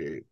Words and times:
Okay. 0.00 0.22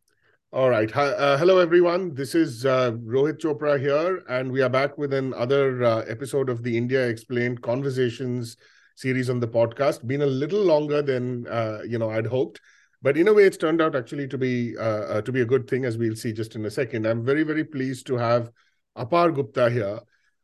All 0.52 0.68
right. 0.68 0.90
Hi, 0.90 1.06
uh, 1.06 1.38
hello, 1.38 1.58
everyone. 1.58 2.14
This 2.14 2.34
is 2.34 2.66
uh, 2.66 2.92
Rohit 2.92 3.38
Chopra 3.38 3.78
here, 3.78 4.24
and 4.28 4.50
we 4.50 4.60
are 4.60 4.68
back 4.68 4.98
with 4.98 5.12
another 5.12 5.84
uh, 5.84 6.00
episode 6.08 6.48
of 6.48 6.64
the 6.64 6.76
India 6.76 7.06
Explained 7.06 7.62
Conversations 7.62 8.56
series 8.96 9.30
on 9.30 9.38
the 9.38 9.46
podcast. 9.46 10.04
Been 10.04 10.22
a 10.22 10.26
little 10.26 10.60
longer 10.64 11.00
than 11.00 11.46
uh, 11.46 11.78
you 11.86 11.96
know 11.96 12.10
I'd 12.10 12.26
hoped, 12.26 12.60
but 13.02 13.16
in 13.16 13.28
a 13.28 13.32
way, 13.32 13.44
it's 13.44 13.56
turned 13.56 13.80
out 13.80 13.94
actually 13.94 14.26
to 14.28 14.36
be 14.36 14.76
uh, 14.76 14.80
uh, 14.80 15.22
to 15.22 15.30
be 15.30 15.42
a 15.42 15.46
good 15.46 15.70
thing, 15.70 15.84
as 15.84 15.96
we'll 15.96 16.16
see 16.16 16.32
just 16.32 16.56
in 16.56 16.66
a 16.66 16.70
second. 16.70 17.06
I'm 17.06 17.24
very 17.24 17.44
very 17.44 17.62
pleased 17.62 18.08
to 18.08 18.16
have 18.16 18.50
Apar 18.96 19.32
Gupta 19.32 19.70
here. 19.70 20.00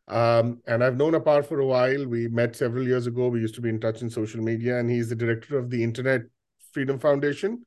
Um, 0.06 0.62
and 0.68 0.84
I've 0.84 0.96
known 0.96 1.14
Apar 1.14 1.44
for 1.44 1.58
a 1.58 1.66
while. 1.66 2.06
We 2.06 2.28
met 2.28 2.54
several 2.54 2.84
years 2.86 3.08
ago. 3.08 3.26
We 3.26 3.40
used 3.40 3.56
to 3.56 3.60
be 3.60 3.68
in 3.68 3.80
touch 3.80 4.00
in 4.00 4.10
social 4.10 4.42
media, 4.42 4.78
and 4.78 4.88
he's 4.88 5.08
the 5.08 5.16
director 5.16 5.58
of 5.58 5.70
the 5.70 5.82
Internet 5.82 6.22
Freedom 6.72 7.00
Foundation. 7.00 7.64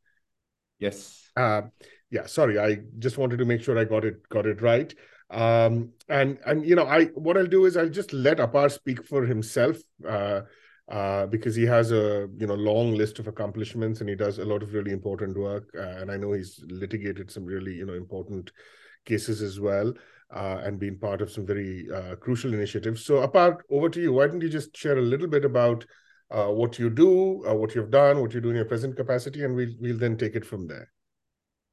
Yes. 0.81 1.29
Uh, 1.37 1.61
yeah, 2.09 2.25
sorry, 2.25 2.59
I 2.59 2.79
just 2.99 3.17
wanted 3.17 3.37
to 3.37 3.45
make 3.45 3.61
sure 3.63 3.77
I 3.79 3.85
got 3.85 4.03
it 4.03 4.27
got 4.27 4.45
it 4.45 4.61
right. 4.61 4.93
Um, 5.29 5.93
and 6.09 6.39
and 6.45 6.65
you 6.65 6.75
know, 6.75 6.85
I 6.85 7.05
what 7.05 7.37
I'll 7.37 7.47
do 7.47 7.65
is 7.65 7.77
I'll 7.77 7.87
just 7.89 8.11
let 8.11 8.39
Apar 8.39 8.69
speak 8.69 9.05
for 9.07 9.23
himself. 9.25 9.77
Uh, 10.05 10.41
uh, 10.89 11.25
because 11.27 11.55
he 11.55 11.63
has 11.65 11.93
a 11.93 12.27
you 12.37 12.45
know 12.45 12.55
long 12.55 12.93
list 12.95 13.17
of 13.19 13.27
accomplishments 13.27 14.01
and 14.01 14.09
he 14.09 14.15
does 14.15 14.39
a 14.39 14.43
lot 14.43 14.61
of 14.61 14.73
really 14.73 14.91
important 14.91 15.37
work 15.37 15.69
uh, 15.77 16.01
and 16.01 16.11
I 16.11 16.17
know 16.17 16.33
he's 16.33 16.61
litigated 16.67 17.31
some 17.31 17.45
really 17.45 17.73
you 17.73 17.85
know 17.85 17.93
important 17.93 18.51
cases 19.05 19.41
as 19.41 19.57
well 19.57 19.93
uh, 20.35 20.59
and 20.63 20.79
been 20.79 20.97
part 20.97 21.21
of 21.21 21.31
some 21.31 21.45
very 21.45 21.87
uh, 21.95 22.15
crucial 22.15 22.53
initiatives. 22.53 23.05
So 23.05 23.25
Apar 23.25 23.59
over 23.69 23.89
to 23.89 24.01
you. 24.01 24.13
Why 24.13 24.27
don't 24.27 24.41
you 24.41 24.49
just 24.49 24.75
share 24.75 24.97
a 24.97 25.01
little 25.01 25.27
bit 25.27 25.45
about 25.45 25.85
uh, 26.31 26.47
what 26.47 26.79
you 26.79 26.89
do, 26.89 27.45
uh, 27.45 27.53
what 27.53 27.75
you've 27.75 27.91
done, 27.91 28.21
what 28.21 28.33
you 28.33 28.41
do 28.41 28.49
in 28.49 28.55
your 28.55 28.65
present 28.65 28.95
capacity, 28.95 29.43
and 29.43 29.55
we'll 29.55 29.73
we'll 29.79 29.97
then 29.97 30.17
take 30.17 30.35
it 30.35 30.45
from 30.45 30.67
there. 30.67 30.89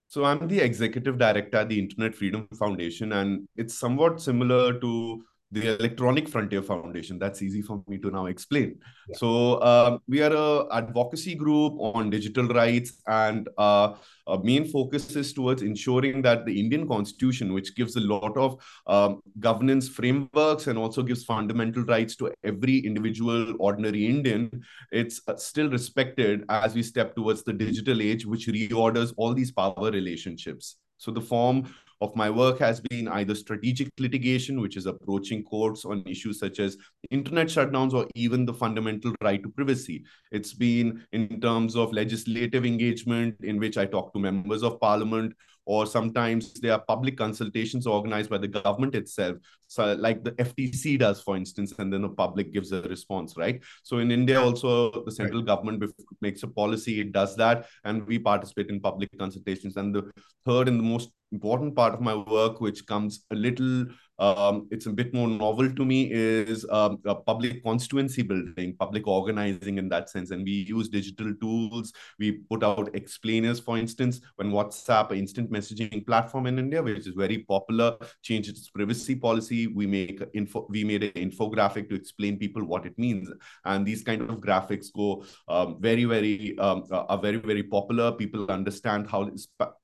So 0.09 0.25
I'm 0.25 0.49
the 0.49 0.61
executive 0.61 1.19
director 1.19 1.59
at 1.59 1.69
the 1.69 1.79
Internet 1.79 2.15
Freedom 2.15 2.49
Foundation, 2.59 3.13
and 3.13 3.47
it's 3.57 3.79
somewhat 3.79 4.21
similar 4.21 4.79
to 4.81 5.25
the 5.51 5.79
Electronic 5.79 6.29
Frontier 6.29 6.63
Foundation. 6.63 7.19
That's 7.19 7.41
easy 7.43 7.63
for 7.63 7.83
me 7.89 7.99
to 7.99 8.11
now 8.11 8.27
explain. 8.27 8.79
Yeah. 9.09 9.17
So 9.17 9.63
um, 9.63 10.01
we 10.07 10.23
are 10.23 10.33
a 10.33 10.77
advocacy 10.77 11.35
group 11.35 11.75
on 11.79 12.11
digital 12.11 12.47
rights, 12.49 13.01
and 13.07 13.49
uh, 13.57 13.95
our 14.27 14.43
main 14.43 14.67
focus 14.67 15.17
is 15.17 15.33
towards 15.33 15.63
ensuring 15.63 16.21
that 16.23 16.45
the 16.45 16.61
Indian 16.61 16.87
Constitution, 16.87 17.55
which 17.55 17.75
gives 17.75 17.97
a 17.97 18.01
lot 18.01 18.37
of 18.37 18.63
um, 18.87 19.23
governance 19.41 19.89
frameworks 19.89 20.67
and 20.67 20.79
also 20.79 21.03
gives 21.03 21.25
fundamental 21.25 21.83
rights 21.85 22.15
to 22.17 22.33
every 22.45 22.79
individual 22.79 23.55
ordinary 23.59 24.07
Indian, 24.07 24.51
it's 24.93 25.23
uh, 25.29 25.37
still 25.37 25.71
respected 25.71 26.45
as 26.51 26.75
we 26.75 26.83
step 26.83 27.17
towards 27.17 27.43
the 27.43 27.53
digital 27.53 28.03
age, 28.03 28.27
which 28.27 28.49
reorders 28.49 29.15
all 29.17 29.33
these 29.33 29.51
power 29.51 29.91
relationships. 29.91 30.77
So 30.99 31.11
the 31.13 31.21
form 31.21 31.73
of 32.01 32.15
my 32.15 32.31
work 32.31 32.59
has 32.59 32.81
been 32.81 33.09
either 33.09 33.35
strategic 33.35 33.89
litigation, 33.99 34.61
which 34.61 34.77
is 34.77 34.87
approaching 34.87 35.43
courts 35.43 35.85
on 35.85 36.03
issues 36.07 36.39
such 36.39 36.61
as 36.61 36.77
internet 37.11 37.49
shutdowns 37.49 37.93
or 37.93 38.07
even 38.15 38.45
the 38.45 38.55
fundamental 38.55 39.15
right 39.23 39.43
to 39.43 39.49
privacy. 39.51 40.05
It's 40.31 40.55
been 40.55 41.05
in 41.13 41.41
terms 41.41 41.77
of 41.77 41.93
legislative 41.93 42.65
engagement, 42.65 43.37
in 43.43 43.59
which 43.59 43.77
I 43.77 43.87
talk 43.87 44.13
to 44.13 44.19
members 44.19 44.63
of 44.63 44.81
parliament 44.81 45.35
or 45.69 45.85
sometimes 45.85 46.55
there 46.55 46.73
are 46.73 46.83
public 46.89 47.17
consultations 47.17 47.87
organized 47.87 48.31
by 48.31 48.39
the 48.39 48.49
government 48.49 48.95
itself 48.95 49.37
so 49.69 49.93
like 49.95 50.25
the 50.25 50.33
ftc 50.33 50.99
does 50.99 51.21
for 51.21 51.37
instance 51.37 51.75
and 51.79 51.93
then 51.93 52.03
the 52.03 52.09
public 52.09 52.53
gives 52.53 52.73
a 52.73 52.81
response 52.83 53.37
right 53.37 53.63
so 53.83 53.99
in 53.99 54.11
india 54.11 54.41
also 54.41 55.05
the 55.05 55.13
central 55.13 55.41
right. 55.41 55.47
government 55.47 55.85
makes 56.23 56.43
a 56.43 56.49
policy 56.49 57.01
it 57.01 57.13
does 57.13 57.37
that 57.37 57.67
and 57.85 58.07
we 58.07 58.19
participate 58.19 58.71
in 58.71 58.81
public 58.81 59.11
consultations 59.19 59.77
and 59.77 59.95
the 59.95 60.11
third 60.47 60.69
and 60.69 60.81
the 60.81 60.91
most 60.95 61.11
important 61.33 61.75
part 61.75 61.95
of 61.95 62.01
my 62.01 62.15
work 62.15 62.61
which 62.61 62.87
comes 62.87 63.25
a 63.31 63.35
little 63.35 63.87
um, 64.19 64.67
it's 64.71 64.87
a 64.87 64.91
bit 64.91 65.15
more 65.15 65.29
novel 65.29 65.73
to 65.73 65.85
me 65.85 66.11
is 66.13 66.67
um, 66.71 66.99
public 67.27 67.63
constituency 67.63 68.23
building, 68.23 68.75
public 68.79 69.07
organizing 69.07 69.79
in 69.79 69.89
that 69.91 70.11
sense. 70.11 70.31
And 70.31 70.45
we 70.45 70.67
use 70.69 70.89
digital 70.89 71.35
tools. 71.41 71.93
We 72.19 72.33
put 72.51 72.65
out 72.65 72.95
explainers, 72.95 73.61
for 73.61 73.79
instance, 73.79 74.21
when 74.37 74.51
WhatsApp, 74.51 75.11
an 75.11 75.19
instant 75.19 75.51
messaging 75.51 76.07
platform 76.07 76.47
in 76.47 76.59
India, 76.59 76.83
which 76.83 77.07
is 77.07 77.15
very 77.15 77.39
popular, 77.39 77.97
changed 78.23 78.51
its 78.51 78.69
privacy 78.71 79.15
policy. 79.15 79.67
We 79.67 79.87
make 79.87 80.23
info, 80.35 80.67
we 80.69 80.85
made 80.85 81.05
an 81.05 81.13
infographic 81.13 81.89
to 81.91 81.95
explain 81.95 82.39
people 82.39 82.65
what 82.65 82.87
it 82.87 82.99
means. 82.99 83.29
And 83.65 83.87
these 83.87 84.03
kind 84.03 84.23
of 84.23 84.41
graphics 84.41 84.93
go 84.93 85.25
um, 85.49 85.77
very, 85.81 86.05
very 86.05 86.59
um, 86.59 86.85
are 86.91 87.19
very, 87.19 87.37
very 87.37 87.63
popular. 87.63 88.13
People 88.13 88.51
understand 88.51 89.09
how 89.09 89.31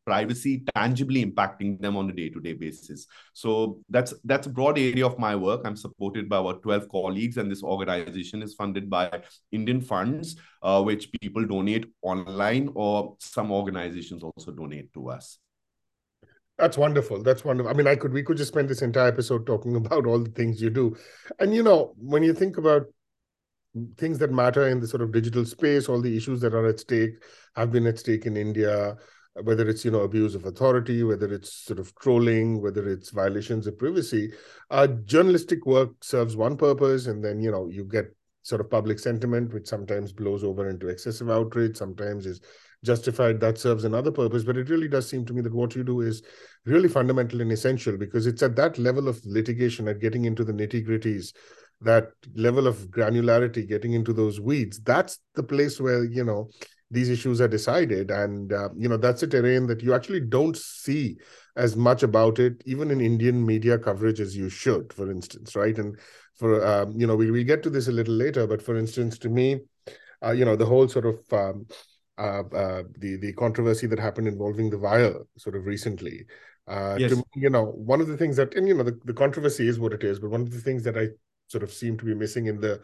privacy 0.04 0.62
tangibly 0.74 1.24
impacting 1.24 1.80
them 1.80 1.96
on 1.96 2.10
a 2.10 2.12
day-to-day 2.12 2.52
basis. 2.54 3.06
So 3.32 3.80
that's 3.88 4.12
that's 4.24 4.46
a 4.46 4.50
broad 4.50 4.78
area 4.78 5.06
of 5.06 5.18
my 5.18 5.36
work. 5.36 5.62
I'm 5.64 5.76
supported 5.76 6.28
by 6.28 6.38
about 6.38 6.62
12 6.62 6.88
colleagues, 6.88 7.36
and 7.36 7.50
this 7.50 7.62
organization 7.62 8.42
is 8.42 8.54
funded 8.54 8.88
by 8.88 9.10
Indian 9.52 9.80
funds, 9.80 10.36
uh, 10.62 10.82
which 10.82 11.10
people 11.20 11.44
donate 11.46 11.86
online, 12.02 12.70
or 12.74 13.16
some 13.20 13.52
organizations 13.52 14.22
also 14.22 14.50
donate 14.50 14.92
to 14.94 15.10
us. 15.10 15.38
That's 16.56 16.78
wonderful. 16.78 17.22
That's 17.22 17.44
wonderful. 17.44 17.70
I 17.70 17.74
mean, 17.74 17.86
I 17.86 17.96
could 17.96 18.12
we 18.12 18.22
could 18.22 18.36
just 18.36 18.52
spend 18.52 18.68
this 18.68 18.82
entire 18.82 19.08
episode 19.08 19.46
talking 19.46 19.76
about 19.84 20.06
all 20.06 20.18
the 20.18 20.30
things 20.30 20.62
you 20.62 20.70
do. 20.70 20.96
And 21.38 21.54
you 21.54 21.62
know, 21.62 21.94
when 21.98 22.22
you 22.22 22.32
think 22.32 22.56
about 22.56 22.86
things 23.96 24.18
that 24.18 24.30
matter 24.30 24.68
in 24.68 24.80
the 24.80 24.86
sort 24.86 25.02
of 25.02 25.12
digital 25.12 25.44
space, 25.44 25.88
all 25.88 26.00
the 26.00 26.16
issues 26.16 26.40
that 26.40 26.54
are 26.54 26.66
at 26.66 26.80
stake 26.80 27.22
have 27.56 27.72
been 27.72 27.86
at 27.86 27.98
stake 27.98 28.24
in 28.24 28.36
India, 28.36 28.96
whether 29.42 29.68
it's 29.68 29.84
you 29.84 29.90
know 29.90 30.00
abuse 30.00 30.34
of 30.34 30.44
authority 30.44 31.02
whether 31.02 31.32
it's 31.32 31.52
sort 31.52 31.78
of 31.78 31.94
trolling 31.96 32.62
whether 32.62 32.88
it's 32.88 33.10
violations 33.10 33.66
of 33.66 33.78
privacy 33.78 34.32
uh, 34.70 34.86
journalistic 35.04 35.66
work 35.66 35.90
serves 36.02 36.36
one 36.36 36.56
purpose 36.56 37.06
and 37.06 37.24
then 37.24 37.40
you 37.40 37.50
know 37.50 37.68
you 37.68 37.84
get 37.84 38.06
sort 38.42 38.60
of 38.60 38.70
public 38.70 38.98
sentiment 38.98 39.52
which 39.52 39.66
sometimes 39.66 40.12
blows 40.12 40.44
over 40.44 40.68
into 40.68 40.88
excessive 40.88 41.30
outrage 41.30 41.76
sometimes 41.76 42.26
is 42.26 42.40
justified 42.84 43.40
that 43.40 43.58
serves 43.58 43.84
another 43.84 44.12
purpose. 44.12 44.44
But 44.44 44.56
it 44.56 44.68
really 44.68 44.88
does 44.88 45.08
seem 45.08 45.24
to 45.26 45.32
me 45.32 45.40
that 45.42 45.54
what 45.54 45.74
you 45.74 45.82
do 45.82 46.02
is 46.02 46.22
really 46.64 46.88
fundamental 46.88 47.40
and 47.40 47.50
essential 47.50 47.96
because 47.96 48.26
it's 48.26 48.42
at 48.42 48.56
that 48.56 48.78
level 48.78 49.08
of 49.08 49.24
litigation 49.24 49.88
at 49.88 50.00
getting 50.00 50.26
into 50.26 50.44
the 50.44 50.52
nitty 50.52 50.86
gritties 50.86 51.32
that 51.80 52.10
level 52.34 52.66
of 52.66 52.76
granularity 52.90 53.68
getting 53.68 53.94
into 53.94 54.12
those 54.12 54.40
weeds 54.40 54.80
that's 54.84 55.18
the 55.34 55.42
place 55.42 55.80
where 55.80 56.04
you 56.04 56.24
know 56.24 56.48
these 56.94 57.10
issues 57.10 57.40
are 57.40 57.48
decided 57.48 58.10
and 58.10 58.52
uh, 58.52 58.68
you 58.76 58.88
know 58.88 58.96
that's 58.96 59.22
a 59.22 59.26
terrain 59.26 59.66
that 59.66 59.82
you 59.82 59.92
actually 59.92 60.20
don't 60.20 60.56
see 60.56 61.16
as 61.56 61.76
much 61.76 62.02
about 62.02 62.38
it 62.38 62.62
even 62.64 62.90
in 62.90 63.00
indian 63.00 63.44
media 63.44 63.78
coverage 63.78 64.20
as 64.20 64.36
you 64.36 64.48
should 64.48 64.92
for 64.92 65.10
instance 65.10 65.54
right 65.56 65.78
and 65.78 65.98
for 66.36 66.64
um, 66.64 66.92
you 66.98 67.06
know 67.06 67.16
we, 67.16 67.30
we 67.30 67.44
get 67.44 67.62
to 67.62 67.70
this 67.70 67.88
a 67.88 67.92
little 67.92 68.14
later 68.14 68.46
but 68.46 68.62
for 68.62 68.76
instance 68.76 69.18
to 69.18 69.28
me 69.28 69.60
uh, 70.24 70.30
you 70.30 70.44
know 70.44 70.56
the 70.56 70.66
whole 70.66 70.88
sort 70.88 71.06
of 71.06 71.18
um, 71.32 71.66
uh, 72.16 72.42
uh 72.54 72.82
the 72.98 73.16
the 73.16 73.32
controversy 73.34 73.86
that 73.86 73.98
happened 73.98 74.28
involving 74.28 74.70
the 74.70 74.78
wire 74.78 75.16
sort 75.36 75.56
of 75.56 75.66
recently 75.66 76.24
uh, 76.68 76.96
yes. 76.98 77.10
to 77.10 77.22
you 77.34 77.50
know 77.50 77.66
one 77.92 78.00
of 78.00 78.06
the 78.06 78.16
things 78.16 78.36
that 78.36 78.54
and 78.54 78.68
you 78.68 78.74
know 78.74 78.84
the, 78.84 78.98
the 79.04 79.12
controversy 79.12 79.68
is 79.68 79.78
what 79.78 79.92
it 79.92 80.04
is 80.04 80.18
but 80.20 80.30
one 80.30 80.40
of 80.40 80.50
the 80.50 80.60
things 80.60 80.82
that 80.84 80.96
i 80.96 81.08
sort 81.48 81.62
of 81.62 81.72
seem 81.72 81.98
to 81.98 82.04
be 82.04 82.14
missing 82.14 82.46
in 82.46 82.60
the 82.60 82.80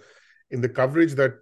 in 0.50 0.60
the 0.60 0.69
coverage 0.69 1.15
that 1.15 1.32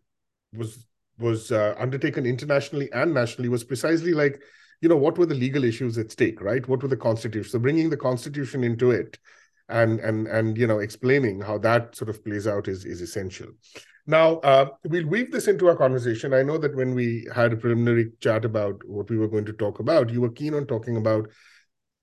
was 0.54 0.86
was 1.18 1.52
uh, 1.52 1.74
undertaken 1.78 2.26
internationally 2.26 2.90
and 2.92 3.12
nationally 3.12 3.48
was 3.48 3.64
precisely 3.64 4.12
like 4.12 4.40
you 4.80 4.88
know 4.88 4.96
what 4.96 5.18
were 5.18 5.26
the 5.26 5.34
legal 5.34 5.64
issues 5.64 5.98
at 5.98 6.10
stake 6.10 6.40
right? 6.40 6.66
What 6.68 6.82
were 6.82 6.88
the 6.88 6.96
constitution 6.96 7.50
so 7.50 7.58
bringing 7.58 7.90
the 7.90 7.96
constitution 7.96 8.64
into 8.64 8.90
it 8.90 9.18
and 9.68 10.00
and 10.00 10.26
and 10.26 10.56
you 10.56 10.66
know 10.66 10.78
explaining 10.78 11.40
how 11.40 11.58
that 11.58 11.94
sort 11.94 12.08
of 12.08 12.24
plays 12.24 12.46
out 12.46 12.68
is 12.68 12.84
is 12.84 13.00
essential. 13.00 13.48
Now 14.06 14.36
uh, 14.36 14.70
we'll 14.84 15.06
weave 15.06 15.30
this 15.30 15.48
into 15.48 15.68
our 15.68 15.76
conversation. 15.76 16.32
I 16.32 16.42
know 16.42 16.56
that 16.58 16.74
when 16.74 16.94
we 16.94 17.26
had 17.34 17.52
a 17.52 17.56
preliminary 17.56 18.12
chat 18.20 18.44
about 18.44 18.82
what 18.86 19.10
we 19.10 19.18
were 19.18 19.28
going 19.28 19.44
to 19.46 19.52
talk 19.52 19.80
about 19.80 20.10
you 20.10 20.20
were 20.20 20.30
keen 20.30 20.54
on 20.54 20.66
talking 20.66 20.96
about 20.96 21.28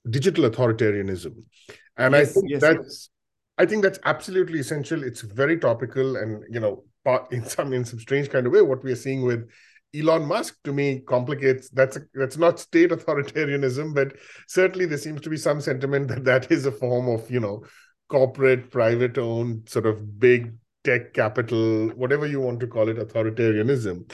digital 0.09 0.50
authoritarianism. 0.50 1.33
And 1.97 2.13
yes, 2.13 2.29
i 2.29 2.33
think 2.33 2.45
yes, 2.50 2.62
that's 2.62 2.77
yes. 2.77 3.09
i 3.57 3.65
think 3.65 3.83
that's 3.83 4.00
absolutely 4.06 4.59
essential. 4.59 5.03
It's 5.03 5.21
very 5.21 5.57
topical 5.59 6.17
and 6.17 6.44
you 6.50 6.59
know 6.59 6.83
but 7.05 7.27
in 7.31 7.45
some 7.45 7.71
in 7.71 7.85
some 7.85 7.99
strange 7.99 8.29
kind 8.29 8.45
of 8.45 8.51
way, 8.51 8.61
what 8.61 8.83
we 8.83 8.91
are 8.91 8.97
seeing 8.97 9.21
with 9.21 9.49
Elon 9.95 10.25
Musk 10.25 10.57
to 10.65 10.73
me 10.73 10.99
complicates 10.99 11.69
that's 11.69 11.95
a, 11.95 12.01
that's 12.13 12.37
not 12.37 12.59
state 12.59 12.89
authoritarianism, 12.89 13.95
but 13.95 14.13
certainly 14.47 14.85
there 14.85 14.97
seems 14.97 15.21
to 15.21 15.29
be 15.29 15.37
some 15.37 15.61
sentiment 15.61 16.09
that 16.09 16.25
that 16.25 16.51
is 16.51 16.65
a 16.65 16.71
form 16.71 17.07
of 17.07 17.29
you 17.31 17.39
know 17.39 17.63
corporate, 18.09 18.69
private 18.71 19.17
owned 19.17 19.69
sort 19.69 19.85
of 19.85 20.19
big 20.19 20.53
tech 20.83 21.13
capital, 21.13 21.89
whatever 21.91 22.27
you 22.27 22.39
want 22.39 22.59
to 22.59 22.67
call 22.67 22.89
it, 22.89 22.97
authoritarianism. 22.97 24.11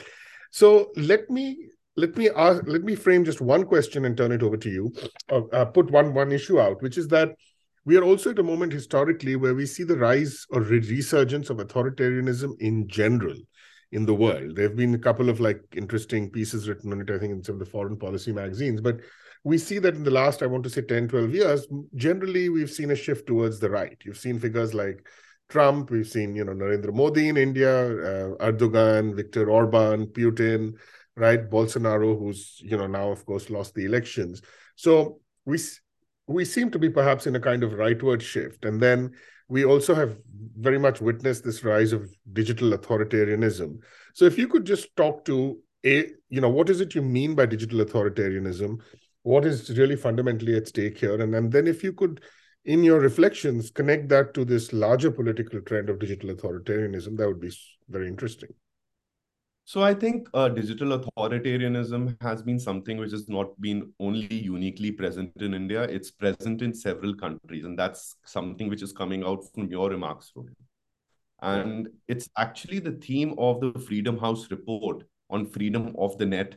So 0.50 0.92
let 0.96 1.28
me 1.28 1.68
let 1.96 2.16
me 2.16 2.30
ask 2.30 2.62
let 2.66 2.82
me 2.82 2.94
frame 2.94 3.24
just 3.24 3.40
one 3.40 3.64
question 3.64 4.04
and 4.04 4.16
turn 4.16 4.32
it 4.32 4.42
over 4.42 4.56
to 4.56 4.70
you. 4.70 4.92
Uh, 5.30 5.46
uh, 5.52 5.64
put 5.64 5.90
one 5.90 6.14
one 6.14 6.30
issue 6.30 6.60
out, 6.60 6.82
which 6.82 6.98
is 6.98 7.08
that 7.08 7.34
we 7.84 7.96
are 7.96 8.04
also 8.04 8.30
at 8.30 8.38
a 8.38 8.42
moment 8.42 8.72
historically 8.72 9.36
where 9.36 9.54
we 9.54 9.66
see 9.66 9.82
the 9.82 9.96
rise 9.96 10.46
or 10.50 10.60
resurgence 10.60 11.50
of 11.50 11.56
authoritarianism 11.58 12.52
in 12.60 12.86
general 12.88 13.36
in 13.90 14.06
the 14.06 14.14
world. 14.14 14.56
There 14.56 14.68
have 14.68 14.76
been 14.76 14.94
a 14.94 14.98
couple 14.98 15.28
of 15.28 15.40
like 15.40 15.60
interesting 15.76 16.30
pieces 16.30 16.68
written 16.68 16.92
on 16.92 17.00
it, 17.00 17.10
I 17.10 17.18
think, 17.18 17.32
in 17.32 17.42
some 17.42 17.56
of 17.56 17.58
the 17.58 17.66
foreign 17.66 17.96
policy 17.96 18.32
magazines. 18.32 18.80
But 18.80 19.00
we 19.44 19.58
see 19.58 19.78
that 19.80 19.94
in 19.94 20.04
the 20.04 20.10
last, 20.10 20.42
I 20.42 20.46
want 20.46 20.64
to 20.64 20.70
say 20.70 20.82
10, 20.82 21.08
12 21.08 21.34
years, 21.34 21.66
generally 21.94 22.48
we've 22.48 22.70
seen 22.70 22.92
a 22.92 22.96
shift 22.96 23.26
towards 23.26 23.58
the 23.58 23.70
right. 23.70 23.96
You've 24.04 24.18
seen 24.18 24.38
figures 24.38 24.72
like 24.72 25.06
Trump, 25.48 25.90
we've 25.90 26.08
seen, 26.08 26.34
you 26.36 26.44
know, 26.44 26.52
Narendra 26.52 26.94
Modi 26.94 27.28
in 27.28 27.36
India, 27.36 27.86
uh, 27.86 28.36
Erdogan, 28.36 29.14
Viktor 29.14 29.50
Orban, 29.50 30.06
Putin, 30.06 30.74
right? 31.16 31.50
Bolsonaro, 31.50 32.18
who's, 32.18 32.60
you 32.62 32.76
know, 32.76 32.86
now, 32.86 33.10
of 33.10 33.26
course, 33.26 33.50
lost 33.50 33.74
the 33.74 33.84
elections. 33.84 34.40
So 34.76 35.20
we 35.44 35.58
we 36.32 36.44
seem 36.44 36.70
to 36.70 36.78
be 36.78 36.90
perhaps 36.90 37.26
in 37.26 37.36
a 37.36 37.40
kind 37.40 37.62
of 37.62 37.72
rightward 37.72 38.20
shift. 38.20 38.64
And 38.64 38.80
then 38.80 39.12
we 39.48 39.64
also 39.64 39.94
have 39.94 40.16
very 40.58 40.78
much 40.78 41.00
witnessed 41.00 41.44
this 41.44 41.62
rise 41.62 41.92
of 41.92 42.10
digital 42.32 42.70
authoritarianism. 42.70 43.78
So 44.14 44.24
if 44.24 44.38
you 44.38 44.48
could 44.48 44.64
just 44.64 44.94
talk 44.96 45.24
to 45.26 45.60
a, 45.84 46.06
you 46.28 46.40
know, 46.40 46.48
what 46.48 46.70
is 46.70 46.80
it 46.80 46.94
you 46.94 47.02
mean 47.02 47.34
by 47.34 47.46
digital 47.46 47.84
authoritarianism? 47.84 48.80
What 49.24 49.44
is 49.44 49.76
really 49.78 49.96
fundamentally 49.96 50.56
at 50.56 50.68
stake 50.68 50.98
here? 50.98 51.20
And, 51.20 51.34
and 51.34 51.52
then 51.52 51.66
if 51.66 51.84
you 51.84 51.92
could, 51.92 52.22
in 52.64 52.82
your 52.82 53.00
reflections, 53.00 53.70
connect 53.70 54.08
that 54.08 54.34
to 54.34 54.44
this 54.44 54.72
larger 54.72 55.10
political 55.10 55.60
trend 55.60 55.90
of 55.90 55.98
digital 55.98 56.34
authoritarianism, 56.34 57.16
that 57.16 57.28
would 57.28 57.40
be 57.40 57.52
very 57.88 58.08
interesting. 58.08 58.50
So 59.72 59.82
I 59.82 59.94
think 59.94 60.28
uh, 60.34 60.50
digital 60.50 60.98
authoritarianism 60.98 62.20
has 62.20 62.42
been 62.42 62.60
something 62.60 62.98
which 62.98 63.12
has 63.12 63.26
not 63.30 63.58
been 63.58 63.90
only 64.00 64.34
uniquely 64.34 64.92
present 64.92 65.32
in 65.40 65.54
India. 65.54 65.84
It's 65.84 66.10
present 66.10 66.60
in 66.60 66.74
several 66.74 67.14
countries, 67.14 67.64
and 67.64 67.78
that's 67.78 68.16
something 68.26 68.68
which 68.68 68.82
is 68.82 68.92
coming 68.92 69.24
out 69.24 69.42
from 69.54 69.70
your 69.70 69.88
remarks, 69.88 70.30
Rohit. 70.36 70.52
And 71.40 71.88
it's 72.06 72.28
actually 72.36 72.80
the 72.80 72.92
theme 72.92 73.34
of 73.38 73.62
the 73.62 73.72
Freedom 73.80 74.18
House 74.18 74.50
report 74.50 75.04
on 75.30 75.46
freedom 75.46 75.96
of 75.98 76.18
the 76.18 76.26
net 76.26 76.56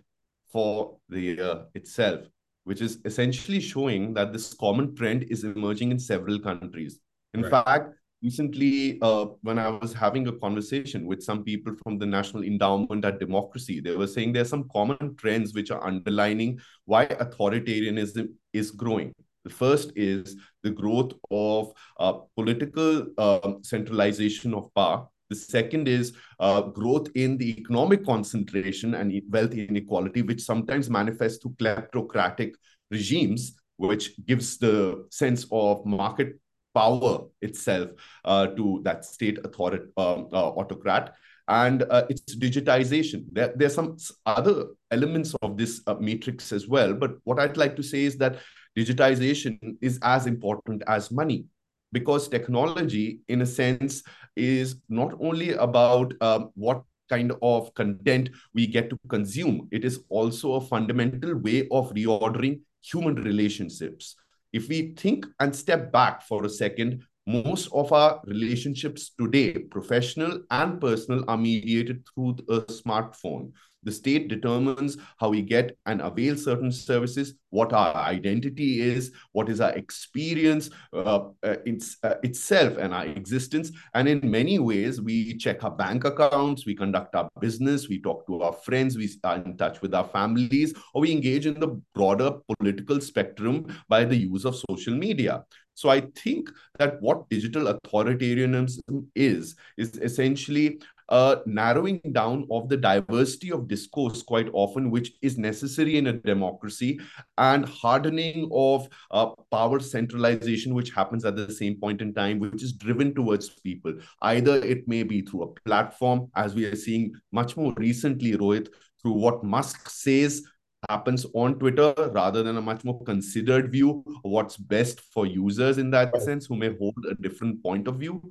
for 0.52 0.98
the 1.08 1.22
year 1.22 1.68
itself, 1.74 2.20
which 2.66 2.82
is 2.82 3.00
essentially 3.06 3.62
showing 3.62 4.14
that 4.16 4.34
this 4.34 4.54
common 4.54 4.94
trend 4.94 5.24
is 5.30 5.46
emerging 5.46 5.92
in 5.92 6.00
several 6.00 6.38
countries. 6.38 7.00
In 7.34 7.44
right. 7.44 7.50
fact, 7.50 7.96
recently 8.24 9.00
uh, 9.02 9.26
when 9.42 9.60
i 9.60 9.68
was 9.68 9.94
having 9.94 10.28
a 10.28 10.32
conversation 10.32 11.06
with 11.06 11.22
some 11.22 11.44
people 11.44 11.74
from 11.84 11.98
the 12.00 12.06
national 12.06 12.44
endowment 12.44 13.06
at 13.06 13.20
democracy 13.20 13.80
they 13.80 13.96
were 13.96 14.08
saying 14.08 14.34
there's 14.34 14.50
some 14.50 14.68
common 14.74 15.16
trends 15.16 15.54
which 15.54 15.72
are 15.72 15.86
underlining 15.86 16.60
why 16.86 17.06
authoritarianism 17.06 18.30
is 18.54 18.72
growing. 18.72 19.14
The 19.44 19.50
first 19.52 19.92
is 19.96 20.38
the 20.64 20.72
growth 20.72 21.14
of 21.30 21.74
uh, 22.00 22.14
political 22.36 23.06
uh, 23.18 23.54
centralization 23.62 24.54
of 24.54 24.74
power. 24.74 25.08
The 25.30 25.36
second 25.36 25.88
is 25.88 26.14
uh, 26.40 26.62
growth 26.62 27.10
in 27.16 27.38
the 27.38 27.60
economic 27.60 28.06
concentration 28.06 28.96
and 28.96 29.22
wealth 29.30 29.54
inequality, 29.54 30.22
which 30.22 30.42
sometimes 30.42 30.90
manifests 30.90 31.40
through 31.42 31.56
kleptocratic 31.60 32.54
regimes, 32.92 33.56
which 33.78 34.12
gives 34.26 34.58
the 34.58 35.06
sense 35.12 35.46
of 35.52 35.86
market 35.86 36.40
power 36.76 37.26
itself 37.42 37.90
uh, 38.26 38.48
to 38.48 38.82
that 38.84 39.06
state 39.06 39.40
authority, 39.44 39.86
um, 39.98 40.28
uh, 40.32 40.50
autocrat. 40.50 41.16
And 41.48 41.84
uh, 41.84 42.06
it's 42.10 42.36
digitization. 42.36 43.26
There, 43.32 43.54
there's 43.56 43.76
some 43.76 43.98
other 44.26 44.66
elements 44.92 45.36
of 45.42 45.58
this 45.58 45.82
uh, 45.88 45.96
matrix 45.96 46.52
as 46.52 46.68
well. 46.68 46.94
But 46.94 47.18
what 47.24 47.40
I'd 47.40 47.58
like 47.58 47.76
to 47.76 47.84
say 47.84 48.04
is 48.04 48.18
that 48.18 48.40
digitization 48.78 49.78
is 49.82 50.00
as 50.02 50.26
important 50.26 50.84
as 50.88 51.12
money 51.12 51.46
because 51.92 52.28
technology, 52.28 53.20
in 53.30 53.42
a 53.42 53.46
sense, 53.46 54.04
is 54.36 54.76
not 54.90 55.14
only 55.20 55.54
about 55.54 56.14
um, 56.22 56.50
what 56.56 56.84
kind 57.10 57.32
of 57.42 57.74
content 57.76 58.30
we 58.54 58.68
get 58.68 58.90
to 58.90 58.98
consume, 59.08 59.68
it 59.72 59.86
is 59.86 60.04
also 60.10 60.54
a 60.54 60.62
fundamental 60.62 61.36
way 61.38 61.68
of 61.72 61.94
reordering 61.94 62.60
human 62.82 63.16
relationships 63.16 64.16
if 64.56 64.70
we 64.70 64.94
think 64.96 65.26
and 65.42 65.54
step 65.54 65.92
back 65.92 66.24
for 66.24 66.46
a 66.46 66.50
second, 66.50 67.04
most 67.28 67.68
of 67.74 67.92
our 67.92 68.22
relationships 68.26 69.12
today, 69.20 69.52
professional 69.60 70.44
and 70.50 70.80
personal, 70.80 71.26
are 71.28 71.38
mediated 71.38 72.06
through 72.08 72.38
a 72.50 72.62
smartphone. 72.62 73.52
The 73.86 73.92
state 73.92 74.28
determines 74.28 74.98
how 75.18 75.30
we 75.30 75.42
get 75.42 75.78
and 75.86 76.02
avail 76.02 76.36
certain 76.36 76.72
services, 76.72 77.36
what 77.52 77.72
our 77.72 77.96
identity 77.96 78.82
is, 78.82 79.12
what 79.32 79.48
is 79.48 79.62
our 79.62 79.72
experience 79.72 80.70
uh, 80.92 81.30
uh, 81.44 81.56
it's, 81.66 81.98
uh, 82.04 82.16
itself 82.24 82.78
and 82.78 82.94
our 82.94 83.06
existence. 83.06 83.72
And 83.94 84.08
in 84.08 84.30
many 84.30 84.60
ways, 84.60 85.02
we 85.02 85.38
check 85.38 85.64
our 85.64 85.72
bank 85.72 86.04
accounts, 86.04 86.66
we 86.66 86.76
conduct 86.76 87.16
our 87.16 87.30
business, 87.40 87.88
we 87.88 88.02
talk 88.02 88.26
to 88.28 88.42
our 88.42 88.54
friends, 88.54 88.98
we 88.98 89.10
are 89.24 89.38
in 89.38 89.56
touch 89.56 89.82
with 89.82 89.94
our 89.94 90.08
families, 90.08 90.74
or 90.94 91.02
we 91.02 91.12
engage 91.12 91.46
in 91.46 91.60
the 91.60 91.80
broader 91.94 92.32
political 92.60 93.00
spectrum 93.00 93.68
by 93.88 94.04
the 94.04 94.16
use 94.16 94.46
of 94.46 94.62
social 94.70 94.96
media. 94.96 95.46
So 95.76 95.90
I 95.90 96.02
think 96.16 96.50
that 96.80 97.02
what 97.02 97.30
digital 97.30 97.74
authoritarianism 97.74 99.08
is, 99.14 99.56
is 99.78 99.98
essentially 99.98 100.80
uh, 101.10 101.38
narrowing 101.46 102.02
down 102.12 102.48
of 102.52 102.70
the 102.70 102.78
diversity 102.78 103.52
of 103.52 103.68
discourse 103.68 104.22
quite 104.22 104.50
often, 104.54 104.90
which 104.92 105.14
is 105.22 105.38
necessary 105.38 105.98
in 105.98 106.08
a 106.08 106.14
democracy, 106.14 107.00
and 107.38 107.66
hardening 107.66 108.50
of 108.52 108.88
uh, 109.12 109.28
power 109.52 109.80
centralization, 109.80 110.74
which 110.74 110.92
happens 110.92 111.26
at 111.26 111.36
the 111.36 111.52
same 111.52 111.80
point 111.80 112.02
in 112.02 112.14
time, 112.14 112.40
which 112.40 112.64
is 112.64 112.74
driven 112.74 113.14
towards 113.14 113.50
people. 113.50 113.94
Either 114.22 114.56
it 114.58 114.88
may 114.88 115.04
be 115.04 115.22
through 115.22 115.44
a 115.44 115.60
platform, 115.62 116.30
as 116.36 116.56
we 116.56 116.66
are 116.66 116.76
seeing 116.76 117.14
much 117.32 117.56
more 117.58 117.74
recently, 117.78 118.34
Rohit, 118.34 118.70
through 119.02 119.14
what 119.14 119.44
Musk 119.44 119.90
says 119.90 120.42
happens 120.90 121.26
on 121.34 121.58
Twitter 121.58 121.94
rather 122.14 122.44
than 122.44 122.58
a 122.58 122.62
much 122.62 122.84
more 122.84 123.02
considered 123.04 123.72
view 123.72 124.04
of 124.08 124.32
what's 124.32 124.58
best 124.58 125.02
for 125.02 125.26
users 125.26 125.78
in 125.78 125.90
that 125.92 126.16
sense 126.22 126.46
who 126.46 126.56
may 126.56 126.76
hold 126.78 127.06
a 127.10 127.16
different 127.16 127.62
point 127.64 127.88
of 127.88 127.96
view 127.96 128.22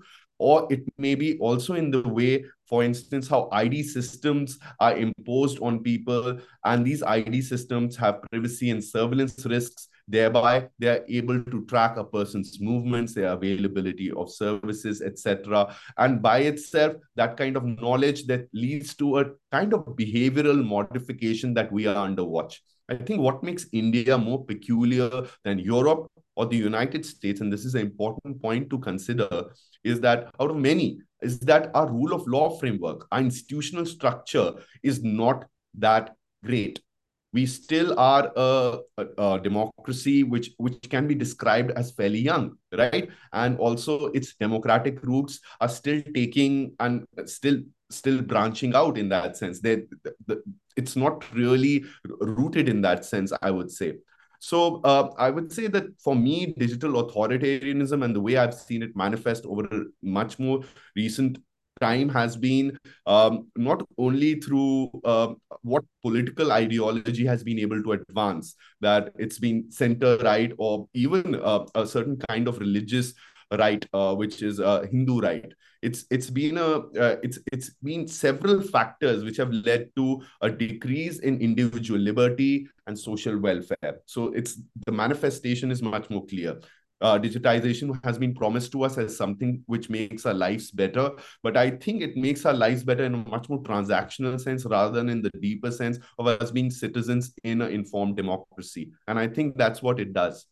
or 0.44 0.66
it 0.70 0.82
may 0.98 1.14
be 1.14 1.38
also 1.38 1.74
in 1.74 1.90
the 1.90 2.02
way 2.18 2.44
for 2.70 2.84
instance 2.84 3.28
how 3.34 3.48
id 3.60 3.82
systems 3.82 4.58
are 4.78 4.96
imposed 5.04 5.58
on 5.62 5.82
people 5.82 6.38
and 6.64 6.84
these 6.84 7.02
id 7.02 7.40
systems 7.42 7.96
have 7.96 8.22
privacy 8.30 8.70
and 8.70 8.84
surveillance 8.84 9.46
risks. 9.46 9.88
Thereby 10.06 10.68
they 10.78 10.88
are 10.88 11.04
able 11.08 11.42
to 11.52 11.64
track 11.64 11.96
a 11.96 12.04
person's 12.04 12.58
movements 12.60 13.14
their 13.14 13.30
availability 13.32 14.10
of 14.10 14.30
services 14.30 15.00
etc 15.00 15.74
and 15.96 16.20
by 16.20 16.40
itself 16.50 16.92
that 17.16 17.38
kind 17.38 17.56
of 17.56 17.64
knowledge 17.64 18.26
that 18.26 18.46
leads 18.52 18.94
to 18.96 19.20
a 19.20 19.24
kind 19.50 19.72
of 19.72 19.86
behavioral 20.02 20.62
modification 20.76 21.54
that 21.54 21.72
we 21.72 21.86
are 21.86 21.96
under 21.96 22.24
watch. 22.36 22.60
I 22.90 22.96
think 22.96 23.22
what 23.22 23.42
makes 23.42 23.66
India 23.72 24.18
more 24.18 24.44
peculiar 24.44 25.10
than 25.42 25.58
Europe 25.58 26.10
or 26.36 26.46
the 26.46 26.56
United 26.56 27.04
States, 27.06 27.40
and 27.40 27.52
this 27.52 27.64
is 27.64 27.74
an 27.74 27.82
important 27.82 28.40
point 28.42 28.70
to 28.70 28.78
consider, 28.78 29.44
is 29.84 30.00
that 30.00 30.30
out 30.40 30.50
of 30.50 30.56
many, 30.56 30.98
is 31.22 31.38
that 31.40 31.70
our 31.74 31.90
rule 31.90 32.12
of 32.12 32.26
law 32.26 32.58
framework, 32.58 33.06
our 33.12 33.20
institutional 33.20 33.86
structure 33.86 34.52
is 34.82 35.02
not 35.02 35.44
that 35.78 36.14
great. 36.44 36.80
We 37.32 37.46
still 37.46 37.98
are 37.98 38.30
a, 38.36 38.78
a, 38.96 39.06
a 39.18 39.40
democracy 39.40 40.22
which 40.22 40.50
which 40.58 40.88
can 40.88 41.08
be 41.08 41.16
described 41.16 41.72
as 41.72 41.90
fairly 41.90 42.20
young, 42.20 42.58
right? 42.72 43.08
And 43.32 43.58
also 43.58 44.06
its 44.06 44.36
democratic 44.36 45.02
roots 45.02 45.40
are 45.60 45.68
still 45.68 46.00
taking 46.14 46.76
and 46.78 47.04
still 47.26 47.58
still 47.90 48.22
branching 48.22 48.74
out 48.76 48.96
in 48.96 49.08
that 49.08 49.36
sense. 49.36 49.60
They, 49.60 49.82
the, 50.26 50.42
it's 50.76 50.94
not 50.94 51.24
really 51.34 51.84
rooted 52.20 52.68
in 52.68 52.82
that 52.82 53.04
sense, 53.04 53.32
I 53.42 53.50
would 53.50 53.70
say. 53.70 53.94
So 54.44 54.82
uh, 54.84 55.08
I 55.16 55.30
would 55.30 55.50
say 55.50 55.68
that 55.68 55.98
for 55.98 56.14
me, 56.14 56.54
digital 56.58 57.02
authoritarianism 57.02 58.04
and 58.04 58.14
the 58.14 58.20
way 58.20 58.36
I've 58.36 58.52
seen 58.52 58.82
it 58.82 58.94
manifest 58.94 59.46
over 59.46 59.64
a 59.64 59.84
much 60.02 60.38
more 60.38 60.60
recent 60.94 61.38
time 61.80 62.10
has 62.10 62.36
been 62.36 62.78
um, 63.06 63.46
not 63.56 63.80
only 63.96 64.34
through 64.34 64.90
uh, 65.02 65.32
what 65.62 65.82
political 66.02 66.52
ideology 66.52 67.24
has 67.24 67.42
been 67.42 67.58
able 67.58 67.82
to 67.84 67.92
advance, 67.92 68.54
that 68.82 69.14
it's 69.18 69.38
been 69.38 69.72
center 69.72 70.18
right 70.18 70.52
or 70.58 70.88
even 70.92 71.36
uh, 71.36 71.64
a 71.74 71.86
certain 71.86 72.18
kind 72.28 72.46
of 72.46 72.58
religious 72.58 73.14
right, 73.58 73.86
uh, 73.94 74.14
which 74.14 74.42
is 74.42 74.58
a 74.58 74.86
Hindu 74.86 75.20
right. 75.20 75.54
It's 75.84 76.06
it's 76.10 76.30
been 76.30 76.56
a 76.58 76.70
uh, 77.04 77.16
it's 77.22 77.38
it's 77.52 77.70
been 77.82 78.08
several 78.08 78.60
factors 78.62 79.22
which 79.22 79.36
have 79.36 79.52
led 79.52 79.90
to 79.96 80.22
a 80.40 80.50
decrease 80.50 81.18
in 81.18 81.40
individual 81.40 82.00
liberty 82.00 82.66
and 82.86 82.98
social 82.98 83.38
welfare. 83.38 84.00
So 84.06 84.32
it's 84.32 84.60
the 84.86 84.92
manifestation 84.92 85.70
is 85.70 85.82
much 85.82 86.08
more 86.10 86.24
clear. 86.26 86.58
Uh, 87.00 87.18
digitization 87.18 88.02
has 88.02 88.16
been 88.16 88.34
promised 88.34 88.72
to 88.72 88.82
us 88.82 88.96
as 88.96 89.14
something 89.14 89.62
which 89.66 89.90
makes 89.90 90.24
our 90.24 90.32
lives 90.32 90.70
better, 90.70 91.10
but 91.42 91.54
I 91.54 91.72
think 91.72 92.00
it 92.00 92.16
makes 92.16 92.46
our 92.46 92.54
lives 92.54 92.82
better 92.82 93.04
in 93.04 93.14
a 93.14 93.18
much 93.28 93.50
more 93.50 93.62
transactional 93.62 94.40
sense 94.40 94.64
rather 94.64 94.92
than 94.92 95.10
in 95.10 95.20
the 95.20 95.30
deeper 95.40 95.70
sense 95.70 95.98
of 96.18 96.28
us 96.28 96.50
being 96.50 96.70
citizens 96.70 97.34
in 97.42 97.60
an 97.60 97.72
informed 97.72 98.16
democracy. 98.16 98.92
And 99.06 99.18
I 99.18 99.28
think 99.28 99.58
that's 99.58 99.82
what 99.82 100.00
it 100.00 100.14
does. 100.14 100.46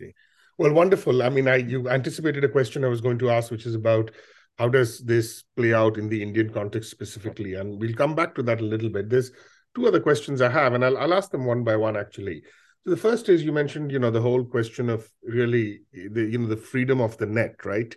Okay. 0.00 0.14
Well, 0.56 0.72
wonderful. 0.72 1.22
I 1.22 1.28
mean, 1.28 1.46
I 1.46 1.56
you 1.56 1.88
anticipated 1.88 2.42
a 2.42 2.48
question 2.48 2.84
I 2.84 2.88
was 2.88 3.00
going 3.00 3.18
to 3.18 3.30
ask, 3.30 3.52
which 3.52 3.66
is 3.66 3.76
about 3.76 4.10
how 4.58 4.68
does 4.68 4.98
this 5.00 5.44
play 5.56 5.72
out 5.72 5.98
in 5.98 6.08
the 6.08 6.20
Indian 6.20 6.52
context 6.52 6.90
specifically? 6.90 7.54
And 7.54 7.80
we'll 7.80 7.94
come 7.94 8.14
back 8.14 8.34
to 8.34 8.42
that 8.44 8.60
a 8.60 8.64
little 8.64 8.88
bit. 8.88 9.08
There's 9.08 9.30
two 9.74 9.86
other 9.86 10.00
questions 10.00 10.42
I 10.42 10.50
have, 10.50 10.74
and 10.74 10.84
I'll, 10.84 10.98
I'll 10.98 11.14
ask 11.14 11.30
them 11.30 11.44
one 11.44 11.62
by 11.62 11.76
one 11.76 11.96
actually. 11.96 12.42
So 12.84 12.90
the 12.90 12.96
first 12.96 13.28
is 13.28 13.44
you 13.44 13.52
mentioned, 13.52 13.92
you 13.92 13.98
know, 13.98 14.10
the 14.10 14.20
whole 14.20 14.44
question 14.44 14.88
of 14.88 15.08
really 15.22 15.82
the 15.92 16.24
you 16.24 16.38
know 16.38 16.48
the 16.48 16.56
freedom 16.56 17.00
of 17.00 17.16
the 17.18 17.26
net, 17.26 17.64
right? 17.64 17.94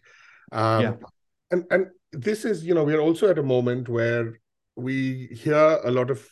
Um, 0.51 0.82
yeah. 0.82 0.94
And 1.50 1.65
and 1.72 1.88
this 2.12 2.46
is, 2.46 2.63
you 2.63 2.74
know, 2.74 2.84
we 2.84 2.94
are 2.94 3.01
also 3.01 3.30
at 3.30 3.39
a 3.39 3.44
moment 3.44 3.89
where 3.89 4.39
we 4.75 5.27
hear 5.27 5.80
a 5.84 5.91
lot 5.91 6.12
of 6.12 6.27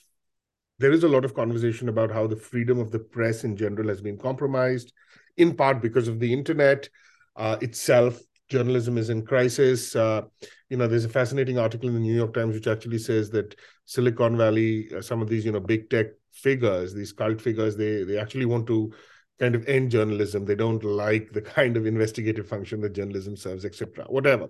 there 0.78 0.92
is 0.92 1.04
a 1.04 1.10
lot 1.10 1.26
of 1.26 1.34
conversation 1.34 1.90
about 1.90 2.12
how 2.12 2.26
the 2.28 2.36
freedom 2.36 2.80
of 2.80 2.92
the 2.92 3.00
press 3.00 3.44
in 3.44 3.58
general 3.58 3.90
has 3.90 4.02
been 4.02 4.18
compromised, 4.18 4.94
in 5.38 5.56
part 5.56 5.82
because 5.82 6.08
of 6.08 6.20
the 6.20 6.32
internet 6.32 6.88
uh, 7.36 7.58
itself. 7.62 8.20
Journalism 8.50 8.98
is 8.98 9.10
in 9.10 9.26
crisis. 9.26 9.96
Uh, 9.96 10.24
you 10.70 10.78
know, 10.78 10.88
there's 10.88 11.06
a 11.06 11.10
fascinating 11.10 11.58
article 11.58 11.88
in 11.88 11.96
the 11.96 12.00
New 12.00 12.16
York 12.16 12.34
Times 12.34 12.56
which 12.56 12.68
actually 12.68 12.98
says 12.98 13.30
that 13.32 13.56
Silicon 13.86 14.38
Valley, 14.38 14.90
uh, 14.96 15.02
some 15.02 15.22
of 15.22 15.30
these, 15.30 15.46
you 15.46 15.52
know, 15.52 15.60
big 15.60 15.90
tech 15.90 16.08
figures, 16.32 16.94
these 16.94 17.14
cult 17.14 17.42
figures, 17.42 17.76
they 17.76 18.04
they 18.04 18.18
actually 18.18 18.46
want 18.46 18.68
to 18.68 18.92
kind 19.40 19.56
of 19.56 19.68
end 19.68 19.92
journalism. 19.92 20.46
They 20.46 20.56
don't 20.56 20.84
like 20.84 21.32
the 21.32 21.42
kind 21.42 21.78
of 21.78 21.86
investigative 21.86 22.48
function 22.48 22.82
that 22.82 22.94
journalism 22.94 23.36
serves, 23.38 23.66
etc. 23.66 24.06
Whatever. 24.10 24.48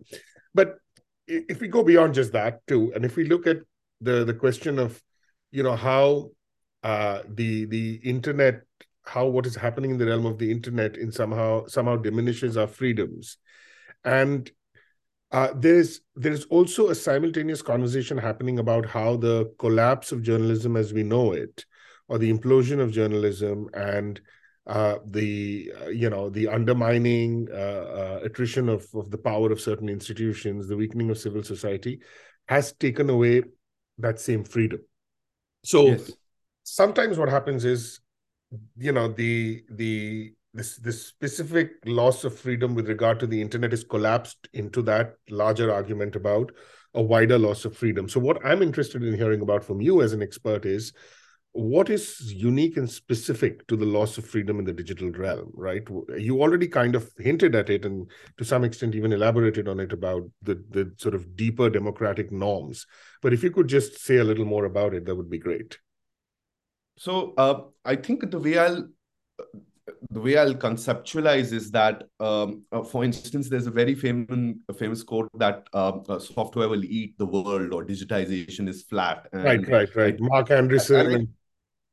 But 0.53 0.79
if 1.27 1.59
we 1.59 1.67
go 1.67 1.83
beyond 1.83 2.15
just 2.15 2.33
that 2.33 2.65
too, 2.67 2.91
and 2.95 3.05
if 3.05 3.15
we 3.15 3.25
look 3.25 3.47
at 3.47 3.57
the 4.01 4.23
the 4.23 4.33
question 4.33 4.79
of 4.79 5.01
you 5.51 5.63
know 5.63 5.75
how 5.75 6.31
uh, 6.83 7.21
the 7.27 7.65
the 7.65 7.95
internet 8.03 8.61
how 9.03 9.25
what 9.25 9.45
is 9.45 9.55
happening 9.55 9.91
in 9.91 9.97
the 9.97 10.05
realm 10.05 10.25
of 10.25 10.37
the 10.37 10.51
internet 10.51 10.95
in 10.95 11.11
somehow 11.11 11.65
somehow 11.65 11.95
diminishes 11.95 12.57
our 12.57 12.67
freedoms 12.67 13.37
and 14.03 14.51
uh, 15.31 15.49
there's 15.55 16.01
there's 16.15 16.45
also 16.45 16.89
a 16.89 16.95
simultaneous 16.95 17.61
conversation 17.61 18.17
happening 18.17 18.59
about 18.59 18.85
how 18.85 19.15
the 19.15 19.53
collapse 19.59 20.11
of 20.11 20.23
journalism 20.23 20.75
as 20.75 20.91
we 20.91 21.03
know 21.03 21.33
it 21.33 21.65
or 22.07 22.17
the 22.17 22.31
implosion 22.33 22.79
of 22.79 22.91
journalism 22.91 23.69
and 23.73 24.19
uh, 24.65 24.97
the 25.09 25.71
uh, 25.81 25.87
you 25.89 26.09
know 26.09 26.29
the 26.29 26.47
undermining 26.47 27.47
uh, 27.51 27.55
uh, 27.55 28.19
attrition 28.23 28.69
of, 28.69 28.87
of 28.93 29.09
the 29.11 29.17
power 29.17 29.51
of 29.51 29.61
certain 29.61 29.89
institutions 29.89 30.67
the 30.67 30.77
weakening 30.77 31.09
of 31.09 31.17
civil 31.17 31.43
society 31.43 31.99
has 32.47 32.73
taken 32.73 33.09
away 33.09 33.43
that 33.99 34.19
same 34.19 34.43
freedom 34.43 34.79
so 35.63 35.87
yes. 35.87 36.11
sometimes 36.63 37.17
what 37.17 37.29
happens 37.29 37.65
is 37.65 37.99
you 38.77 38.91
know 38.91 39.07
the 39.07 39.63
the 39.69 40.33
this 40.53 40.77
this 40.77 41.05
specific 41.05 41.73
loss 41.85 42.23
of 42.23 42.37
freedom 42.37 42.73
with 42.73 42.87
regard 42.87 43.19
to 43.19 43.27
the 43.27 43.41
internet 43.41 43.73
is 43.73 43.83
collapsed 43.83 44.47
into 44.53 44.81
that 44.81 45.15
larger 45.29 45.71
argument 45.71 46.15
about 46.15 46.51
a 46.95 47.01
wider 47.01 47.37
loss 47.37 47.65
of 47.65 47.77
freedom. 47.77 48.09
So 48.09 48.19
what 48.19 48.43
i'm 48.45 48.61
interested 48.61 49.03
in 49.03 49.15
hearing 49.15 49.41
about 49.41 49.63
from 49.63 49.81
you 49.81 50.01
as 50.01 50.13
an 50.13 50.23
expert 50.23 50.65
is 50.65 50.91
what 51.51 51.89
is 51.89 52.31
unique 52.31 52.77
and 52.77 52.89
specific 52.89 53.65
to 53.67 53.75
the 53.75 53.85
loss 53.85 54.19
of 54.19 54.25
freedom 54.25 54.59
in 54.59 54.65
the 54.65 54.73
digital 54.73 55.11
realm 55.11 55.51
right? 55.53 55.83
You 56.17 56.41
already 56.41 56.67
kind 56.67 56.95
of 56.95 57.11
hinted 57.17 57.53
at 57.55 57.69
it 57.69 57.85
and 57.85 58.09
to 58.37 58.45
some 58.45 58.63
extent 58.63 58.95
even 58.95 59.13
elaborated 59.13 59.67
on 59.67 59.79
it 59.79 59.93
about 59.93 60.23
the 60.41 60.63
the 60.69 60.93
sort 60.97 61.13
of 61.13 61.35
deeper 61.35 61.69
democratic 61.69 62.31
norms. 62.31 62.87
But 63.21 63.33
if 63.33 63.43
you 63.43 63.51
could 63.51 63.67
just 63.67 63.99
say 63.99 64.17
a 64.17 64.23
little 64.23 64.45
more 64.45 64.65
about 64.65 64.95
it 64.95 65.05
that 65.05 65.15
would 65.15 65.29
be 65.29 65.39
great. 65.39 65.77
So 66.97 67.33
uh, 67.37 67.61
i 67.85 67.95
think 67.95 68.29
the 68.29 68.39
way 68.39 68.57
i'll 68.57 68.89
the 70.09 70.19
way 70.19 70.37
I'll 70.37 70.53
conceptualize 70.53 71.51
is 71.53 71.71
that, 71.71 72.03
um, 72.19 72.63
uh, 72.71 72.83
for 72.83 73.03
instance, 73.03 73.49
there's 73.49 73.67
a 73.67 73.71
very 73.71 73.95
famous 73.95 74.55
famous 74.77 75.03
quote 75.03 75.29
that 75.37 75.67
uh, 75.73 75.99
uh, 76.07 76.19
software 76.19 76.69
will 76.69 76.85
eat 76.85 77.17
the 77.17 77.25
world 77.25 77.73
or 77.73 77.85
digitization 77.85 78.67
is 78.67 78.83
flat. 78.83 79.27
And 79.33 79.43
right, 79.43 79.67
right, 79.67 79.95
right. 79.95 80.19
Marc 80.19 80.49
Andreessen. 80.49 81.15
And, 81.15 81.27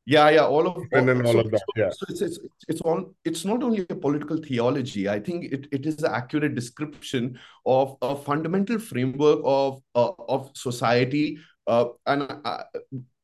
yeah, 0.08 0.30
yeah, 0.30 0.46
all 0.46 0.68
of 0.68 0.84
and 0.92 1.08
then 1.08 1.26
all 1.26 1.32
so, 1.32 1.40
of 1.40 1.50
that. 1.50 1.62
Yeah. 1.76 1.90
So 1.90 2.06
it's, 2.08 2.20
it's 2.20 2.38
it's 2.68 2.80
on. 2.82 3.12
It's 3.24 3.44
not 3.44 3.62
only 3.62 3.84
a 3.90 3.94
political 3.96 4.36
theology. 4.36 5.08
I 5.08 5.18
think 5.18 5.52
it, 5.52 5.66
it 5.72 5.84
is 5.84 6.02
an 6.04 6.12
accurate 6.12 6.54
description 6.54 7.38
of 7.64 7.96
a 8.02 8.14
fundamental 8.14 8.78
framework 8.78 9.40
of 9.44 9.82
uh, 9.96 10.12
of 10.28 10.50
society. 10.54 11.38
Uh, 11.66 11.86
and 12.06 12.22
uh, 12.44 12.62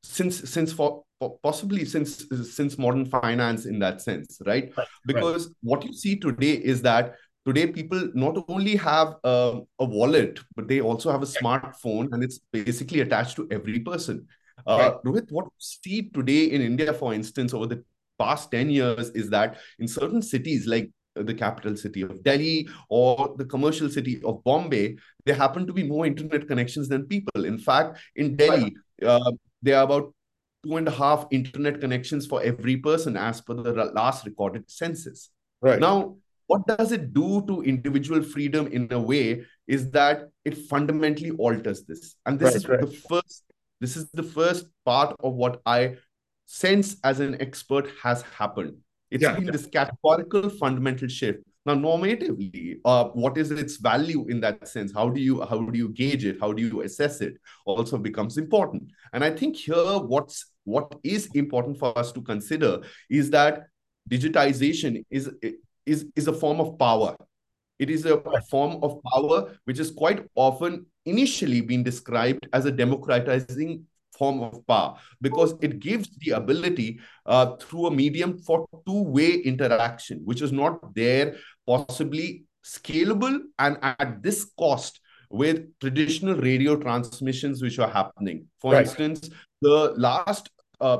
since 0.02 0.50
since 0.50 0.72
for 0.72 1.04
possibly 1.42 1.84
since 1.84 2.24
since 2.54 2.78
modern 2.78 3.06
finance 3.06 3.66
in 3.66 3.78
that 3.78 4.00
sense, 4.00 4.40
right? 4.46 4.72
right 4.76 4.86
because 5.06 5.46
right. 5.46 5.56
what 5.62 5.84
you 5.84 5.92
see 5.92 6.16
today 6.16 6.52
is 6.52 6.82
that 6.82 7.14
today 7.46 7.66
people 7.66 8.10
not 8.14 8.36
only 8.48 8.76
have 8.76 9.16
a 9.24 9.60
wallet 9.80 10.38
but 10.54 10.68
they 10.68 10.80
also 10.80 11.10
have 11.10 11.22
a 11.22 11.26
smartphone 11.26 12.08
and 12.12 12.22
it's 12.22 12.38
basically 12.52 13.00
attached 13.00 13.34
to 13.36 13.48
every 13.50 13.80
person 13.80 14.26
uh, 14.66 14.98
Rohit, 15.04 15.30
what 15.30 15.46
we 15.46 15.50
see 15.58 16.02
today 16.10 16.44
in 16.46 16.60
India, 16.60 16.92
for 16.92 17.14
instance, 17.14 17.54
over 17.54 17.66
the 17.66 17.84
past 18.18 18.50
10 18.50 18.70
years 18.70 19.10
is 19.10 19.30
that 19.30 19.58
in 19.78 19.88
certain 19.88 20.22
cities 20.22 20.66
like 20.66 20.90
the 21.14 21.34
capital 21.34 21.76
city 21.76 22.02
of 22.02 22.22
Delhi 22.22 22.68
or 22.88 23.34
the 23.36 23.44
commercial 23.44 23.88
city 23.90 24.22
of 24.24 24.42
Bombay, 24.44 24.96
there 25.26 25.34
happen 25.34 25.66
to 25.66 25.72
be 25.72 25.82
more 25.82 26.06
internet 26.06 26.48
connections 26.48 26.88
than 26.88 27.06
people. 27.06 27.44
In 27.44 27.58
fact, 27.58 27.98
in 28.16 28.36
Delhi, 28.36 28.74
uh, 29.04 29.32
there 29.60 29.78
are 29.78 29.84
about 29.84 30.14
two 30.64 30.76
and 30.76 30.88
a 30.88 30.90
half 30.90 31.26
internet 31.30 31.80
connections 31.80 32.26
for 32.26 32.42
every 32.42 32.76
person 32.76 33.16
as 33.16 33.40
per 33.40 33.54
the 33.54 33.72
last 33.72 34.24
recorded 34.24 34.70
census. 34.70 35.30
Right. 35.60 35.80
Now, 35.80 36.16
what 36.46 36.66
does 36.66 36.92
it 36.92 37.14
do 37.14 37.44
to 37.46 37.62
individual 37.62 38.22
freedom 38.22 38.66
in 38.66 38.88
a 38.92 39.00
way 39.00 39.44
is 39.66 39.90
that 39.90 40.28
it 40.44 40.56
fundamentally 40.56 41.30
alters 41.32 41.84
this. 41.84 42.16
And 42.26 42.38
this 42.38 42.48
right, 42.48 42.56
is 42.56 42.68
right. 42.68 42.80
the 42.80 42.86
first 42.86 43.44
this 43.80 43.96
is 43.96 44.08
the 44.12 44.22
first 44.22 44.66
part 44.84 45.16
of 45.24 45.34
what 45.34 45.60
I 45.66 45.96
sense 46.46 46.96
as 47.02 47.18
an 47.18 47.40
expert 47.40 47.88
has 48.00 48.22
happened. 48.22 48.76
It's 49.10 49.22
yeah, 49.22 49.34
been 49.34 49.46
yeah. 49.46 49.50
this 49.50 49.66
categorical 49.66 50.50
fundamental 50.50 51.08
shift. 51.08 51.40
Now, 51.66 51.74
normatively, 51.74 52.78
uh, 52.84 53.06
what 53.06 53.36
is 53.36 53.50
its 53.50 53.78
value 53.78 54.26
in 54.28 54.40
that 54.40 54.68
sense? 54.68 54.92
How 54.92 55.08
do 55.08 55.20
you 55.20 55.42
how 55.42 55.60
do 55.60 55.76
you 55.76 55.88
gauge 55.88 56.24
it? 56.24 56.38
How 56.40 56.52
do 56.52 56.62
you 56.62 56.82
assess 56.82 57.20
it? 57.20 57.34
Also 57.66 57.98
becomes 57.98 58.38
important. 58.38 58.84
And 59.12 59.24
I 59.24 59.30
think 59.30 59.56
here, 59.56 59.98
what's 59.98 60.51
what 60.64 60.94
is 61.02 61.28
important 61.34 61.78
for 61.78 61.96
us 61.98 62.12
to 62.12 62.22
consider 62.22 62.80
is 63.10 63.30
that 63.30 63.64
digitization 64.08 65.04
is 65.10 65.30
is 65.86 66.06
is 66.16 66.28
a 66.28 66.32
form 66.32 66.60
of 66.60 66.78
power. 66.78 67.16
It 67.78 67.90
is 67.90 68.06
a 68.06 68.22
form 68.48 68.78
of 68.82 69.00
power 69.12 69.58
which 69.64 69.80
is 69.80 69.90
quite 69.90 70.24
often 70.36 70.86
initially 71.04 71.60
been 71.60 71.82
described 71.82 72.48
as 72.52 72.64
a 72.64 72.70
democratizing 72.70 73.84
form 74.16 74.42
of 74.42 74.64
power 74.66 74.96
because 75.20 75.54
it 75.62 75.80
gives 75.80 76.08
the 76.18 76.32
ability 76.32 77.00
uh, 77.26 77.56
through 77.56 77.86
a 77.86 77.90
medium 77.90 78.38
for 78.38 78.66
two-way 78.86 79.36
interaction, 79.36 80.20
which 80.24 80.42
is 80.42 80.52
not 80.52 80.94
there, 80.94 81.36
possibly 81.66 82.44
scalable 82.64 83.40
and 83.58 83.78
at 83.82 84.22
this 84.22 84.52
cost 84.56 85.00
with 85.30 85.66
traditional 85.80 86.36
radio 86.36 86.76
transmissions 86.76 87.62
which 87.62 87.78
are 87.78 87.88
happening. 87.88 88.46
For 88.60 88.72
right. 88.72 88.86
instance, 88.86 89.30
the 89.62 89.94
last 89.96 90.50
uh, 90.80 90.98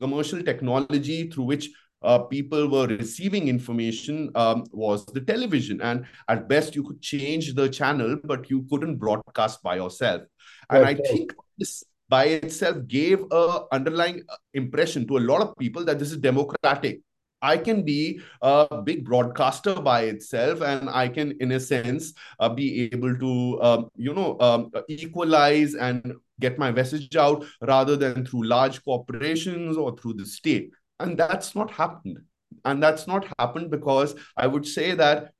commercial 0.00 0.42
technology 0.42 1.30
through 1.30 1.44
which 1.44 1.68
uh, 2.02 2.18
people 2.18 2.68
were 2.68 2.86
receiving 2.86 3.48
information 3.48 4.30
um, 4.34 4.64
was 4.72 5.04
the 5.06 5.20
television. 5.20 5.80
And 5.80 6.06
at 6.28 6.48
best, 6.48 6.76
you 6.76 6.84
could 6.84 7.00
change 7.00 7.54
the 7.54 7.68
channel, 7.68 8.16
but 8.24 8.50
you 8.50 8.66
couldn't 8.70 8.96
broadcast 8.96 9.62
by 9.62 9.76
yourself. 9.76 10.22
And 10.70 10.84
I 10.84 10.94
think 10.94 11.34
this 11.58 11.82
by 12.08 12.24
itself 12.24 12.86
gave 12.86 13.24
a 13.32 13.64
underlying 13.72 14.22
uh, 14.28 14.36
impression 14.52 15.06
to 15.08 15.16
a 15.16 15.24
lot 15.24 15.40
of 15.40 15.56
people 15.56 15.84
that 15.86 15.98
this 15.98 16.12
is 16.12 16.18
democratic. 16.18 17.00
I 17.40 17.56
can 17.58 17.82
be 17.82 18.20
a 18.40 18.80
big 18.82 19.04
broadcaster 19.04 19.74
by 19.74 20.02
itself, 20.02 20.62
and 20.62 20.88
I 20.88 21.08
can, 21.08 21.36
in 21.40 21.52
a 21.52 21.60
sense, 21.60 22.14
uh, 22.40 22.48
be 22.48 22.88
able 22.92 23.18
to, 23.18 23.62
um, 23.62 23.88
you 23.96 24.14
know, 24.14 24.38
um, 24.40 24.70
equalize 24.88 25.74
and 25.74 26.14
get 26.40 26.58
my 26.58 26.70
message 26.70 27.14
out 27.16 27.44
rather 27.60 27.96
than 27.96 28.26
through 28.26 28.44
large 28.44 28.84
corporations 28.84 29.76
or 29.76 29.96
through 29.96 30.14
the 30.14 30.26
state. 30.26 30.70
And 31.00 31.18
that's 31.18 31.54
not 31.54 31.70
happened. 31.70 32.18
And 32.64 32.82
that's 32.82 33.06
not 33.06 33.26
happened 33.38 33.70
because 33.70 34.14
I 34.36 34.46
would 34.46 34.66
say 34.66 34.94
that 34.94 35.32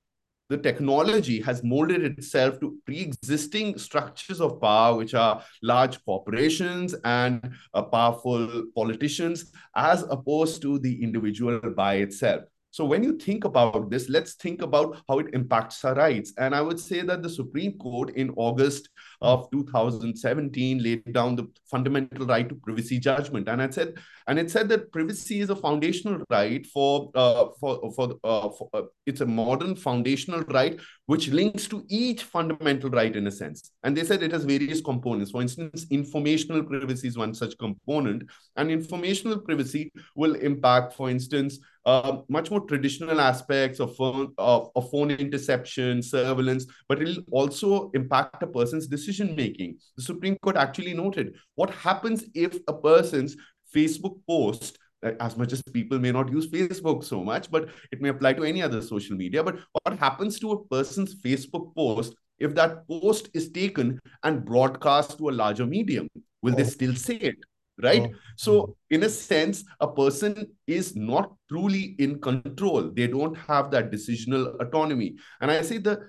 the 0.51 0.59
technology 0.59 1.41
has 1.41 1.65
molded 1.65 2.03
itself 2.03 2.61
to 2.61 2.77
pre-existing 2.85 3.79
structures 3.79 4.41
of 4.41 4.61
power, 4.61 4.95
which 4.95 5.15
are 5.15 5.43
large 5.63 6.05
corporations 6.05 6.95
and 7.05 7.51
uh, 7.73 7.83
powerful 7.83 8.67
politicians, 8.75 9.53
as 9.75 10.03
opposed 10.11 10.61
to 10.63 10.79
the 10.79 11.03
individual 11.03 11.59
by 11.75 11.95
itself. 11.95 12.43
So 12.73 12.85
when 12.85 13.05
you 13.05 13.17
think 13.17 13.45
about 13.45 13.89
this, 13.89 14.09
let's 14.09 14.35
think 14.35 14.61
about 14.61 15.01
how 15.09 15.21
it 15.21 15.33
impacts 15.33 15.85
our 15.85 15.95
rights. 15.95 16.33
And 16.37 16.55
I 16.55 16.61
would 16.61 16.81
say 16.81 17.03
that 17.03 17.23
the 17.23 17.31
Supreme 17.31 17.79
Court 17.79 18.11
in 18.17 18.31
August 18.37 18.89
of 19.25 19.51
2017 19.51 20.83
laid 20.83 21.13
down 21.13 21.35
the 21.35 21.47
fundamental 21.71 22.27
right 22.27 22.49
to 22.49 22.55
privacy 22.55 22.99
judgment, 22.99 23.49
and 23.49 23.61
it 23.61 23.73
said, 23.73 23.95
and 24.29 24.39
it 24.39 24.51
said 24.51 24.69
that 24.69 24.93
privacy 24.93 25.41
is 25.41 25.51
a 25.51 25.57
foundational 25.57 26.23
right 26.31 26.67
for 26.67 27.11
uh, 27.15 27.47
for 27.59 27.93
for, 27.97 28.15
uh, 28.23 28.49
for 28.51 28.69
uh, 28.75 28.83
it's 29.07 29.23
a 29.23 29.27
modern 29.27 29.75
foundational 29.75 30.43
right 30.59 30.79
which 31.07 31.29
links 31.29 31.67
to 31.69 31.85
each 31.89 32.23
fundamental 32.23 32.91
right 32.91 33.17
in 33.17 33.27
a 33.27 33.31
sense. 33.31 33.73
And 33.83 33.97
they 33.97 34.05
said 34.05 34.23
it 34.23 34.33
has 34.33 34.45
various 34.45 34.81
components. 34.81 35.31
For 35.31 35.43
instance, 35.43 35.87
informational 35.91 36.63
privacy 36.63 37.09
is 37.09 37.19
one 37.19 37.35
such 37.35 37.59
component, 37.59 38.25
and 38.57 38.71
informational 38.71 39.39
privacy 39.39 39.93
will 40.15 40.35
impact, 40.35 40.95
for 40.95 41.11
instance, 41.11 41.59
uh, 41.87 42.19
much 42.29 42.51
more 42.51 42.61
traditional 42.61 43.21
aspects 43.21 43.79
of 43.81 43.95
phone, 43.97 44.33
of, 44.39 44.71
of 44.75 44.91
phone 44.91 45.11
interception, 45.11 46.03
surveillance, 46.03 46.67
but 46.89 47.01
it'll 47.03 47.23
also 47.31 47.91
impact 47.93 48.43
a 48.43 48.47
person's 48.47 48.87
decision 48.87 49.14
making. 49.21 49.79
The 49.97 50.03
Supreme 50.03 50.37
Court 50.43 50.57
actually 50.57 50.95
noted 50.95 51.35
what 51.55 51.71
happens 51.71 52.25
if 52.35 52.59
a 52.69 52.73
person's 52.73 53.37
Facebook 53.75 54.21
post 54.27 54.79
uh, 55.05 55.13
as 55.21 55.37
much 55.37 55.53
as 55.53 55.63
people 55.63 55.99
may 55.99 56.13
not 56.13 56.33
use 56.33 56.51
Facebook 56.51 57.05
so 57.05 57.23
much, 57.23 57.51
but 57.51 57.69
it 57.93 58.01
may 58.01 58.09
apply 58.09 58.33
to 58.33 58.45
any 58.45 58.63
other 58.63 58.81
social 58.81 59.17
media. 59.17 59.43
But 59.43 59.59
what 59.83 59.99
happens 59.99 60.39
to 60.41 60.53
a 60.53 60.65
person's 60.65 61.15
Facebook 61.15 61.75
post 61.75 62.15
if 62.39 62.55
that 62.55 62.89
post 62.89 63.29
is 63.35 63.51
taken 63.51 64.01
and 64.23 64.45
broadcast 64.45 65.19
to 65.19 65.29
a 65.29 65.33
larger 65.33 65.67
medium? 65.67 66.09
Will 66.43 66.55
oh. 66.55 66.57
they 66.57 66.65
still 66.65 66.95
say 66.95 67.17
it? 67.17 67.37
Right. 67.83 68.03
Oh. 68.03 68.17
So, 68.37 68.77
in 68.91 69.03
a 69.03 69.09
sense, 69.09 69.65
a 69.81 69.89
person 69.89 70.47
is 70.67 70.95
not 70.95 71.35
truly 71.49 71.97
in 71.99 72.21
control. 72.21 72.91
They 72.95 73.09
don't 73.09 73.37
have 73.37 73.71
that 73.73 73.91
decisional 73.91 74.61
autonomy. 74.61 75.17
And 75.41 75.51
I 75.51 75.61
say 75.63 75.79
the 75.79 76.09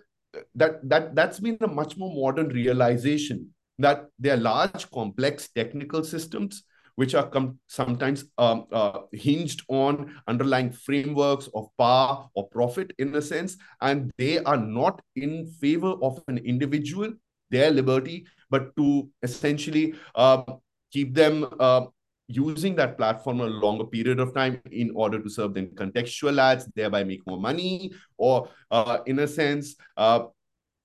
that 0.55 0.87
that 0.89 1.15
that's 1.15 1.39
been 1.39 1.57
a 1.61 1.67
much 1.67 1.97
more 1.97 2.13
modern 2.13 2.49
realization 2.49 3.49
that 3.79 4.05
they're 4.19 4.37
large, 4.37 4.89
complex 4.91 5.49
technical 5.49 6.03
systems 6.03 6.63
which 6.95 7.13
are 7.13 7.29
sometimes 7.67 8.25
um, 8.37 8.65
uh, 8.71 8.99
hinged 9.11 9.63
on 9.67 10.15
underlying 10.27 10.71
frameworks 10.71 11.49
of 11.53 11.67
power 11.77 12.27
or 12.35 12.47
profit 12.49 12.91
in 12.99 13.13
a 13.15 13.21
sense, 13.21 13.57
and 13.81 14.11
they 14.17 14.39
are 14.39 14.57
not 14.57 15.01
in 15.15 15.45
favor 15.59 15.93
of 16.01 16.21
an 16.27 16.37
individual, 16.37 17.11
their 17.49 17.69
liberty, 17.69 18.25
but 18.49 18.75
to 18.77 19.09
essentially 19.23 19.93
uh, 20.15 20.43
keep 20.91 21.13
them 21.13 21.45
uh, 21.59 21.85
using 22.27 22.75
that 22.75 22.97
platform 22.97 23.41
a 23.41 23.45
longer 23.45 23.85
period 23.85 24.19
of 24.19 24.33
time 24.33 24.61
in 24.71 24.91
order 24.95 25.21
to 25.21 25.29
serve 25.29 25.53
them 25.53 25.67
contextual 25.67 26.39
ads, 26.39 26.65
thereby 26.75 27.03
make 27.03 27.25
more 27.27 27.39
money, 27.39 27.93
or 28.17 28.49
uh, 28.71 28.99
in 29.05 29.19
a 29.19 29.27
sense, 29.27 29.75
uh, 29.97 30.25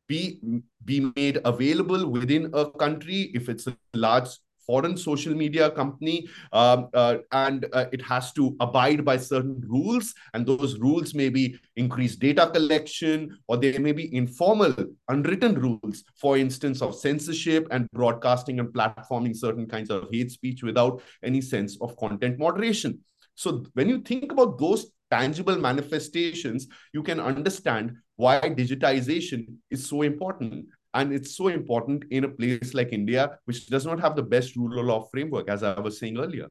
be 0.07 0.41
be 0.85 1.13
made 1.17 1.41
available 1.45 2.11
within 2.11 2.51
a 2.53 2.71
country 2.71 3.31
if 3.33 3.49
it's 3.49 3.67
a 3.67 3.77
large 3.95 4.29
foreign 4.67 4.97
social 4.97 5.35
media 5.35 5.71
company 5.71 6.29
um, 6.53 6.89
uh, 6.95 7.17
and 7.33 7.67
uh, 7.73 7.87
it 7.93 8.03
has 8.03 8.33
to 8.33 8.57
abide 8.61 9.05
by 9.05 9.17
certain 9.17 9.63
rules 9.67 10.15
and 10.35 10.47
those 10.47 10.79
rules 10.79 11.15
may 11.15 11.29
be 11.29 11.57
increased 11.77 12.21
data 12.21 12.51
collection 12.53 13.37
or 13.49 13.57
there 13.57 13.81
may 13.81 13.93
be 13.93 14.15
informal 14.15 14.75
unwritten 15.09 15.55
rules. 15.55 16.05
For 16.17 16.37
instance 16.37 16.83
of 16.83 16.95
censorship 16.95 17.67
and 17.71 17.91
broadcasting 17.93 18.61
and 18.61 18.69
platforming 18.69 19.37
certain 19.37 19.67
kinds 19.67 19.91
of 19.91 20.09
hate 20.13 20.31
speech 20.31 20.63
without 20.63 21.03
any 21.23 21.41
sense 21.41 21.79
of 21.81 21.97
content 21.97 22.39
moderation. 22.39 23.01
So 23.35 23.65
when 23.75 23.89
you 23.89 24.01
think 24.01 24.33
about 24.33 24.59
those 24.59 24.87
tangible 25.11 25.59
manifestations 25.59 26.69
you 26.93 27.03
can 27.03 27.19
understand 27.19 27.97
why 28.17 28.39
digitization 28.41 29.47
is 29.71 29.87
so 29.87 30.03
important 30.03 30.67
and 30.95 31.13
it's 31.13 31.37
so 31.37 31.49
important 31.49 32.05
in 32.11 32.25
a 32.25 32.29
place 32.29 32.75
like 32.75 32.93
India, 32.93 33.39
which 33.45 33.67
does 33.67 33.87
not 33.87 34.01
have 34.01 34.17
the 34.17 34.23
best 34.23 34.57
rule 34.57 34.79
of 34.79 34.87
law 34.87 35.09
framework, 35.13 35.49
as 35.49 35.63
I 35.63 35.79
was 35.81 35.99
saying 35.99 36.19
earlier. 36.19 36.49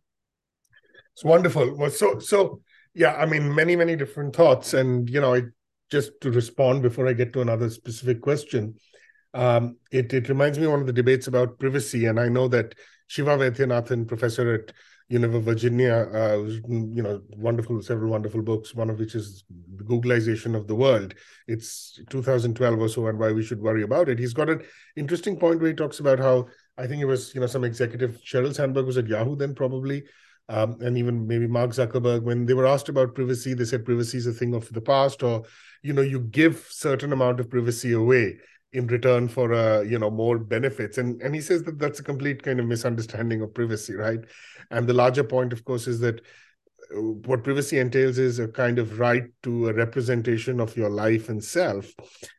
It's 1.14 1.24
wonderful. 1.24 1.76
Well, 1.76 1.90
so 1.90 2.20
so 2.20 2.62
yeah, 2.94 3.16
I 3.16 3.26
mean, 3.26 3.54
many 3.54 3.76
many 3.76 3.96
different 3.96 4.36
thoughts, 4.36 4.74
and 4.74 5.10
you 5.10 5.22
know, 5.22 5.34
it, 5.34 5.46
just 5.92 6.12
to 6.22 6.32
respond 6.32 6.82
before 6.82 7.08
I 7.08 7.14
get 7.14 7.34
to 7.34 7.42
another 7.42 7.70
specific 7.70 8.22
question, 8.22 8.76
um, 9.34 9.78
it 9.92 10.14
it 10.14 10.30
reminds 10.30 10.58
me 10.58 10.66
of 10.66 10.72
one 10.72 10.82
of 10.82 10.88
the 10.88 10.94
debates 10.94 11.28
about 11.28 11.60
privacy, 11.60 12.06
and 12.06 12.20
I 12.20 12.30
know 12.30 12.48
that 12.48 12.76
Siva 13.10 13.38
Vaidhyanathan, 13.38 14.08
professor 14.08 14.54
at 14.54 14.72
University 15.10 15.38
of 15.40 15.44
Virginia, 15.44 16.08
uh, 16.14 16.38
you 16.68 17.02
know, 17.02 17.22
wonderful, 17.36 17.82
several 17.82 18.12
wonderful 18.12 18.44
books, 18.44 18.76
one 18.76 18.92
of 18.92 19.00
which 19.00 19.16
is 19.16 19.44
The 19.76 19.84
Googlization 19.84 20.56
of 20.56 20.68
the 20.68 20.76
World. 20.76 21.16
It's 21.48 22.00
2012 22.10 22.80
or 22.80 22.88
so, 22.88 23.08
and 23.08 23.18
why 23.18 23.32
we 23.32 23.44
should 23.44 23.60
worry 23.60 23.82
about 23.82 24.08
it. 24.08 24.20
He's 24.20 24.34
got 24.34 24.50
an 24.50 24.62
interesting 24.96 25.36
point 25.36 25.60
where 25.60 25.70
he 25.70 25.76
talks 25.76 26.00
about 26.00 26.20
how 26.20 26.48
I 26.78 26.86
think 26.86 27.02
it 27.02 27.06
was, 27.06 27.34
you 27.34 27.42
know, 27.42 27.48
some 27.48 27.64
executive, 27.64 28.22
Sheryl 28.24 28.54
Sandberg 28.54 28.86
was 28.86 28.98
at 28.98 29.08
Yahoo 29.08 29.36
then 29.36 29.56
probably, 29.56 30.04
um, 30.48 30.78
and 30.80 30.96
even 30.96 31.26
maybe 31.26 31.48
Mark 31.48 31.72
Zuckerberg, 31.72 32.22
when 32.22 32.46
they 32.46 32.54
were 32.54 32.68
asked 32.68 32.90
about 32.90 33.16
privacy, 33.16 33.56
they 33.56 33.66
said 33.66 33.86
privacy 33.86 34.20
is 34.20 34.28
a 34.28 34.34
thing 34.34 34.54
of 34.54 34.72
the 34.72 34.82
past, 34.82 35.24
or, 35.24 35.44
you 35.82 35.94
know, 35.94 36.04
you 36.04 36.20
give 36.20 36.68
certain 36.70 37.14
amount 37.14 37.40
of 37.40 37.50
privacy 37.50 37.94
away 37.94 38.38
in 38.72 38.88
return 38.88 39.28
for 39.28 39.54
uh, 39.54 39.82
you 39.82 39.98
know 39.98 40.12
more 40.12 40.38
benefits. 40.38 40.98
And 40.98 41.22
and 41.22 41.34
he 41.34 41.42
says 41.42 41.64
that 41.64 41.80
that's 41.80 42.00
a 42.00 42.04
complete 42.04 42.44
kind 42.44 42.60
of 42.60 42.66
misunderstanding 42.66 43.42
of 43.42 43.54
privacy 43.54 43.96
right? 43.96 44.20
And 44.72 44.88
the 44.88 44.94
larger 44.94 45.24
point 45.24 45.54
of 45.54 45.66
course 45.66 45.88
is 45.88 46.00
that 46.02 46.22
uh, 46.96 47.02
what 47.02 47.44
privacy 47.44 47.80
entails 47.80 48.18
is 48.18 48.40
a 48.40 48.48
kind 48.48 48.80
of 48.80 49.00
right 49.00 49.24
to 49.44 49.70
a 49.70 49.74
representation 49.74 50.60
of 50.60 50.78
your 50.78 50.90
life 50.90 51.30
and 51.30 51.44
self 51.44 51.92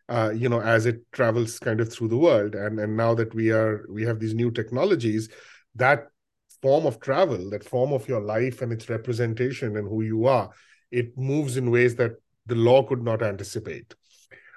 uh, 0.08 0.32
you 0.34 0.48
know 0.48 0.60
as 0.60 0.86
it 0.86 1.00
travels 1.12 1.58
kind 1.58 1.80
of 1.80 1.92
through 1.92 2.08
the 2.08 2.16
world. 2.16 2.54
And 2.54 2.78
and 2.78 2.96
now 2.96 3.14
that 3.14 3.34
we 3.34 3.50
are 3.50 3.86
we 3.88 4.04
have 4.04 4.20
these 4.20 4.34
new 4.34 4.50
technologies 4.50 5.28
that 5.74 6.06
form 6.62 6.86
of 6.86 7.00
travel 7.00 7.50
that 7.50 7.64
form 7.64 7.92
of 7.92 8.06
your 8.06 8.20
life 8.20 8.60
and 8.62 8.72
its 8.72 8.88
representation 8.88 9.76
and 9.76 9.88
who 9.88 10.02
you 10.02 10.26
are 10.26 10.50
it 10.90 11.16
moves 11.16 11.56
in 11.56 11.70
ways 11.70 11.94
that 11.96 12.12
the 12.46 12.54
law 12.54 12.82
could 12.82 13.02
not 13.02 13.22
anticipate 13.22 13.94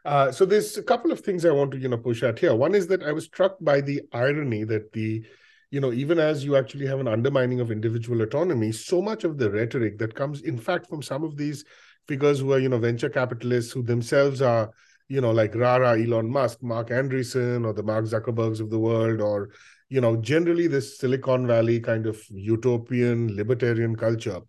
uh, 0.05 0.31
so 0.31 0.45
there's 0.45 0.77
a 0.77 0.83
couple 0.83 1.11
of 1.11 1.21
things 1.21 1.45
I 1.45 1.51
want 1.51 1.71
to 1.71 1.77
you 1.77 1.87
know 1.87 1.97
push 1.97 2.23
at 2.23 2.39
here. 2.39 2.53
One 2.53 2.75
is 2.75 2.87
that 2.87 3.03
I 3.03 3.11
was 3.11 3.25
struck 3.25 3.57
by 3.61 3.81
the 3.81 4.01
irony 4.11 4.63
that 4.65 4.91
the 4.91 5.23
you 5.71 5.79
know 5.79 5.93
even 5.93 6.19
as 6.19 6.43
you 6.43 6.55
actually 6.55 6.87
have 6.87 6.99
an 6.99 7.07
undermining 7.07 7.59
of 7.61 7.71
individual 7.71 8.21
autonomy, 8.21 8.71
so 8.71 9.01
much 9.01 9.23
of 9.23 9.37
the 9.37 9.49
rhetoric 9.49 9.97
that 9.99 10.13
comes 10.13 10.41
in 10.41 10.57
fact 10.57 10.87
from 10.87 11.01
some 11.01 11.23
of 11.23 11.37
these 11.37 11.63
figures 12.07 12.39
who 12.39 12.51
are 12.51 12.59
you 12.59 12.69
know 12.69 12.77
venture 12.79 13.09
capitalists 13.09 13.71
who 13.71 13.81
themselves 13.81 14.41
are 14.41 14.71
you 15.07 15.21
know 15.21 15.31
like 15.31 15.55
Rara, 15.55 16.01
Elon 16.01 16.29
Musk, 16.29 16.61
Marc 16.61 16.89
Andreessen, 16.89 17.65
or 17.65 17.73
the 17.73 17.83
Mark 17.83 18.05
Zuckerbergs 18.05 18.59
of 18.59 18.69
the 18.69 18.79
world, 18.79 19.21
or 19.21 19.51
you 19.89 20.01
know 20.01 20.17
generally 20.17 20.67
this 20.67 20.97
Silicon 20.97 21.47
Valley 21.47 21.79
kind 21.79 22.07
of 22.07 22.21
utopian 22.29 23.35
libertarian 23.35 23.95
culture 23.95 24.41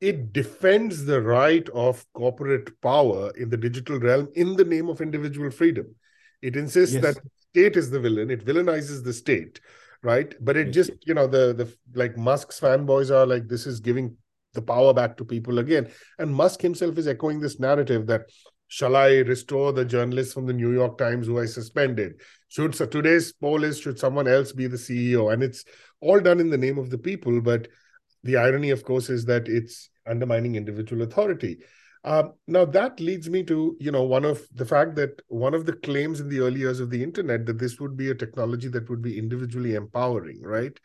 it 0.00 0.32
defends 0.32 1.04
the 1.04 1.20
right 1.20 1.68
of 1.70 2.04
corporate 2.14 2.80
power 2.80 3.30
in 3.36 3.50
the 3.50 3.56
digital 3.56 3.98
realm 3.98 4.28
in 4.34 4.56
the 4.56 4.64
name 4.64 4.88
of 4.88 5.00
individual 5.00 5.50
freedom. 5.50 5.94
It 6.40 6.56
insists 6.56 6.94
yes. 6.94 7.02
that 7.02 7.18
state 7.50 7.76
is 7.76 7.90
the 7.90 8.00
villain. 8.00 8.30
It 8.30 8.44
villainizes 8.44 9.04
the 9.04 9.12
state, 9.12 9.60
right? 10.02 10.34
But 10.40 10.56
it 10.56 10.70
just, 10.70 10.92
you 11.06 11.14
know, 11.14 11.26
the 11.26 11.52
the 11.52 11.74
like 11.94 12.16
Musk's 12.16 12.58
fanboys 12.58 13.10
are 13.10 13.26
like, 13.26 13.46
this 13.46 13.66
is 13.66 13.80
giving 13.80 14.16
the 14.54 14.62
power 14.62 14.94
back 14.94 15.16
to 15.18 15.24
people 15.24 15.58
again. 15.58 15.90
And 16.18 16.34
Musk 16.34 16.62
himself 16.62 16.96
is 16.98 17.06
echoing 17.06 17.40
this 17.40 17.60
narrative 17.60 18.06
that 18.06 18.22
shall 18.68 18.96
I 18.96 19.18
restore 19.18 19.72
the 19.72 19.84
journalists 19.84 20.32
from 20.32 20.46
the 20.46 20.52
New 20.52 20.72
York 20.72 20.96
Times 20.96 21.26
who 21.26 21.40
I 21.40 21.46
suspended? 21.46 22.20
Should 22.48 22.74
so 22.74 22.86
today's 22.86 23.32
poll 23.32 23.64
is 23.64 23.78
should 23.78 23.98
someone 23.98 24.26
else 24.26 24.52
be 24.52 24.66
the 24.66 24.76
CEO? 24.76 25.32
And 25.32 25.42
it's 25.42 25.64
all 26.00 26.20
done 26.20 26.40
in 26.40 26.50
the 26.50 26.58
name 26.58 26.78
of 26.78 26.88
the 26.88 26.98
people, 26.98 27.40
but 27.40 27.68
the 28.22 28.36
irony, 28.36 28.70
of 28.70 28.84
course, 28.84 29.10
is 29.10 29.24
that 29.26 29.48
it's 29.48 29.90
undermining 30.06 30.56
individual 30.56 31.02
authority. 31.02 31.58
Um, 32.02 32.32
now 32.46 32.64
that 32.64 32.98
leads 32.98 33.28
me 33.28 33.42
to 33.44 33.76
you 33.78 33.90
know 33.90 34.04
one 34.04 34.24
of 34.24 34.46
the 34.54 34.64
fact 34.64 34.94
that 34.96 35.20
one 35.28 35.52
of 35.52 35.66
the 35.66 35.74
claims 35.74 36.18
in 36.20 36.30
the 36.30 36.40
early 36.40 36.60
years 36.60 36.80
of 36.80 36.88
the 36.88 37.02
internet 37.02 37.44
that 37.44 37.58
this 37.58 37.78
would 37.78 37.94
be 37.94 38.10
a 38.10 38.14
technology 38.14 38.68
that 38.68 38.88
would 38.88 39.02
be 39.02 39.18
individually 39.18 39.74
empowering, 39.74 40.40
right? 40.40 40.78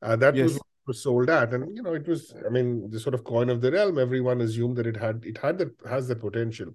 Uh, 0.00 0.14
that 0.16 0.36
yes. 0.36 0.52
was 0.52 0.60
was 0.86 1.02
sold 1.02 1.30
at, 1.30 1.52
and 1.52 1.76
you 1.76 1.82
know 1.82 1.94
it 1.94 2.06
was. 2.06 2.34
I 2.44 2.48
mean, 2.48 2.90
the 2.90 3.00
sort 3.00 3.14
of 3.14 3.24
coin 3.24 3.50
of 3.50 3.60
the 3.60 3.72
realm. 3.72 3.98
Everyone 3.98 4.40
assumed 4.40 4.76
that 4.76 4.86
it 4.86 4.96
had 4.96 5.24
it 5.24 5.38
had 5.38 5.58
that 5.58 5.74
has 5.88 6.08
that 6.08 6.20
potential. 6.20 6.68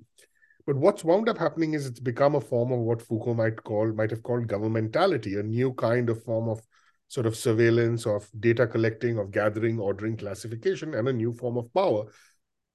But 0.66 0.76
what's 0.76 1.04
wound 1.04 1.30
up 1.30 1.38
happening 1.38 1.74
is 1.74 1.86
it's 1.86 2.00
become 2.00 2.36
a 2.36 2.42
form 2.42 2.74
of 2.74 2.80
what 2.80 3.02
Foucault 3.02 3.36
might 3.36 3.64
call 3.64 3.92
might 3.94 4.12
have 4.12 4.24
called 4.24 4.48
governmentality, 4.48 5.40
a 5.40 5.44
new 5.44 5.74
kind 5.74 6.10
of 6.10 6.24
form 6.24 6.50
of 6.50 6.62
sort 7.08 7.26
of 7.26 7.36
surveillance 7.36 8.06
of 8.06 8.30
data 8.40 8.68
collecting 8.68 9.18
of 9.18 9.32
gathering 9.32 9.80
ordering 9.80 10.18
classification 10.18 10.94
and 10.94 11.08
a 11.08 11.14
new 11.14 11.34
form 11.34 11.58
of 11.58 11.74
power 11.74 12.06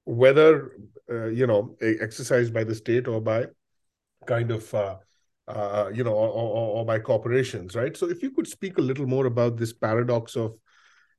whether 0.05 0.73
uh, 1.11 1.27
you 1.27 1.47
know 1.47 1.77
exercised 1.81 2.53
by 2.53 2.65
the 2.65 2.75
state 2.75 3.07
or 3.07 3.21
by 3.21 3.47
kind 4.27 4.51
of 4.51 4.73
uh, 4.75 4.97
uh, 5.49 5.91
you 5.93 6.03
know 6.03 6.13
or, 6.13 6.29
or, 6.29 6.67
or, 6.79 6.85
by 6.85 6.99
corporations 6.99 7.75
right? 7.75 7.97
So 7.97 8.09
if 8.09 8.23
you 8.23 8.31
could 8.31 8.47
speak 8.47 8.79
a 8.79 8.83
little 8.83 9.07
more 9.07 9.27
about 9.27 9.57
this 9.57 9.73
paradox 9.73 10.37
of 10.37 10.57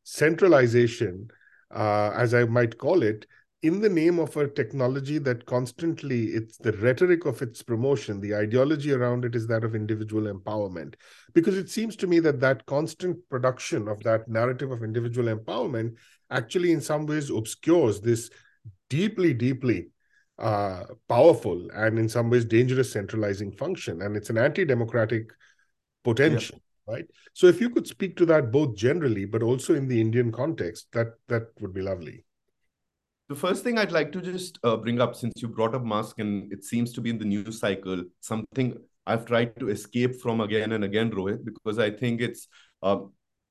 centralization 0.04 1.30
uh, 1.74 2.12
as 2.16 2.34
i 2.34 2.44
might 2.44 2.78
call 2.78 3.04
it 3.04 3.26
in 3.64 3.80
the 3.80 3.90
name 3.90 4.20
of 4.20 4.36
a 4.36 4.48
technology 4.50 5.18
that 5.18 5.46
constantly 5.46 6.26
it's 6.26 6.58
the 6.58 6.74
rhetoric 6.74 7.26
of 7.26 7.42
its 7.42 7.64
promotion 7.64 8.20
the 8.20 8.36
ideology 8.36 8.92
around 8.92 9.24
it 9.24 9.36
is 9.36 9.48
that 9.48 9.64
of 9.64 9.74
individual 9.74 10.32
empowerment. 10.32 10.96
Because 11.34 11.58
it 11.58 11.70
seems 11.70 11.96
to 11.96 12.08
me 12.08 12.20
that 12.20 12.42
that 12.42 12.66
constant 12.66 13.18
production 13.30 13.88
of 13.88 14.04
that 14.04 14.28
narrative 14.28 14.72
of 14.72 14.84
individual 14.84 15.34
empowerment 15.34 15.96
actually 16.30 16.74
in 16.74 16.82
some 16.82 17.06
ways 17.06 17.30
obscures 17.30 18.02
this 18.02 18.30
deeply 18.90 19.34
deeply 19.34 19.88
uh, 20.40 20.84
powerful 21.08 21.70
and 21.74 21.98
in 21.98 22.10
some 22.10 22.30
ways 22.30 22.44
dangerous 22.44 22.92
centralizing 22.92 23.52
function. 23.52 24.02
And 24.02 24.18
it's 24.18 24.30
an 24.30 24.38
anti-democratic 24.38 25.32
potential 26.04 26.60
yeah. 26.88 26.96
right? 26.96 27.06
So 27.32 27.48
if 27.48 27.62
you 27.62 27.70
could 27.70 27.88
speak 27.88 28.18
to 28.18 28.26
that 28.26 28.52
both 28.52 28.76
generally 28.76 29.24
but 29.24 29.42
also 29.42 29.74
in 29.74 29.88
the 29.88 30.02
indian 30.02 30.34
context 30.34 30.88
that 30.92 31.14
that 31.30 31.44
would 31.62 31.74
be 31.74 31.82
lovely 31.82 32.26
the 33.34 33.40
first 33.40 33.64
thing 33.64 33.80
I'd 33.80 33.92
like 33.92 34.12
to 34.12 34.22
just 34.22 34.60
uh, 34.64 34.78
bring 34.78 35.02
up, 35.02 35.16
since 35.16 35.42
you 35.42 35.48
brought 35.48 35.74
up 35.74 35.84
Musk, 35.84 36.20
and 36.20 36.54
it 36.54 36.64
seems 36.64 36.94
to 36.94 37.02
be 37.02 37.10
in 37.10 37.18
the 37.18 37.26
news 37.26 37.60
cycle, 37.60 38.04
something 38.20 38.78
I've 39.08 39.26
tried 39.26 39.60
to 39.60 39.70
escape 39.70 40.22
from 40.22 40.42
again 40.42 40.74
and 40.74 40.84
again, 40.84 41.10
Rohit, 41.10 41.44
because 41.44 41.80
I 41.80 41.90
think 41.90 42.22
it's 42.22 42.48
uh, 42.84 43.00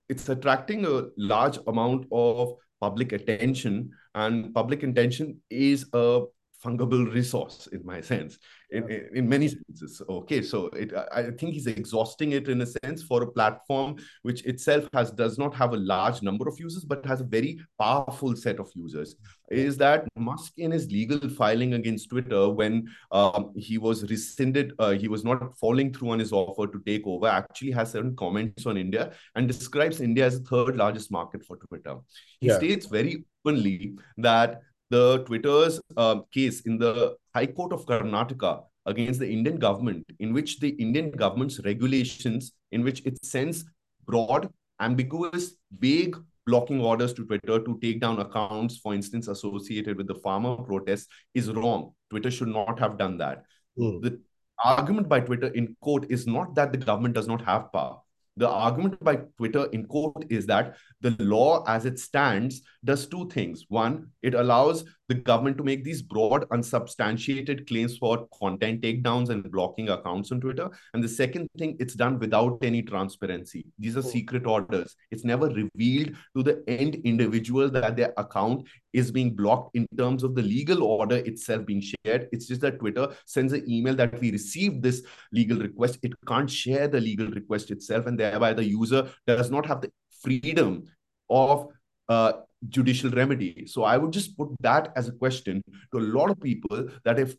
it's 0.09 0.29
attracting 0.29 0.87
a 0.87 1.07
large 1.17 1.59
amount 1.67 2.07
of 2.13 2.55
public 2.81 3.11
attention, 3.11 3.91
and 4.15 4.55
public 4.55 4.85
attention 4.85 5.41
is 5.51 5.87
a 5.95 6.23
fungible 6.65 7.13
resource 7.13 7.69
in 7.73 7.85
my 7.85 8.01
sense 8.01 8.39
in, 8.71 8.89
in, 9.15 9.29
many 9.29 9.49
senses. 9.49 10.03
Okay 10.09 10.43
so 10.43 10.67
it 10.69 10.93
i 11.13 11.25
think 11.39 11.55
he's 11.55 11.67
exhausting 11.67 12.33
it 12.33 12.49
in 12.49 12.61
a 12.61 12.67
sense 12.67 13.03
for 13.03 13.23
a 13.23 13.27
platform 13.27 13.97
which 14.23 14.45
itself 14.45 14.89
has 14.93 15.11
does 15.11 15.39
not 15.39 15.55
have 15.55 15.73
a 15.73 15.77
large 15.77 16.23
number 16.23 16.49
of 16.49 16.59
users 16.59 16.85
but 16.85 17.05
has 17.05 17.21
a 17.21 17.25
very 17.25 17.61
powerful 17.79 18.35
set 18.37 18.59
of 18.59 18.71
users. 18.75 19.17
Is 19.51 19.77
that 19.79 20.07
musk 20.17 20.53
in 20.57 20.71
his 20.71 20.91
legal 20.91 21.29
filing 21.29 21.75
against 21.75 22.09
twitter 22.09 22.49
when 22.49 22.89
um, 23.11 23.53
he 23.57 23.79
was 23.79 24.09
rescinded 24.11 24.73
uh, 24.79 24.93
he 24.93 25.09
was 25.09 25.25
not 25.25 25.59
following 25.59 25.93
through 25.93 26.11
on 26.11 26.19
his 26.19 26.33
offer 26.33 26.67
to 26.67 26.81
take 26.87 27.07
over 27.07 27.27
actually 27.27 27.73
has 27.73 27.93
certain 27.93 28.17
comments 28.17 28.67
on 28.67 28.77
india 28.77 29.13
and 29.35 29.49
describes 29.49 30.01
india 30.01 30.25
as 30.27 30.41
the 30.41 30.49
third 30.49 30.77
largest 30.77 31.11
market 31.11 31.45
for 31.45 31.57
twitter. 31.57 31.97
He 32.41 32.49
yeah. 32.49 32.57
states 32.57 32.87
very 32.87 33.25
openly 33.45 33.95
that 34.19 34.63
the 34.93 35.25
Twitter's 35.25 35.81
uh, 35.97 36.17
case 36.33 36.61
in 36.63 36.77
the 36.77 37.17
High 37.35 37.47
Court 37.47 37.73
of 37.73 37.87
Karnataka 37.87 38.65
against 38.85 39.21
the 39.21 39.31
Indian 39.37 39.57
government, 39.59 40.05
in 40.19 40.35
which 40.35 40.61
the 40.61 40.69
Indian 40.87 41.11
government's 41.11 41.61
regulations, 41.65 42.53
in 42.73 42.85
which 42.85 43.01
it 43.07 43.25
sends 43.25 43.65
broad, 44.05 44.51
ambiguous, 44.81 45.55
vague 45.79 46.17
blocking 46.47 46.83
orders 46.83 47.15
to 47.15 47.25
Twitter 47.25 47.59
to 47.61 47.79
take 47.81 48.01
down 48.01 48.19
accounts, 48.19 48.77
for 48.77 48.93
instance, 48.95 49.29
associated 49.29 49.97
with 49.97 50.09
the 50.09 50.17
farmer 50.17 50.57
protests, 50.57 51.07
is 51.33 51.51
wrong. 51.51 51.93
Twitter 52.11 52.31
should 52.31 52.49
not 52.49 52.79
have 52.79 52.99
done 52.99 53.17
that. 53.17 53.45
Mm. 53.79 54.03
The 54.03 54.21
argument 54.63 55.09
by 55.09 55.21
Twitter 55.21 55.49
in 55.49 55.75
court 55.81 56.05
is 56.11 56.27
not 56.27 56.55
that 56.57 56.71
the 56.71 56.79
government 56.79 57.15
does 57.15 57.29
not 57.29 57.41
have 57.43 57.73
power 57.73 58.02
the 58.37 58.49
argument 58.49 59.03
by 59.03 59.17
Twitter 59.37 59.67
in 59.73 59.87
court 59.87 60.25
is 60.31 60.47
that 60.47 60.77
the 61.01 61.15
law 61.19 61.65
as 61.67 61.85
it 61.85 61.99
stands 61.99 62.63
does 62.85 63.07
two 63.07 63.29
things. 63.29 63.65
One, 63.69 64.09
it 64.23 64.35
allows 64.35 64.85
the 65.13 65.21
government 65.21 65.59
to 65.59 65.65
make 65.65 65.85
these 65.85 66.01
broad, 66.01 66.47
unsubstantiated 66.51 67.67
claims 67.67 67.99
for 67.99 68.27
content 68.39 68.81
takedowns 68.81 69.29
and 69.29 69.51
blocking 69.51 69.91
accounts 69.91 70.33
on 70.33 70.41
Twitter. 70.41 70.71
And 70.95 71.05
the 71.05 71.09
second 71.09 71.49
thing, 71.59 71.77
it's 71.79 71.95
done 71.95 72.19
without 72.19 72.59
any 72.63 72.83
transparency. 72.83 73.67
These 73.79 73.97
are 73.97 74.03
secret 74.03 74.47
orders. 74.47 74.97
It's 75.11 75.25
never 75.25 75.49
revealed 75.49 76.17
to 76.37 76.43
the 76.43 76.63
end 76.67 76.97
individual 77.05 77.71
that 77.71 77.97
their 77.97 78.13
account 78.17 78.67
is 78.93 79.11
being 79.11 79.35
blocked 79.35 79.77
in 79.77 79.87
terms 79.97 80.23
of 80.23 80.35
the 80.35 80.43
legal 80.43 80.83
order 80.83 81.17
itself 81.17 81.67
being 81.67 81.83
shared. 81.83 82.29
It's 82.33 82.47
just 82.47 82.63
that 82.63 82.79
Twitter 82.79 83.09
sends 83.27 83.53
an 83.53 83.69
email 83.71 83.95
that 83.97 84.19
we 84.21 84.31
received 84.31 84.83
this 84.83 85.03
legal 85.33 85.59
request. 85.59 85.99
It 86.03 86.13
can't 86.27 86.51
share 86.51 86.89
the 86.89 87.01
legal 87.01 87.29
request 87.29 87.71
itself, 87.71 88.07
and 88.07 88.19
thereby 88.19 88.55
the 88.55 88.65
user 88.65 89.11
does 89.27 89.51
not 89.51 89.67
have 89.67 89.81
the 89.81 89.91
freedom 90.23 90.85
of 91.29 91.69
uh, 92.09 92.33
judicial 92.69 93.11
remedy. 93.11 93.67
So 93.67 93.85
I 93.85 93.97
would 93.97 94.13
just 94.13 94.37
put 94.37 94.49
that 94.61 94.93
as 94.97 95.09
a 95.09 95.13
question 95.13 95.63
to 95.93 95.99
a 95.99 96.01
lot 96.01 96.31
of 96.31 96.41
people 96.41 96.89
that 97.05 97.19
if 97.19 97.35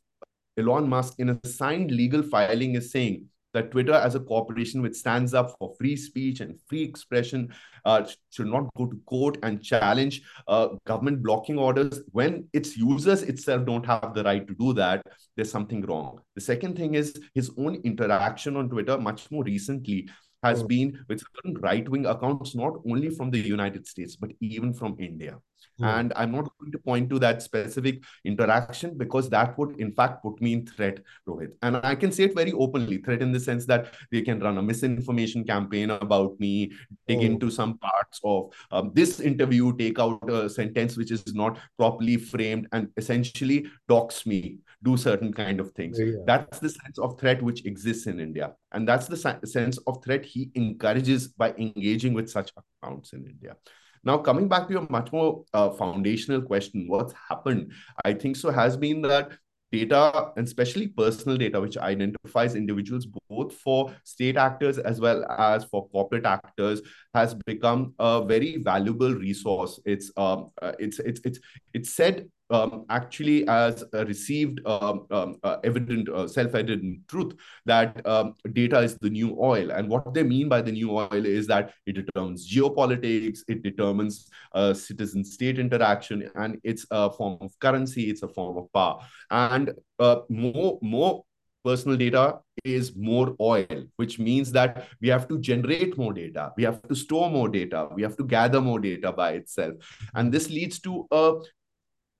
Elon 0.57 0.87
Musk 0.87 1.15
in 1.19 1.29
a 1.29 1.39
signed 1.47 1.91
legal 1.91 2.21
filing 2.21 2.75
is 2.75 2.91
saying 2.91 3.27
that 3.53 3.71
Twitter 3.71 3.93
as 3.93 4.15
a 4.15 4.19
corporation 4.19 4.81
which 4.81 4.95
stands 4.95 5.33
up 5.33 5.55
for 5.57 5.75
free 5.77 5.95
speech 5.95 6.39
and 6.39 6.59
free 6.67 6.83
expression 6.83 7.53
uh, 7.85 8.05
should 8.31 8.47
not 8.47 8.73
go 8.75 8.85
to 8.85 8.99
court 9.05 9.37
and 9.43 9.63
challenge 9.63 10.21
uh, 10.47 10.69
government 10.85 11.21
blocking 11.21 11.57
orders 11.57 12.01
when 12.11 12.47
its 12.53 12.75
users 12.77 13.23
itself 13.23 13.65
don't 13.65 13.85
have 13.85 14.13
the 14.13 14.23
right 14.23 14.47
to 14.47 14.55
do 14.55 14.73
that 14.73 15.03
there's 15.35 15.51
something 15.51 15.81
wrong 15.81 16.19
the 16.35 16.41
second 16.41 16.77
thing 16.77 16.95
is 16.95 17.19
his 17.33 17.51
own 17.57 17.75
interaction 17.83 18.55
on 18.55 18.69
twitter 18.69 18.97
much 18.97 19.29
more 19.31 19.43
recently 19.43 20.07
has 20.43 20.61
oh. 20.61 20.67
been 20.67 21.03
with 21.07 21.23
certain 21.35 21.55
right-wing 21.61 22.05
accounts, 22.05 22.55
not 22.55 22.73
only 22.87 23.09
from 23.09 23.31
the 23.31 23.39
United 23.39 23.87
States, 23.87 24.15
but 24.15 24.31
even 24.39 24.73
from 24.73 24.95
India. 24.99 25.37
Mm. 25.81 25.99
And 25.99 26.13
I'm 26.15 26.31
not 26.31 26.51
going 26.59 26.71
to 26.71 26.77
point 26.77 27.09
to 27.09 27.19
that 27.19 27.41
specific 27.41 28.03
interaction 28.25 28.97
because 28.97 29.29
that 29.29 29.57
would, 29.57 29.79
in 29.79 29.91
fact, 29.91 30.21
put 30.21 30.39
me 30.41 30.53
in 30.53 30.65
threat, 30.67 30.99
Rohit. 31.27 31.53
And 31.61 31.77
I 31.77 31.95
can 31.95 32.11
say 32.11 32.25
it 32.25 32.35
very 32.35 32.51
openly 32.51 32.97
threat 32.97 33.21
in 33.21 33.31
the 33.31 33.39
sense 33.39 33.65
that 33.65 33.93
they 34.11 34.21
can 34.21 34.39
run 34.39 34.57
a 34.57 34.61
misinformation 34.61 35.43
campaign 35.43 35.89
about 35.89 36.39
me, 36.39 36.71
dig 37.07 37.19
oh. 37.19 37.21
into 37.21 37.49
some 37.49 37.77
parts 37.79 38.19
of 38.23 38.53
um, 38.71 38.91
this 38.93 39.19
interview, 39.19 39.75
take 39.75 39.99
out 39.99 40.29
a 40.29 40.49
sentence 40.49 40.95
which 40.95 41.11
is 41.11 41.33
not 41.33 41.57
properly 41.77 42.17
framed, 42.17 42.67
and 42.71 42.89
essentially 42.97 43.65
dox 43.87 44.25
me, 44.25 44.57
do 44.83 44.97
certain 44.97 45.33
kind 45.33 45.59
of 45.59 45.71
things. 45.71 45.99
Yeah. 45.99 46.17
That's 46.25 46.59
the 46.59 46.69
sense 46.69 46.99
of 46.99 47.19
threat 47.19 47.41
which 47.41 47.65
exists 47.65 48.05
in 48.07 48.19
India. 48.19 48.53
And 48.71 48.87
that's 48.87 49.07
the 49.07 49.17
sense 49.45 49.77
of 49.87 50.03
threat 50.03 50.25
he 50.25 50.51
encourages 50.55 51.29
by 51.29 51.53
engaging 51.57 52.13
with 52.13 52.29
such 52.29 52.51
accounts 52.83 53.13
in 53.13 53.25
India. 53.25 53.55
Now, 54.03 54.17
coming 54.17 54.49
back 54.49 54.67
to 54.67 54.73
your 54.73 54.87
much 54.89 55.11
more 55.13 55.45
uh, 55.53 55.69
foundational 55.69 56.41
question, 56.41 56.85
what's 56.87 57.13
happened? 57.29 57.71
I 58.03 58.13
think 58.13 58.35
so 58.35 58.51
has 58.51 58.75
been 58.75 59.01
that 59.03 59.31
data 59.73 60.31
and 60.37 60.45
especially 60.45 60.87
personal 60.87 61.35
data 61.35 61.59
which 61.59 61.77
identifies 61.77 62.53
individuals 62.55 63.07
both 63.27 63.53
for 63.53 63.91
state 64.03 64.37
actors 64.37 64.77
as 64.77 65.01
well 65.01 65.25
as 65.31 65.65
for 65.65 65.89
corporate 65.89 66.25
actors 66.25 66.81
has 67.15 67.33
become 67.47 67.93
a 67.97 68.23
very 68.23 68.57
valuable 68.57 69.15
resource 69.15 69.79
it's 69.83 70.11
um, 70.15 70.51
uh, 70.61 70.73
it's 70.77 70.99
it's 70.99 71.21
it's 71.25 71.39
it's 71.73 71.95
said 71.95 72.29
um, 72.53 72.85
actually 72.89 73.47
as 73.47 73.83
received 73.93 74.61
um, 74.65 75.05
um, 75.11 75.37
uh, 75.43 75.57
evident, 75.63 76.07
uh, 76.09 76.27
self-evident 76.27 77.07
truth 77.07 77.33
that 77.65 78.05
um, 78.05 78.35
data 78.53 78.79
is 78.79 78.95
the 78.99 79.09
new 79.09 79.35
oil. 79.41 79.71
And 79.71 79.89
what 79.89 80.13
they 80.13 80.23
mean 80.23 80.47
by 80.49 80.61
the 80.61 80.71
new 80.71 80.91
oil 80.91 81.25
is 81.25 81.47
that 81.47 81.73
it 81.85 81.93
determines 81.93 82.49
geopolitics, 82.49 83.39
it 83.47 83.63
determines 83.63 84.29
uh, 84.53 84.73
citizen-state 84.73 85.57
interaction, 85.59 86.29
and 86.35 86.59
it's 86.63 86.85
a 86.91 87.11
form 87.11 87.37
of 87.41 87.57
currency, 87.59 88.09
it's 88.09 88.23
a 88.23 88.27
form 88.27 88.57
of 88.57 88.71
power. 88.71 88.99
And 89.31 89.71
uh, 89.99 90.17
more, 90.29 90.79
more 90.81 91.23
personal 91.65 91.97
data 91.97 92.39
is 92.63 92.93
more 92.95 93.35
oil, 93.39 93.85
which 93.95 94.19
means 94.19 94.51
that 94.51 94.87
we 95.01 95.07
have 95.07 95.27
to 95.29 95.39
generate 95.39 95.97
more 95.97 96.13
data, 96.13 96.51
we 96.57 96.63
have 96.63 96.81
to 96.87 96.95
store 96.95 97.29
more 97.29 97.49
data, 97.49 97.87
we 97.95 98.03
have 98.03 98.17
to 98.17 98.23
gather 98.23 98.61
more 98.61 98.79
data 98.79 99.11
by 99.11 99.31
itself. 99.31 99.75
And 100.13 100.31
this 100.31 100.49
leads 100.49 100.79
to 100.81 101.07
a 101.11 101.35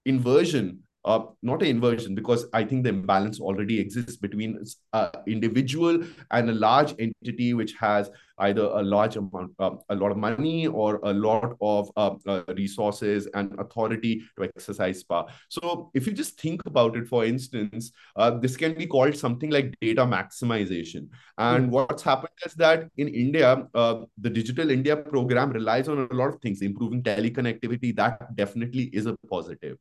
inversion 0.06 0.84
uh, 1.06 1.20
not 1.42 1.62
an 1.62 1.68
inversion 1.68 2.16
because 2.16 2.46
I 2.54 2.64
think 2.64 2.84
the 2.84 2.90
imbalance 2.90 3.40
already 3.40 3.80
exists 3.80 4.16
between 4.16 4.64
uh, 4.94 5.10
individual 5.28 6.02
and 6.32 6.50
a 6.50 6.54
large 6.54 6.96
entity 6.98 7.54
which 7.54 7.74
has 7.74 8.10
either 8.40 8.64
a 8.64 8.82
large 8.82 9.16
amount, 9.16 9.52
uh, 9.60 9.72
a 9.90 9.96
lot 9.96 10.12
of 10.12 10.18
money 10.18 10.68
or 10.68 11.00
a 11.04 11.14
lot 11.14 11.56
of 11.62 11.92
uh, 11.96 12.16
uh, 12.28 12.44
resources 12.56 13.28
and 13.34 13.54
authority 13.60 14.24
to 14.38 14.44
exercise 14.44 15.04
power. 15.04 15.26
So 15.50 15.92
if 15.94 16.08
you 16.08 16.14
just 16.14 16.40
think 16.40 16.62
about 16.66 16.96
it, 16.96 17.08
for 17.08 17.26
instance, 17.26 17.92
uh, 18.16 18.32
this 18.32 18.58
can 18.58 18.74
be 18.74 18.88
called 18.88 19.16
something 19.16 19.50
like 19.50 19.76
data 19.82 20.06
maximization. 20.06 21.10
And 21.38 21.66
mm-hmm. 21.66 21.72
what's 21.72 22.04
happened 22.04 22.34
is 22.46 22.54
that 22.56 22.90
in 22.98 23.08
India, 23.08 23.68
the 23.74 24.30
Digital 24.30 24.70
India 24.70 24.98
program 24.98 25.52
relies 25.52 25.88
on 25.88 26.08
a 26.10 26.14
lot 26.14 26.34
of 26.34 26.42
things, 26.42 26.62
improving 26.62 27.04
teleconnectivity. 27.04 27.96
That 27.96 28.36
definitely 28.36 28.84
is 28.94 29.06
a 29.06 29.16
positive. 29.30 29.78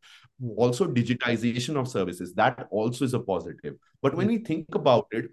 Also, 0.56 0.86
digitization 0.86 1.76
of 1.76 1.88
services. 1.88 2.34
That 2.34 2.66
also 2.70 3.04
is 3.04 3.14
a 3.14 3.20
positive. 3.20 3.74
But 4.02 4.14
when 4.14 4.26
mm-hmm. 4.26 4.36
we 4.36 4.44
think 4.44 4.74
about 4.74 5.06
it, 5.12 5.30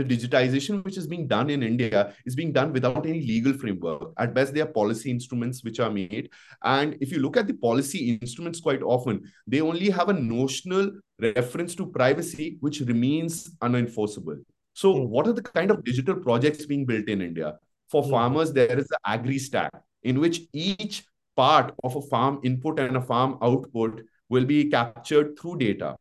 the 0.00 0.16
digitization 0.16 0.82
which 0.84 0.96
is 0.96 1.06
being 1.06 1.26
done 1.26 1.50
in 1.50 1.62
India 1.62 2.14
is 2.24 2.34
being 2.34 2.52
done 2.52 2.72
without 2.72 3.04
any 3.04 3.20
legal 3.20 3.52
framework. 3.52 4.12
At 4.18 4.34
best, 4.34 4.54
they 4.54 4.60
are 4.60 4.66
policy 4.66 5.10
instruments 5.10 5.62
which 5.62 5.78
are 5.78 5.90
made. 5.90 6.30
And 6.64 6.96
if 7.00 7.12
you 7.12 7.18
look 7.18 7.36
at 7.36 7.46
the 7.46 7.54
policy 7.54 8.18
instruments 8.22 8.60
quite 8.60 8.82
often, 8.82 9.30
they 9.46 9.60
only 9.60 9.90
have 9.90 10.08
a 10.08 10.14
notional 10.14 10.90
reference 11.20 11.74
to 11.74 11.86
privacy, 11.86 12.56
which 12.60 12.80
remains 12.80 13.50
unenforceable. 13.62 14.42
So, 14.72 14.94
mm. 14.94 15.08
what 15.08 15.26
are 15.28 15.32
the 15.32 15.42
kind 15.42 15.70
of 15.70 15.84
digital 15.84 16.14
projects 16.14 16.64
being 16.64 16.86
built 16.86 17.08
in 17.08 17.20
India? 17.20 17.58
For 17.90 18.02
mm. 18.02 18.10
farmers, 18.10 18.52
there 18.52 18.78
is 18.78 18.86
the 18.86 18.98
agri 19.04 19.38
stack 19.38 19.72
in 20.02 20.18
which 20.18 20.40
each 20.54 21.04
part 21.36 21.74
of 21.84 21.96
a 21.96 22.02
farm 22.02 22.40
input 22.42 22.78
and 22.78 22.96
a 22.96 23.02
farm 23.02 23.36
output 23.42 24.02
will 24.30 24.46
be 24.46 24.70
captured 24.70 25.38
through 25.38 25.58
data. 25.58 25.96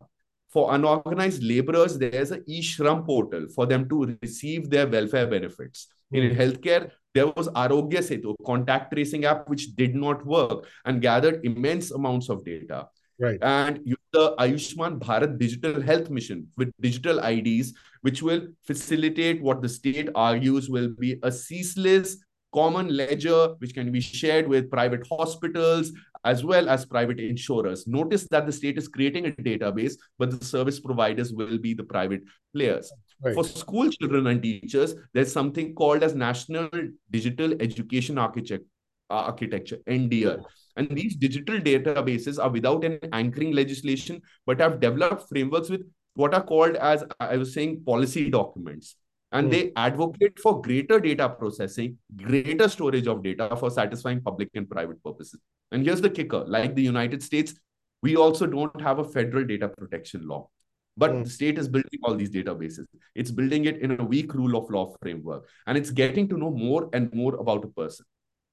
For 0.49 0.73
unorganized 0.73 1.43
laborers, 1.43 1.97
there's 1.97 2.31
an 2.31 2.43
e-Shram 2.47 3.05
portal 3.05 3.47
for 3.53 3.65
them 3.67 3.87
to 3.89 4.17
receive 4.21 4.69
their 4.69 4.87
welfare 4.87 5.27
benefits. 5.27 5.87
In 6.11 6.31
hmm. 6.31 6.39
healthcare, 6.39 6.91
there 7.13 7.27
was 7.27 7.49
Aarogya 7.49 7.99
Setu, 7.99 8.35
contact 8.45 8.91
tracing 8.91 9.25
app, 9.25 9.47
which 9.47 9.75
did 9.75 9.95
not 9.95 10.25
work 10.25 10.65
and 10.85 11.01
gathered 11.01 11.45
immense 11.45 11.91
amounts 11.91 12.29
of 12.29 12.43
data. 12.43 12.87
Right. 13.19 13.37
And 13.41 13.81
the 14.13 14.33
Ayushman 14.39 14.99
Bharat 14.99 15.37
Digital 15.37 15.81
Health 15.81 16.09
Mission 16.09 16.47
with 16.57 16.71
digital 16.79 17.19
IDs, 17.19 17.73
which 18.01 18.23
will 18.23 18.47
facilitate 18.65 19.41
what 19.41 19.61
the 19.61 19.69
state 19.69 20.09
argues 20.15 20.69
will 20.69 20.89
be 20.97 21.19
a 21.21 21.31
ceaseless 21.31 22.17
common 22.53 22.95
ledger 22.95 23.55
which 23.59 23.73
can 23.73 23.91
be 23.91 24.01
shared 24.01 24.47
with 24.47 24.71
private 24.71 25.05
hospitals 25.07 25.91
as 26.25 26.43
well 26.43 26.69
as 26.69 26.85
private 26.85 27.19
insurers. 27.19 27.87
Notice 27.87 28.27
that 28.29 28.45
the 28.45 28.51
state 28.51 28.77
is 28.77 28.87
creating 28.87 29.27
a 29.27 29.31
database, 29.31 29.93
but 30.17 30.37
the 30.37 30.45
service 30.45 30.79
providers 30.79 31.33
will 31.33 31.57
be 31.57 31.73
the 31.73 31.83
private 31.83 32.21
players. 32.53 32.91
Right. 33.21 33.33
For 33.33 33.43
school 33.43 33.89
children 33.89 34.27
and 34.27 34.41
teachers, 34.41 34.95
there's 35.13 35.31
something 35.31 35.73
called 35.75 36.03
as 36.03 36.15
National 36.15 36.69
Digital 37.11 37.53
Education 37.61 38.17
uh, 38.17 38.21
Architecture, 38.21 38.65
architecture 39.09 39.77
NDEAR. 39.87 40.43
And 40.75 40.89
these 40.89 41.15
digital 41.15 41.59
databases 41.59 42.41
are 42.41 42.49
without 42.49 42.83
an 42.83 42.99
anchoring 43.11 43.53
legislation, 43.53 44.21
but 44.45 44.59
have 44.59 44.79
developed 44.79 45.27
frameworks 45.29 45.69
with 45.69 45.81
what 46.15 46.33
are 46.33 46.43
called 46.43 46.75
as, 46.75 47.03
I 47.19 47.37
was 47.37 47.53
saying, 47.53 47.83
policy 47.85 48.29
documents 48.29 48.95
and 49.31 49.47
mm. 49.47 49.51
they 49.51 49.71
advocate 49.75 50.39
for 50.39 50.61
greater 50.61 50.99
data 50.99 51.29
processing, 51.29 51.97
greater 52.15 52.67
storage 52.67 53.07
of 53.07 53.23
data 53.23 53.55
for 53.55 53.69
satisfying 53.69 54.21
public 54.21 54.49
and 54.55 54.69
private 54.69 55.03
purposes. 55.03 55.39
And 55.71 55.85
here's 55.85 56.01
the 56.01 56.09
kicker 56.09 56.43
like 56.47 56.75
the 56.75 56.81
United 56.81 57.21
States, 57.21 57.53
we 58.01 58.15
also 58.15 58.47
don't 58.47 58.81
have 58.81 58.99
a 58.99 59.03
federal 59.03 59.45
data 59.45 59.69
protection 59.69 60.27
law. 60.27 60.49
But 60.97 61.11
mm. 61.11 61.23
the 61.23 61.29
state 61.29 61.57
is 61.57 61.67
building 61.67 61.99
all 62.03 62.15
these 62.15 62.31
databases. 62.31 62.85
It's 63.15 63.31
building 63.31 63.65
it 63.65 63.77
in 63.77 63.99
a 63.99 64.03
weak 64.03 64.33
rule 64.33 64.57
of 64.57 64.69
law 64.69 64.95
framework. 65.01 65.47
And 65.67 65.77
it's 65.77 65.91
getting 65.91 66.27
to 66.29 66.37
know 66.37 66.51
more 66.51 66.89
and 66.93 67.13
more 67.13 67.35
about 67.35 67.63
a 67.63 67.67
person. 67.67 68.05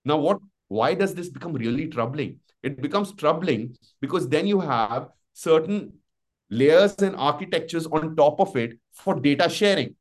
Now, 0.05 0.19
what 0.19 0.39
why 0.69 0.95
does 0.95 1.15
this 1.15 1.29
become 1.29 1.53
really 1.53 1.87
troubling? 1.87 2.41
It 2.63 2.83
becomes 2.83 3.13
troubling 3.13 3.77
because 4.01 4.29
then 4.29 4.47
you 4.47 4.61
have 4.61 5.09
certain 5.33 5.93
layers 6.51 6.95
and 6.97 7.15
architectures 7.17 7.87
on 7.87 8.17
top 8.17 8.41
of 8.41 8.57
it 8.57 8.79
for 8.93 9.19
data 9.19 9.49
sharing 9.49 9.95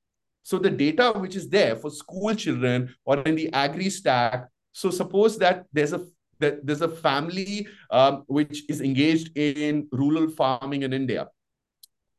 so 0.46 0.60
the 0.60 0.70
data 0.70 1.12
which 1.16 1.36
is 1.36 1.50
there 1.50 1.76
for 1.76 1.90
school 1.90 2.36
children 2.36 2.94
or 3.04 3.18
in 3.22 3.34
the 3.34 3.52
agri 3.52 3.90
stack. 3.90 4.48
So 4.74 4.92
suppose 4.92 5.40
that 5.40 5.66
there's 5.74 5.92
a 5.92 6.06
that 6.38 6.64
there's 6.64 6.82
a 6.82 6.88
family 6.88 7.68
um, 7.90 8.26
which 8.28 8.62
is 8.70 8.80
engaged 8.80 9.36
in 9.36 9.88
rural 9.92 10.30
farming 10.30 10.84
in 10.84 10.94
India. 10.94 11.30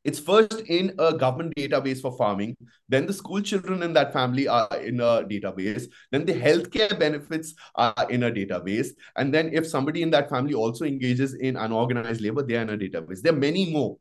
It's 0.02 0.18
first 0.18 0.60
in 0.66 0.92
a 0.98 1.16
government 1.16 1.54
database 1.54 2.00
for 2.00 2.16
farming. 2.16 2.56
Then 2.88 3.06
the 3.06 3.12
school 3.12 3.42
children 3.42 3.84
in 3.84 3.92
that 3.92 4.12
family 4.12 4.48
are 4.48 4.76
in 4.76 4.98
a 4.98 5.22
database. 5.22 5.86
Then 6.10 6.24
the 6.24 6.34
healthcare 6.34 6.98
benefits 6.98 7.54
are 7.76 8.06
in 8.10 8.24
a 8.24 8.30
database. 8.32 8.88
And 9.14 9.32
then 9.32 9.50
if 9.52 9.68
somebody 9.68 10.02
in 10.02 10.10
that 10.10 10.30
family 10.30 10.54
also 10.54 10.84
engages 10.84 11.34
in 11.34 11.56
unorganized 11.56 12.20
labor, 12.20 12.42
they 12.42 12.56
are 12.56 12.62
in 12.62 12.70
a 12.70 12.76
database. 12.76 13.20
There 13.20 13.32
are 13.32 13.36
many 13.36 13.72
more. 13.72 13.98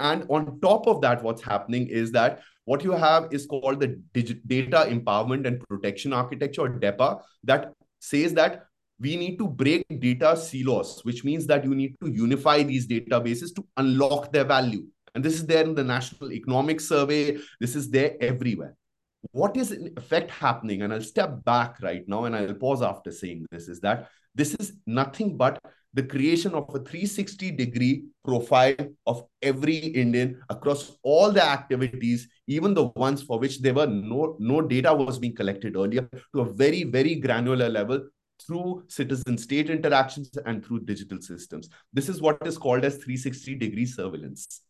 And 0.00 0.26
on 0.28 0.58
top 0.60 0.88
of 0.88 1.00
that, 1.02 1.22
what's 1.22 1.42
happening 1.42 1.86
is 1.86 2.10
that 2.12 2.40
what 2.64 2.82
you 2.82 2.92
have 2.92 3.28
is 3.30 3.46
called 3.46 3.80
the 3.80 3.98
Data 4.46 4.86
Empowerment 4.88 5.46
and 5.46 5.60
Protection 5.68 6.12
Architecture, 6.12 6.62
or 6.62 6.70
DEPA, 6.70 7.20
that 7.44 7.72
says 8.00 8.34
that 8.34 8.66
we 9.00 9.16
need 9.16 9.38
to 9.38 9.48
break 9.48 9.84
data 10.00 10.36
silos, 10.36 11.00
which 11.04 11.24
means 11.24 11.46
that 11.46 11.64
you 11.64 11.74
need 11.74 11.96
to 12.00 12.08
unify 12.10 12.62
these 12.62 12.86
databases 12.86 13.54
to 13.56 13.66
unlock 13.76 14.32
their 14.32 14.44
value. 14.44 14.84
And 15.14 15.24
this 15.24 15.34
is 15.34 15.46
there 15.46 15.64
in 15.64 15.74
the 15.74 15.84
National 15.84 16.32
Economic 16.32 16.80
Survey. 16.80 17.38
This 17.60 17.76
is 17.76 17.90
there 17.90 18.16
everywhere. 18.20 18.76
What 19.32 19.56
is 19.56 19.72
in 19.72 19.92
effect 19.96 20.30
happening? 20.30 20.82
And 20.82 20.92
I'll 20.92 21.00
step 21.00 21.44
back 21.44 21.82
right 21.82 22.06
now 22.06 22.24
and 22.24 22.36
I'll 22.36 22.54
pause 22.54 22.82
after 22.82 23.10
saying 23.10 23.46
this 23.50 23.68
is 23.68 23.80
that 23.80 24.08
this 24.34 24.54
is 24.54 24.72
nothing 24.86 25.36
but 25.36 25.58
the 25.94 26.02
creation 26.02 26.54
of 26.54 26.64
a 26.74 26.78
360 26.78 27.52
degree 27.52 28.04
profile 28.24 28.74
of 29.06 29.24
every 29.42 29.76
Indian 29.76 30.40
across 30.50 30.96
all 31.02 31.30
the 31.30 31.42
activities, 31.42 32.28
even 32.48 32.74
the 32.74 32.88
ones 32.96 33.22
for 33.22 33.38
which 33.38 33.60
there 33.60 33.74
were 33.74 33.86
no, 33.86 34.36
no 34.40 34.60
data 34.60 34.92
was 34.92 35.18
being 35.18 35.34
collected 35.34 35.76
earlier, 35.76 36.08
to 36.34 36.40
a 36.40 36.52
very, 36.52 36.82
very 36.82 37.14
granular 37.14 37.68
level 37.68 38.02
through 38.44 38.84
citizen 38.88 39.38
state 39.38 39.70
interactions 39.70 40.30
and 40.44 40.64
through 40.64 40.80
digital 40.80 41.20
systems. 41.20 41.68
This 41.92 42.08
is 42.08 42.20
what 42.20 42.44
is 42.44 42.58
called 42.58 42.84
as 42.84 42.96
360 42.96 43.54
degree 43.54 43.86
surveillance. 43.86 44.62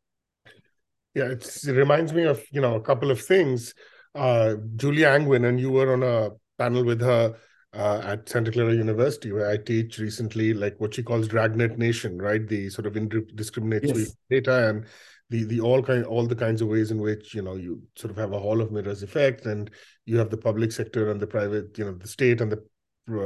Yeah, 1.14 1.30
it 1.30 1.64
reminds 1.66 2.12
me 2.12 2.24
of, 2.24 2.44
you 2.50 2.60
know, 2.60 2.74
a 2.74 2.80
couple 2.80 3.10
of 3.10 3.20
things. 3.20 3.72
Uh, 4.14 4.56
Julia 4.76 5.08
Angwin, 5.08 5.48
and 5.48 5.58
you 5.58 5.70
were 5.70 5.92
on 5.92 6.02
a 6.02 6.30
panel 6.58 6.84
with 6.84 7.00
her 7.00 7.34
uh, 7.74 8.00
at 8.04 8.28
Santa 8.28 8.52
Clara 8.52 8.72
University, 8.72 9.32
where 9.32 9.50
I 9.50 9.56
teach 9.56 9.98
recently, 9.98 10.54
like 10.54 10.78
what 10.78 10.94
she 10.94 11.02
calls 11.02 11.28
Dragnet 11.28 11.78
Nation, 11.78 12.20
right? 12.20 12.46
The 12.46 12.70
sort 12.70 12.86
of 12.86 12.96
indiscriminate 12.96 13.84
yes. 13.84 14.14
data 14.30 14.68
and 14.68 14.86
the 15.30 15.44
the 15.44 15.60
all 15.60 15.82
kind 15.82 16.04
all 16.04 16.26
the 16.26 16.36
kinds 16.36 16.60
of 16.60 16.68
ways 16.68 16.90
in 16.90 16.98
which 16.98 17.34
you 17.34 17.42
know 17.42 17.56
you 17.56 17.82
sort 17.96 18.10
of 18.10 18.16
have 18.16 18.32
a 18.32 18.38
hall 18.38 18.60
of 18.60 18.70
mirrors 18.70 19.02
effect, 19.02 19.46
and 19.46 19.70
you 20.06 20.18
have 20.18 20.30
the 20.30 20.36
public 20.36 20.72
sector 20.72 21.10
and 21.10 21.20
the 21.20 21.26
private, 21.26 21.76
you 21.78 21.84
know, 21.84 21.92
the 21.92 22.08
state 22.08 22.40
and 22.40 22.52
the 22.52 22.62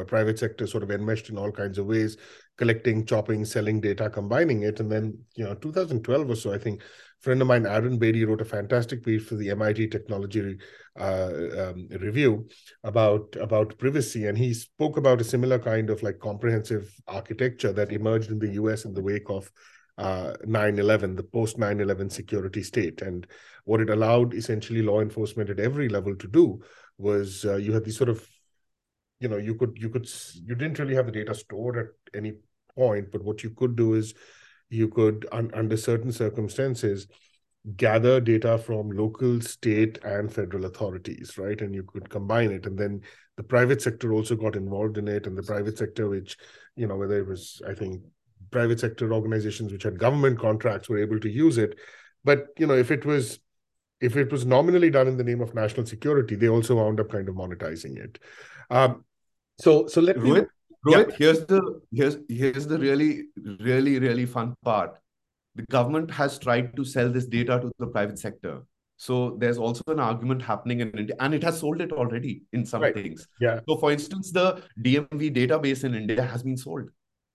private 0.06 0.38
sector 0.38 0.66
sort 0.66 0.82
of 0.82 0.90
enmeshed 0.90 1.28
in 1.28 1.38
all 1.38 1.52
kinds 1.52 1.78
of 1.78 1.86
ways, 1.86 2.16
collecting, 2.56 3.06
chopping, 3.06 3.44
selling 3.44 3.80
data, 3.80 4.10
combining 4.10 4.62
it, 4.62 4.80
and 4.80 4.90
then 4.90 5.16
you 5.34 5.44
know, 5.44 5.54
2012 5.54 6.30
or 6.30 6.34
so, 6.34 6.52
I 6.52 6.58
think 6.58 6.82
friend 7.20 7.42
of 7.42 7.48
mine, 7.48 7.66
Aaron 7.66 7.98
Beatty, 7.98 8.24
wrote 8.24 8.40
a 8.40 8.44
fantastic 8.44 9.04
piece 9.04 9.24
for 9.24 9.34
the 9.34 9.50
MIT 9.50 9.88
Technology 9.88 10.58
uh, 10.98 11.30
um, 11.58 11.88
Review 12.00 12.48
about 12.84 13.36
about 13.40 13.78
privacy, 13.78 14.26
and 14.26 14.36
he 14.36 14.54
spoke 14.54 14.96
about 14.96 15.20
a 15.20 15.24
similar 15.24 15.58
kind 15.58 15.90
of 15.90 16.02
like 16.02 16.18
comprehensive 16.18 16.92
architecture 17.06 17.72
that 17.72 17.92
emerged 17.92 18.30
in 18.30 18.38
the 18.38 18.52
U.S. 18.54 18.84
in 18.84 18.94
the 18.94 19.02
wake 19.02 19.28
of 19.28 19.50
uh, 19.98 20.34
9-11 20.46 21.16
the 21.16 21.24
post 21.24 21.58
9-11 21.58 22.12
security 22.12 22.62
state 22.62 23.02
and 23.02 23.26
what 23.64 23.80
it 23.80 23.90
allowed 23.90 24.32
essentially 24.32 24.80
law 24.80 25.00
enforcement 25.00 25.50
at 25.50 25.58
every 25.58 25.88
level 25.88 26.14
to 26.14 26.28
do 26.28 26.62
was 26.98 27.44
uh, 27.44 27.56
you 27.56 27.72
had 27.72 27.84
these 27.84 27.96
sort 27.96 28.08
of 28.08 28.24
you 29.18 29.28
know 29.28 29.36
you 29.36 29.56
could 29.56 29.76
you 29.76 29.88
could 29.88 30.08
you 30.34 30.54
didn't 30.54 30.78
really 30.78 30.94
have 30.94 31.06
the 31.06 31.12
data 31.12 31.34
stored 31.34 31.76
at 31.78 31.86
any 32.16 32.34
point 32.76 33.10
but 33.10 33.24
what 33.24 33.42
you 33.42 33.50
could 33.50 33.74
do 33.74 33.94
is 33.94 34.14
you 34.70 34.88
could, 34.88 35.26
un, 35.32 35.50
under 35.54 35.76
certain 35.76 36.12
circumstances, 36.12 37.06
gather 37.76 38.20
data 38.20 38.58
from 38.58 38.90
local, 38.90 39.40
state, 39.40 39.98
and 40.04 40.32
federal 40.32 40.64
authorities, 40.64 41.36
right? 41.36 41.60
And 41.60 41.74
you 41.74 41.82
could 41.82 42.08
combine 42.08 42.50
it. 42.50 42.66
And 42.66 42.78
then 42.78 43.02
the 43.36 43.42
private 43.42 43.82
sector 43.82 44.12
also 44.12 44.36
got 44.36 44.56
involved 44.56 44.98
in 44.98 45.08
it. 45.08 45.26
And 45.26 45.36
the 45.36 45.42
private 45.42 45.76
sector, 45.78 46.08
which, 46.08 46.36
you 46.76 46.86
know, 46.86 46.96
whether 46.96 47.18
it 47.18 47.26
was, 47.26 47.60
I 47.66 47.74
think, 47.74 48.02
private 48.50 48.80
sector 48.80 49.12
organizations 49.12 49.72
which 49.72 49.82
had 49.82 49.98
government 49.98 50.38
contracts 50.38 50.88
were 50.88 50.98
able 50.98 51.20
to 51.20 51.28
use 51.28 51.58
it. 51.58 51.76
But, 52.24 52.46
you 52.58 52.66
know, 52.66 52.74
if 52.74 52.90
it 52.90 53.04
was 53.04 53.38
if 54.00 54.16
it 54.16 54.30
was 54.30 54.46
nominally 54.46 54.90
done 54.90 55.08
in 55.08 55.16
the 55.16 55.24
name 55.24 55.40
of 55.40 55.54
national 55.54 55.86
security, 55.86 56.36
they 56.36 56.48
also 56.48 56.76
wound 56.76 57.00
up 57.00 57.10
kind 57.10 57.28
of 57.28 57.34
monetizing 57.34 57.96
it. 57.96 58.18
Um, 58.70 59.04
so, 59.60 59.86
so 59.88 60.00
let 60.00 60.18
me. 60.18 60.42
Rohit, 60.88 61.10
yeah. 61.10 61.16
here's 61.18 61.46
the 61.46 61.80
here's 61.92 62.16
here's 62.28 62.66
the 62.66 62.78
really 62.78 63.24
really 63.60 63.98
really 63.98 64.26
fun 64.26 64.54
part. 64.64 64.98
The 65.54 65.64
government 65.64 66.10
has 66.10 66.38
tried 66.38 66.76
to 66.76 66.84
sell 66.84 67.10
this 67.10 67.26
data 67.26 67.58
to 67.60 67.70
the 67.78 67.86
private 67.86 68.18
sector. 68.18 68.62
So 68.96 69.36
there's 69.38 69.58
also 69.58 69.82
an 69.86 70.00
argument 70.00 70.42
happening 70.42 70.80
in 70.80 70.90
India, 70.90 71.14
and 71.20 71.32
it 71.32 71.42
has 71.44 71.60
sold 71.60 71.80
it 71.80 71.92
already 71.92 72.42
in 72.52 72.66
some 72.66 72.82
right. 72.82 72.94
things. 72.94 73.28
Yeah. 73.40 73.60
So, 73.68 73.76
for 73.76 73.92
instance, 73.92 74.32
the 74.32 74.62
DMV 74.82 75.34
database 75.34 75.84
in 75.84 75.94
India 75.94 76.22
has 76.22 76.42
been 76.42 76.56
sold. 76.56 76.90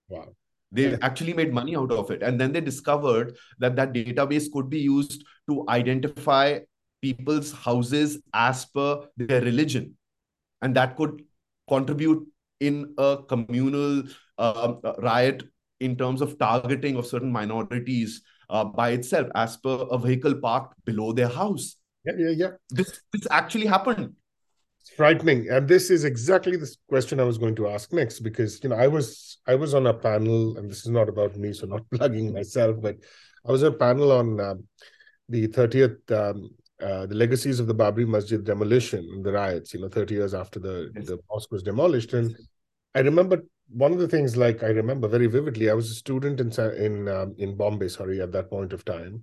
Wow. 0.09 0.27
They 0.73 0.91
yeah. 0.91 0.97
actually 1.01 1.33
made 1.33 1.53
money 1.53 1.77
out 1.77 1.91
of 1.91 2.11
it, 2.11 2.21
and 2.21 2.39
then 2.39 2.51
they 2.51 2.59
discovered 2.59 3.37
that 3.59 3.77
that 3.77 3.93
database 3.93 4.51
could 4.51 4.69
be 4.69 4.79
used 4.79 5.23
to 5.49 5.63
identify 5.69 6.59
people's 7.01 7.53
houses 7.53 8.21
as 8.33 8.65
per 8.65 9.07
their 9.15 9.41
religion, 9.41 9.95
and 10.61 10.75
that 10.75 10.97
could 10.97 11.23
contribute 11.69 12.27
in 12.67 12.93
a 12.97 13.17
communal 13.27 14.03
uh, 14.37 14.73
riot 14.99 15.43
in 15.79 15.95
terms 15.95 16.21
of 16.21 16.37
targeting 16.39 16.95
of 16.95 17.05
certain 17.05 17.31
minorities 17.31 18.21
uh, 18.49 18.63
by 18.63 18.91
itself 18.91 19.27
as 19.35 19.57
per 19.57 19.85
a 19.91 19.97
vehicle 19.97 20.35
parked 20.35 20.73
below 20.85 21.11
their 21.11 21.27
house. 21.27 21.75
Yeah, 22.05 22.13
yeah, 22.17 22.29
yeah. 22.29 22.51
This 22.69 23.01
this 23.11 23.27
actually 23.31 23.65
happened. 23.65 24.13
It's 24.81 24.95
frightening, 24.95 25.49
and 25.49 25.67
this 25.67 25.89
is 25.89 26.03
exactly 26.03 26.57
the 26.57 26.69
question 26.89 27.19
I 27.19 27.23
was 27.23 27.37
going 27.37 27.55
to 27.55 27.67
ask 27.67 27.93
next 27.93 28.19
because 28.19 28.61
you 28.63 28.69
know 28.69 28.75
I 28.75 28.87
was 28.87 29.37
I 29.47 29.55
was 29.55 29.73
on 29.73 29.87
a 29.87 29.93
panel, 29.93 30.57
and 30.57 30.69
this 30.69 30.85
is 30.85 30.89
not 30.89 31.09
about 31.09 31.37
me, 31.37 31.53
so 31.53 31.67
not 31.67 31.89
plugging 31.93 32.33
myself, 32.33 32.81
but 32.81 32.97
I 33.47 33.51
was 33.51 33.63
on 33.63 33.73
a 33.73 33.77
panel 33.77 34.11
on 34.11 34.39
um, 34.39 34.67
the 35.29 35.47
thirtieth 35.47 36.11
um, 36.11 36.49
uh, 36.83 37.05
the 37.05 37.15
legacies 37.15 37.59
of 37.59 37.67
the 37.67 37.75
Babri 37.75 38.05
Masjid 38.05 38.43
demolition 38.43 39.07
and 39.13 39.23
the 39.23 39.31
riots, 39.31 39.73
you 39.73 39.79
know, 39.79 39.87
30 39.87 40.15
years 40.15 40.33
after 40.33 40.59
the, 40.59 40.91
yes. 40.95 41.07
the 41.07 41.19
mosque 41.31 41.51
was 41.51 41.63
demolished. 41.63 42.13
And 42.13 42.35
I 42.95 42.99
remember 42.99 43.43
one 43.69 43.91
of 43.91 43.99
the 43.99 44.07
things 44.07 44.37
like 44.37 44.63
I 44.63 44.67
remember 44.67 45.07
very 45.07 45.27
vividly, 45.27 45.69
I 45.69 45.73
was 45.73 45.89
a 45.89 45.95
student 45.95 46.39
in 46.39 46.51
in 46.75 47.07
um, 47.07 47.35
in 47.37 47.55
Bombay, 47.55 47.87
sorry, 47.87 48.21
at 48.21 48.31
that 48.33 48.49
point 48.49 48.73
of 48.73 48.85
time, 48.85 49.21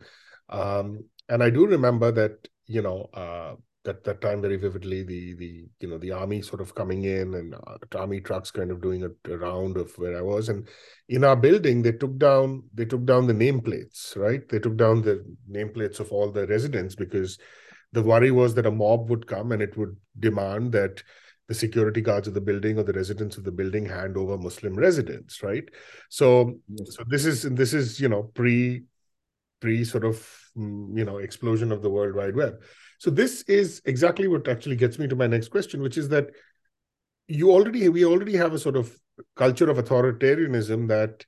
um, 0.48 1.04
and 1.28 1.42
I 1.42 1.50
do 1.50 1.66
remember 1.66 2.10
that 2.12 2.48
you 2.66 2.82
know 2.82 3.08
uh, 3.14 3.54
that 3.84 4.02
that 4.04 4.20
time 4.20 4.40
very 4.42 4.56
vividly. 4.56 5.04
The 5.04 5.34
the 5.34 5.68
you 5.80 5.88
know 5.88 5.98
the 5.98 6.10
army 6.12 6.42
sort 6.42 6.60
of 6.60 6.74
coming 6.74 7.04
in 7.04 7.34
and 7.34 7.54
uh, 7.54 7.76
army 7.94 8.20
trucks 8.20 8.50
kind 8.50 8.70
of 8.70 8.80
doing 8.80 9.04
a, 9.04 9.32
a, 9.32 9.38
round 9.38 9.76
of 9.76 9.92
where 9.98 10.16
I 10.18 10.22
was, 10.22 10.48
and 10.48 10.68
in 11.08 11.22
our 11.22 11.36
building 11.36 11.82
they 11.82 11.92
took 11.92 12.18
down 12.18 12.64
they 12.74 12.84
took 12.84 13.04
down 13.04 13.26
the 13.26 13.34
nameplates, 13.34 14.16
right? 14.16 14.46
They 14.48 14.58
took 14.58 14.76
down 14.76 15.02
the 15.02 15.24
nameplates 15.50 16.00
of 16.00 16.10
all 16.10 16.32
the 16.32 16.46
residents 16.46 16.96
because 16.96 17.38
the 17.92 18.02
worry 18.02 18.30
was 18.30 18.54
that 18.54 18.66
a 18.66 18.70
mob 18.70 19.10
would 19.10 19.26
come 19.26 19.52
and 19.52 19.62
it 19.62 19.76
would 19.76 19.96
demand 20.18 20.72
that 20.72 21.02
the 21.50 21.54
security 21.56 22.00
guards 22.00 22.28
of 22.28 22.34
the 22.34 22.40
building 22.40 22.78
or 22.78 22.84
the 22.84 22.92
residents 22.92 23.36
of 23.36 23.42
the 23.42 23.50
building 23.50 23.84
hand 23.84 24.16
over 24.16 24.38
Muslim 24.38 24.76
residents, 24.76 25.42
right? 25.42 25.64
So, 26.08 26.54
yes. 26.68 26.94
so 26.94 27.02
this 27.08 27.26
is 27.26 27.42
this 27.42 27.74
is 27.74 27.98
you 28.00 28.08
know 28.08 28.22
pre 28.22 28.84
pre 29.60 29.82
sort 29.84 30.04
of 30.04 30.24
mm, 30.56 30.96
you 30.96 31.04
know 31.04 31.18
explosion 31.18 31.72
of 31.72 31.82
the 31.82 31.90
World 31.90 32.14
Wide 32.14 32.36
Web. 32.36 32.62
So 32.98 33.10
this 33.10 33.42
is 33.42 33.82
exactly 33.84 34.28
what 34.28 34.46
actually 34.46 34.76
gets 34.76 34.96
me 34.96 35.08
to 35.08 35.16
my 35.16 35.26
next 35.26 35.48
question, 35.48 35.82
which 35.82 35.98
is 35.98 36.08
that 36.10 36.30
you 37.26 37.50
already 37.50 37.88
we 37.88 38.04
already 38.04 38.36
have 38.36 38.54
a 38.54 38.58
sort 38.58 38.76
of 38.76 38.96
culture 39.34 39.68
of 39.68 39.76
authoritarianism 39.76 40.86
that 40.86 41.26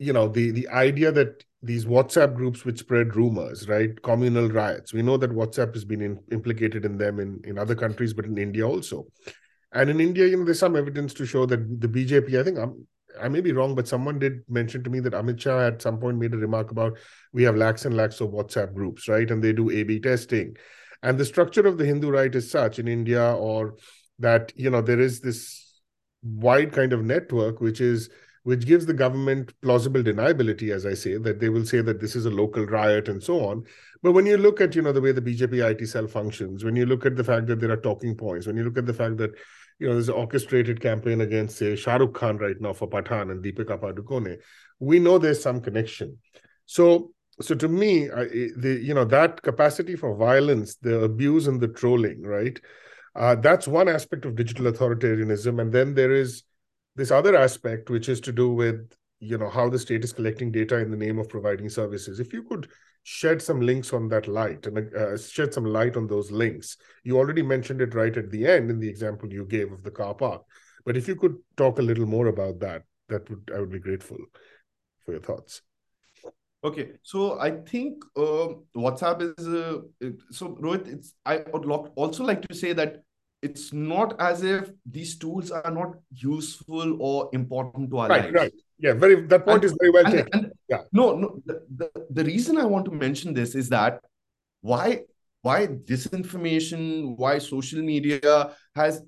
you 0.00 0.12
know 0.12 0.26
the 0.26 0.50
the 0.50 0.66
idea 0.70 1.12
that 1.12 1.44
these 1.62 1.84
WhatsApp 1.84 2.34
groups 2.34 2.64
which 2.64 2.78
spread 2.78 3.14
rumors, 3.14 3.68
right? 3.68 3.90
Communal 4.02 4.48
riots. 4.48 4.94
We 4.94 5.02
know 5.02 5.16
that 5.18 5.30
WhatsApp 5.30 5.74
has 5.74 5.84
been 5.84 6.00
in, 6.00 6.18
implicated 6.32 6.84
in 6.84 6.96
them 6.96 7.20
in, 7.20 7.40
in 7.44 7.58
other 7.58 7.74
countries, 7.74 8.14
but 8.14 8.24
in 8.24 8.38
India 8.38 8.66
also. 8.66 9.06
And 9.72 9.90
in 9.90 10.00
India, 10.00 10.26
you 10.26 10.36
know, 10.36 10.44
there's 10.44 10.58
some 10.58 10.74
evidence 10.74 11.12
to 11.14 11.26
show 11.26 11.46
that 11.46 11.80
the 11.80 11.88
BJP, 11.88 12.40
I 12.40 12.42
think 12.42 12.58
I'm, 12.58 12.86
I 13.20 13.28
may 13.28 13.40
be 13.40 13.52
wrong, 13.52 13.74
but 13.74 13.86
someone 13.86 14.18
did 14.18 14.40
mention 14.48 14.82
to 14.84 14.90
me 14.90 15.00
that 15.00 15.12
Amit 15.12 15.40
Shah 15.40 15.66
at 15.66 15.82
some 15.82 15.98
point 15.98 16.18
made 16.18 16.32
a 16.32 16.38
remark 16.38 16.70
about 16.70 16.96
we 17.32 17.42
have 17.42 17.56
lakhs 17.56 17.84
and 17.84 17.96
lakhs 17.96 18.20
of 18.20 18.30
WhatsApp 18.30 18.72
groups, 18.72 19.08
right? 19.08 19.30
And 19.30 19.44
they 19.44 19.52
do 19.52 19.70
A 19.70 19.82
B 19.82 20.00
testing. 20.00 20.56
And 21.02 21.18
the 21.18 21.24
structure 21.24 21.66
of 21.66 21.76
the 21.76 21.84
Hindu 21.84 22.10
right 22.10 22.34
is 22.34 22.50
such 22.50 22.78
in 22.78 22.88
India, 22.88 23.34
or 23.34 23.74
that, 24.18 24.52
you 24.56 24.70
know, 24.70 24.80
there 24.80 25.00
is 25.00 25.20
this 25.20 25.80
wide 26.22 26.72
kind 26.72 26.92
of 26.92 27.04
network 27.04 27.60
which 27.60 27.80
is 27.80 28.10
which 28.42 28.66
gives 28.66 28.86
the 28.86 28.94
government 28.94 29.52
plausible 29.60 30.02
deniability, 30.02 30.72
as 30.72 30.86
I 30.86 30.94
say, 30.94 31.16
that 31.18 31.40
they 31.40 31.50
will 31.50 31.66
say 31.66 31.82
that 31.82 32.00
this 32.00 32.16
is 32.16 32.26
a 32.26 32.30
local 32.30 32.64
riot 32.64 33.08
and 33.08 33.22
so 33.22 33.44
on. 33.44 33.64
But 34.02 34.12
when 34.12 34.26
you 34.26 34.38
look 34.38 34.60
at, 34.60 34.74
you 34.74 34.82
know, 34.82 34.92
the 34.92 35.00
way 35.00 35.12
the 35.12 35.20
BJP 35.20 35.70
IT 35.70 35.86
cell 35.86 36.06
functions, 36.06 36.64
when 36.64 36.74
you 36.74 36.86
look 36.86 37.04
at 37.04 37.16
the 37.16 37.24
fact 37.24 37.46
that 37.48 37.60
there 37.60 37.70
are 37.70 37.76
talking 37.76 38.14
points, 38.14 38.46
when 38.46 38.56
you 38.56 38.64
look 38.64 38.78
at 38.78 38.86
the 38.86 38.94
fact 38.94 39.18
that, 39.18 39.32
you 39.78 39.88
know, 39.88 39.94
there's 39.94 40.08
an 40.08 40.14
orchestrated 40.14 40.80
campaign 40.80 41.20
against, 41.20 41.58
say, 41.58 41.76
Shah 41.76 41.96
Rukh 41.96 42.14
Khan 42.14 42.38
right 42.38 42.58
now 42.60 42.72
for 42.72 42.88
Pathaan 42.88 43.30
and 43.30 43.44
Deepika 43.44 43.78
Padukone, 43.78 44.38
we 44.78 44.98
know 44.98 45.18
there's 45.18 45.42
some 45.42 45.60
connection. 45.60 46.18
So, 46.64 47.12
so 47.40 47.54
to 47.54 47.68
me, 47.68 48.10
I, 48.10 48.24
the 48.56 48.78
you 48.82 48.92
know 48.92 49.04
that 49.06 49.40
capacity 49.42 49.96
for 49.96 50.14
violence, 50.14 50.76
the 50.76 51.00
abuse 51.00 51.46
and 51.46 51.60
the 51.60 51.68
trolling, 51.68 52.22
right? 52.22 52.60
Uh, 53.16 53.34
that's 53.34 53.66
one 53.66 53.88
aspect 53.88 54.24
of 54.24 54.36
digital 54.36 54.70
authoritarianism, 54.70 55.60
and 55.60 55.72
then 55.72 55.94
there 55.94 56.12
is 56.12 56.44
this 56.96 57.10
other 57.10 57.36
aspect, 57.36 57.90
which 57.90 58.08
is 58.08 58.20
to 58.22 58.32
do 58.32 58.52
with 58.52 58.92
you 59.20 59.36
know 59.36 59.50
how 59.50 59.68
the 59.68 59.78
state 59.78 60.02
is 60.02 60.12
collecting 60.12 60.50
data 60.50 60.78
in 60.78 60.90
the 60.90 60.96
name 60.96 61.18
of 61.18 61.28
providing 61.28 61.68
services. 61.68 62.20
If 62.20 62.32
you 62.32 62.42
could 62.42 62.68
shed 63.02 63.40
some 63.40 63.60
links 63.60 63.92
on 63.92 64.08
that 64.08 64.28
light 64.28 64.66
and 64.66 64.94
uh, 64.94 65.16
shed 65.16 65.54
some 65.54 65.64
light 65.64 65.96
on 65.96 66.06
those 66.06 66.30
links. 66.30 66.76
You 67.02 67.16
already 67.16 67.42
mentioned 67.42 67.80
it 67.80 67.94
right 67.94 68.14
at 68.16 68.30
the 68.30 68.46
end 68.46 68.70
in 68.70 68.78
the 68.78 68.88
example 68.88 69.32
you 69.32 69.46
gave 69.46 69.72
of 69.72 69.82
the 69.82 69.90
car 69.90 70.14
park, 70.14 70.42
but 70.84 70.96
if 70.96 71.08
you 71.08 71.16
could 71.16 71.36
talk 71.56 71.78
a 71.78 71.82
little 71.82 72.06
more 72.06 72.26
about 72.26 72.60
that, 72.60 72.82
that 73.08 73.28
would 73.30 73.50
I 73.54 73.60
would 73.60 73.72
be 73.72 73.78
grateful 73.78 74.18
for 75.04 75.12
your 75.12 75.20
thoughts. 75.22 75.62
Okay, 76.62 76.90
so 77.02 77.40
I 77.40 77.52
think 77.52 78.04
uh, 78.16 78.48
WhatsApp 78.76 79.38
is 79.38 79.48
uh, 79.48 79.78
so 80.30 80.56
Rohit. 80.60 80.88
It's 80.88 81.14
I 81.24 81.42
would 81.52 81.64
also 81.96 82.22
like 82.22 82.46
to 82.48 82.54
say 82.54 82.74
that 82.74 83.02
it's 83.42 83.72
not 83.72 84.20
as 84.20 84.42
if 84.42 84.70
these 84.84 85.16
tools 85.16 85.50
are 85.50 85.70
not 85.70 85.94
useful 86.10 87.00
or 87.00 87.30
important 87.32 87.90
to 87.90 87.98
our 87.98 88.08
right, 88.08 88.24
lives. 88.24 88.34
Right. 88.34 88.52
Yeah, 88.78 88.94
very 88.94 89.26
that 89.26 89.44
point 89.44 89.62
and, 89.62 89.64
is 89.64 89.76
very 89.78 89.90
well 89.90 90.06
and, 90.06 90.14
taken. 90.14 90.30
And, 90.32 90.52
yeah. 90.68 90.82
No, 90.92 91.16
no. 91.16 91.42
The, 91.46 91.62
the, 91.76 91.90
the 92.10 92.24
reason 92.24 92.58
I 92.58 92.64
want 92.64 92.84
to 92.86 92.90
mention 92.90 93.34
this 93.34 93.54
is 93.54 93.68
that 93.70 94.00
why 94.60 95.02
why 95.42 95.66
disinformation, 95.66 97.16
why 97.16 97.38
social 97.38 97.82
media 97.82 98.54
has 98.74 99.02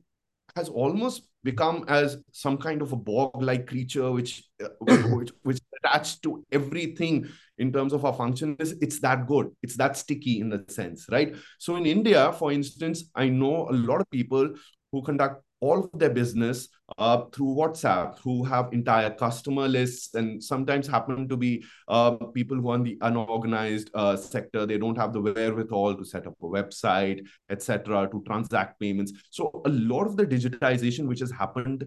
has 0.56 0.68
almost 0.68 1.22
become 1.44 1.84
as 1.88 2.18
some 2.32 2.56
kind 2.56 2.82
of 2.82 2.92
a 2.92 2.96
bog 2.96 3.42
like 3.42 3.66
creature 3.66 4.10
which 4.10 4.44
uh, 4.62 4.68
which 5.16 5.30
which 5.42 5.58
attached 5.84 6.22
to 6.22 6.44
everything 6.52 7.28
in 7.58 7.72
terms 7.72 7.92
of 7.92 8.04
our 8.04 8.14
function 8.14 8.56
is 8.58 8.72
it's 8.80 9.00
that 9.00 9.26
good. 9.26 9.50
It's 9.62 9.76
that 9.76 9.96
sticky 9.96 10.40
in 10.40 10.48
the 10.48 10.64
sense 10.68 11.06
right? 11.10 11.34
So 11.58 11.76
in 11.76 11.86
india 11.86 12.32
for 12.32 12.52
instance 12.52 13.04
i 13.14 13.28
know 13.28 13.68
a 13.68 13.72
lot 13.72 14.00
of 14.00 14.10
people 14.10 14.54
who 14.90 15.02
conduct 15.02 15.44
all 15.62 15.84
of 15.84 15.98
their 15.98 16.10
business 16.10 16.68
uh, 16.98 17.22
through 17.32 17.54
WhatsApp, 17.54 18.18
who 18.18 18.42
have 18.44 18.72
entire 18.72 19.10
customer 19.10 19.68
lists, 19.68 20.14
and 20.14 20.42
sometimes 20.42 20.88
happen 20.88 21.28
to 21.28 21.36
be 21.36 21.64
uh, 21.88 22.10
people 22.34 22.56
who 22.56 22.70
are 22.70 22.74
in 22.74 22.82
the 22.82 22.98
unorganized 23.00 23.88
uh, 23.94 24.16
sector. 24.16 24.66
They 24.66 24.76
don't 24.76 24.98
have 24.98 25.12
the 25.12 25.20
wherewithal 25.20 25.94
to 25.94 26.04
set 26.04 26.26
up 26.26 26.34
a 26.42 26.46
website, 26.46 27.26
etc., 27.48 28.08
to 28.10 28.22
transact 28.26 28.80
payments. 28.80 29.12
So 29.30 29.62
a 29.64 29.70
lot 29.70 30.06
of 30.06 30.16
the 30.16 30.26
digitization 30.26 31.06
which 31.06 31.20
has 31.20 31.30
happened 31.30 31.86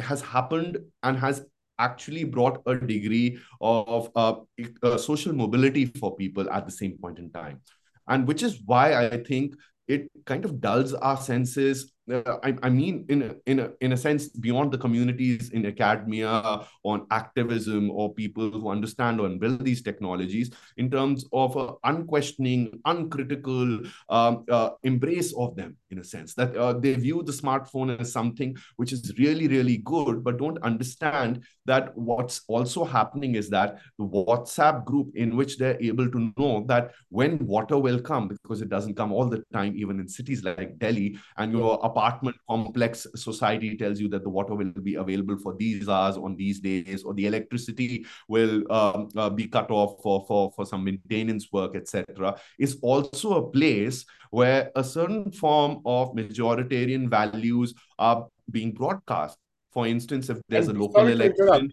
has 0.00 0.20
happened 0.20 0.78
and 1.02 1.16
has 1.18 1.44
actually 1.78 2.24
brought 2.24 2.60
a 2.66 2.74
degree 2.74 3.38
of 3.60 4.10
uh, 4.16 4.34
uh, 4.82 4.96
social 4.96 5.32
mobility 5.32 5.86
for 5.86 6.16
people 6.16 6.50
at 6.50 6.66
the 6.66 6.72
same 6.72 6.98
point 6.98 7.18
in 7.18 7.30
time 7.30 7.60
and 8.08 8.26
which 8.26 8.42
is 8.42 8.60
why 8.66 8.94
i 8.94 9.22
think 9.22 9.54
it 9.86 10.10
kind 10.26 10.44
of 10.44 10.60
dulls 10.60 10.94
our 10.94 11.16
senses 11.16 11.92
uh, 12.10 12.38
I, 12.42 12.54
I, 12.62 12.68
mean, 12.70 13.04
in 13.08 13.22
a, 13.22 13.34
in 13.46 13.60
a 13.60 13.70
in 13.80 13.92
a 13.92 13.96
sense, 13.96 14.28
beyond 14.28 14.72
the 14.72 14.78
communities 14.78 15.50
in 15.50 15.66
academia 15.66 16.64
on 16.84 17.06
activism 17.10 17.90
or 17.90 18.14
people 18.14 18.50
who 18.50 18.68
understand 18.68 19.20
and 19.20 19.40
build 19.40 19.64
these 19.64 19.82
technologies, 19.82 20.50
in 20.76 20.90
terms 20.90 21.26
of 21.32 21.56
uh, 21.56 21.74
unquestioning, 21.84 22.80
uncritical 22.84 23.80
um, 24.08 24.44
uh, 24.50 24.70
embrace 24.82 25.34
of 25.34 25.56
them, 25.56 25.76
in 25.90 25.98
a 25.98 26.04
sense. 26.04 26.34
That 26.34 26.56
uh, 26.56 26.72
they 26.74 26.94
view 26.94 27.22
the 27.22 27.32
smartphone 27.32 27.98
as 28.00 28.12
something 28.12 28.56
which 28.76 28.92
is 28.92 29.12
really 29.18 29.48
really 29.48 29.78
good, 29.78 30.24
but 30.24 30.38
don't 30.38 30.62
understand 30.62 31.44
that 31.66 31.96
what's 31.96 32.42
also 32.48 32.84
happening 32.84 33.34
is 33.34 33.50
that 33.50 33.78
the 33.98 34.04
WhatsApp 34.04 34.84
group 34.84 35.14
in 35.14 35.36
which 35.36 35.58
they're 35.58 35.80
able 35.80 36.10
to 36.10 36.32
know 36.38 36.64
that 36.66 36.92
when 37.10 37.38
water 37.46 37.78
will 37.78 38.00
come 38.00 38.28
because 38.28 38.62
it 38.62 38.68
doesn't 38.68 38.96
come 38.96 39.12
all 39.12 39.26
the 39.26 39.44
time, 39.52 39.74
even 39.76 40.00
in 40.00 40.08
cities 40.08 40.42
like 40.44 40.78
Delhi, 40.78 41.18
and 41.36 41.52
your 41.52 41.84
apartment 41.98 42.36
complex 42.48 43.06
society 43.16 43.76
tells 43.76 44.00
you 44.00 44.08
that 44.08 44.22
the 44.22 44.28
water 44.28 44.54
will 44.54 44.70
be 44.82 44.94
available 44.94 45.36
for 45.38 45.54
these 45.58 45.88
hours 45.88 46.16
on 46.16 46.36
these 46.36 46.60
days, 46.60 47.02
or 47.02 47.14
the 47.14 47.26
electricity 47.26 48.06
will 48.28 48.70
um, 48.72 49.08
uh, 49.16 49.28
be 49.30 49.48
cut 49.48 49.70
off 49.70 50.00
for, 50.02 50.24
for, 50.28 50.52
for 50.54 50.64
some 50.64 50.84
maintenance 50.84 51.48
work, 51.52 51.74
etc., 51.74 52.38
is 52.58 52.78
also 52.82 53.44
a 53.44 53.50
place 53.50 54.04
where 54.30 54.70
a 54.76 54.84
certain 54.84 55.32
form 55.32 55.80
of 55.84 56.14
majoritarian 56.14 57.08
values 57.10 57.74
are 57.98 58.26
being 58.50 58.72
broadcast. 58.72 59.36
For 59.72 59.86
instance, 59.86 60.30
if 60.30 60.38
there's 60.48 60.68
and 60.68 60.78
a 60.78 60.80
local 60.80 61.06
election, 61.06 61.72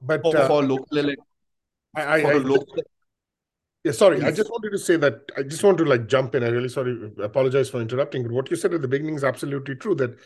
but 0.00 0.24
uh, 0.24 0.48
for 0.48 0.62
local 0.62 0.98
election, 0.98 1.24
I, 1.94 2.02
I, 2.02 2.18
I, 2.20 2.32
local, 2.34 2.82
yeah, 3.86 3.92
sorry. 3.92 4.20
I 4.24 4.32
just 4.32 4.50
wanted 4.50 4.70
to 4.70 4.78
say 4.78 4.96
that 4.96 5.20
I 5.36 5.44
just 5.44 5.62
want 5.62 5.78
to 5.78 5.84
like 5.84 6.08
jump 6.08 6.34
in. 6.34 6.42
I 6.42 6.48
really 6.48 6.68
sorry, 6.68 7.08
apologize 7.22 7.70
for 7.70 7.80
interrupting, 7.80 8.24
but 8.24 8.32
what 8.32 8.50
you 8.50 8.56
said 8.56 8.74
at 8.74 8.82
the 8.82 8.88
beginning 8.88 9.14
is 9.14 9.22
absolutely 9.22 9.76
true. 9.76 9.94
That, 9.94 10.18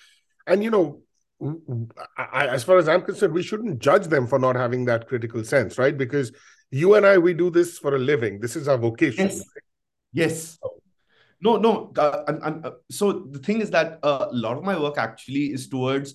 and 0.47 0.65
you 0.65 0.71
know, 0.71 1.03
I, 2.17 2.47
as 2.47 2.65
far 2.65 2.79
as 2.79 2.89
I'm 2.89 3.03
concerned, 3.03 3.35
we 3.35 3.43
shouldn't 3.43 3.79
judge 3.79 4.07
them 4.07 4.27
for 4.27 4.39
not 4.39 4.57
having 4.57 4.87
that 4.87 5.09
critical 5.09 5.45
sense, 5.45 5.77
right? 5.77 5.95
Because 5.95 6.33
you 6.71 6.95
and 6.95 7.05
I, 7.05 7.19
we 7.19 7.35
do 7.35 7.51
this 7.51 7.79
for 7.79 7.95
a 7.95 7.99
living. 7.99 8.41
This 8.41 8.57
is 8.57 8.67
our 8.67 8.79
vocation. 8.79 9.27
Yes. 9.27 9.39
Right? 9.39 9.65
Yes. 10.15 10.59
No, 11.43 11.59
no. 11.59 11.93
Uh, 11.99 12.25
and, 12.29 12.43
and, 12.43 12.67
uh, 12.67 12.71
so 12.91 13.13
the 13.13 13.41
thing 13.41 13.61
is 13.61 13.69
that 13.73 13.99
uh, 14.03 14.29
a 14.31 14.35
lot 14.35 14.57
of 14.57 14.65
my 14.65 14.81
work 14.81 14.97
actually 14.97 15.53
is 15.53 15.69
towards 15.69 16.15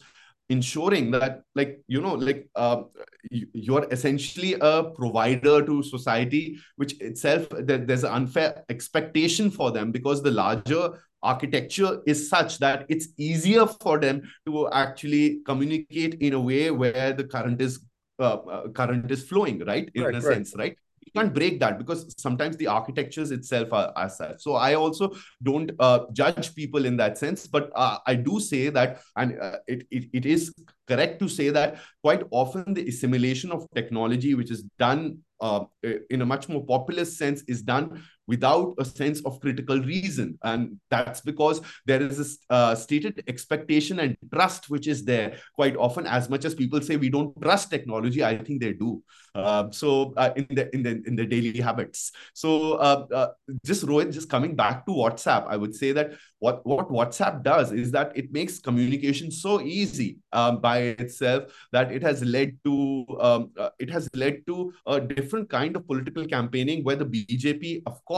ensuring 0.49 1.09
that 1.11 1.41
like 1.55 1.81
you 1.87 2.01
know 2.01 2.13
like 2.13 2.47
uh, 2.55 2.83
you're 3.31 3.87
essentially 3.91 4.55
a 4.61 4.83
provider 4.83 5.65
to 5.65 5.81
society 5.81 6.57
which 6.75 6.99
itself 7.01 7.49
that 7.49 7.87
there's 7.87 8.03
an 8.03 8.11
unfair 8.11 8.63
expectation 8.69 9.49
for 9.49 9.71
them 9.71 9.91
because 9.91 10.21
the 10.21 10.29
larger 10.29 11.01
architecture 11.23 12.01
is 12.05 12.29
such 12.29 12.59
that 12.59 12.85
it's 12.89 13.07
easier 13.17 13.65
for 13.65 13.97
them 13.97 14.21
to 14.45 14.69
actually 14.69 15.39
communicate 15.45 16.13
in 16.15 16.33
a 16.33 16.39
way 16.39 16.69
where 16.69 17.13
the 17.13 17.23
current 17.23 17.59
is 17.59 17.79
uh, 18.19 18.35
uh, 18.35 18.67
current 18.69 19.09
is 19.09 19.23
flowing 19.23 19.59
right 19.65 19.89
in 19.95 20.03
right, 20.03 20.13
a 20.13 20.19
right. 20.19 20.35
sense 20.35 20.53
right 20.55 20.77
can't 21.15 21.33
break 21.33 21.59
that 21.61 21.77
because 21.77 22.13
sometimes 22.17 22.57
the 22.57 22.67
architectures 22.67 23.31
itself 23.31 23.73
are 23.73 23.91
as 23.97 24.17
such. 24.17 24.41
So 24.41 24.53
I 24.53 24.75
also 24.75 25.13
don't 25.41 25.71
uh, 25.79 25.99
judge 26.13 26.53
people 26.55 26.85
in 26.85 26.97
that 26.97 27.17
sense, 27.17 27.47
but 27.47 27.71
uh, 27.75 27.97
I 28.05 28.15
do 28.15 28.39
say 28.39 28.69
that, 28.69 29.01
and 29.15 29.39
uh, 29.39 29.57
it, 29.67 29.87
it 29.91 30.09
it 30.13 30.25
is 30.25 30.53
correct 30.87 31.19
to 31.19 31.27
say 31.27 31.49
that 31.49 31.79
quite 32.03 32.23
often 32.31 32.73
the 32.73 32.87
assimilation 32.87 33.51
of 33.51 33.67
technology, 33.73 34.35
which 34.35 34.51
is 34.51 34.63
done 34.77 35.19
uh, 35.41 35.61
in 36.09 36.21
a 36.21 36.25
much 36.25 36.49
more 36.49 36.65
populist 36.65 37.17
sense, 37.17 37.43
is 37.47 37.61
done 37.61 38.03
without 38.27 38.73
a 38.77 38.85
sense 38.85 39.21
of 39.25 39.39
critical 39.39 39.79
reason. 39.79 40.37
And 40.43 40.79
that's 40.89 41.21
because 41.21 41.61
there 41.85 42.01
is 42.01 42.39
a 42.49 42.53
uh, 42.53 42.75
stated 42.75 43.23
expectation 43.27 43.99
and 43.99 44.17
trust 44.33 44.69
which 44.69 44.87
is 44.87 45.05
there 45.05 45.37
quite 45.55 45.75
often. 45.75 46.07
As 46.07 46.29
much 46.29 46.45
as 46.45 46.55
people 46.55 46.81
say 46.81 46.97
we 46.97 47.09
don't 47.09 47.39
trust 47.41 47.69
technology, 47.69 48.23
I 48.23 48.37
think 48.37 48.61
they 48.61 48.73
do. 48.73 49.03
Uh, 49.35 49.69
so 49.71 50.13
uh, 50.15 50.31
in 50.37 50.47
the 50.49 50.73
in 50.73 50.81
the 50.81 51.03
in 51.05 51.15
the 51.15 51.25
daily 51.25 51.59
habits. 51.59 52.13
So 52.33 52.75
uh, 52.75 53.05
uh, 53.13 53.27
just 53.65 53.85
Rohit, 53.85 54.13
just 54.13 54.29
coming 54.29 54.55
back 54.55 54.85
to 54.85 54.93
WhatsApp, 54.93 55.45
I 55.47 55.57
would 55.57 55.75
say 55.75 55.91
that 55.91 56.13
what 56.39 56.65
what 56.65 56.89
WhatsApp 56.89 57.43
does 57.43 57.73
is 57.73 57.91
that 57.91 58.15
it 58.15 58.31
makes 58.31 58.59
communication 58.59 59.29
so 59.31 59.59
easy 59.61 60.19
um, 60.31 60.61
by 60.61 60.95
itself 61.03 61.51
that 61.73 61.91
it 61.91 62.01
has 62.01 62.23
led 62.23 62.57
to 62.63 63.05
um, 63.19 63.51
uh, 63.57 63.71
it 63.77 63.89
has 63.89 64.07
led 64.15 64.47
to 64.47 64.71
a 64.87 65.01
different 65.01 65.49
kind 65.49 65.75
of 65.75 65.85
political 65.85 66.25
campaigning 66.25 66.83
where 66.83 66.95
the 66.95 67.05
BJP, 67.05 67.83
of 67.85 68.03
course 68.05 68.14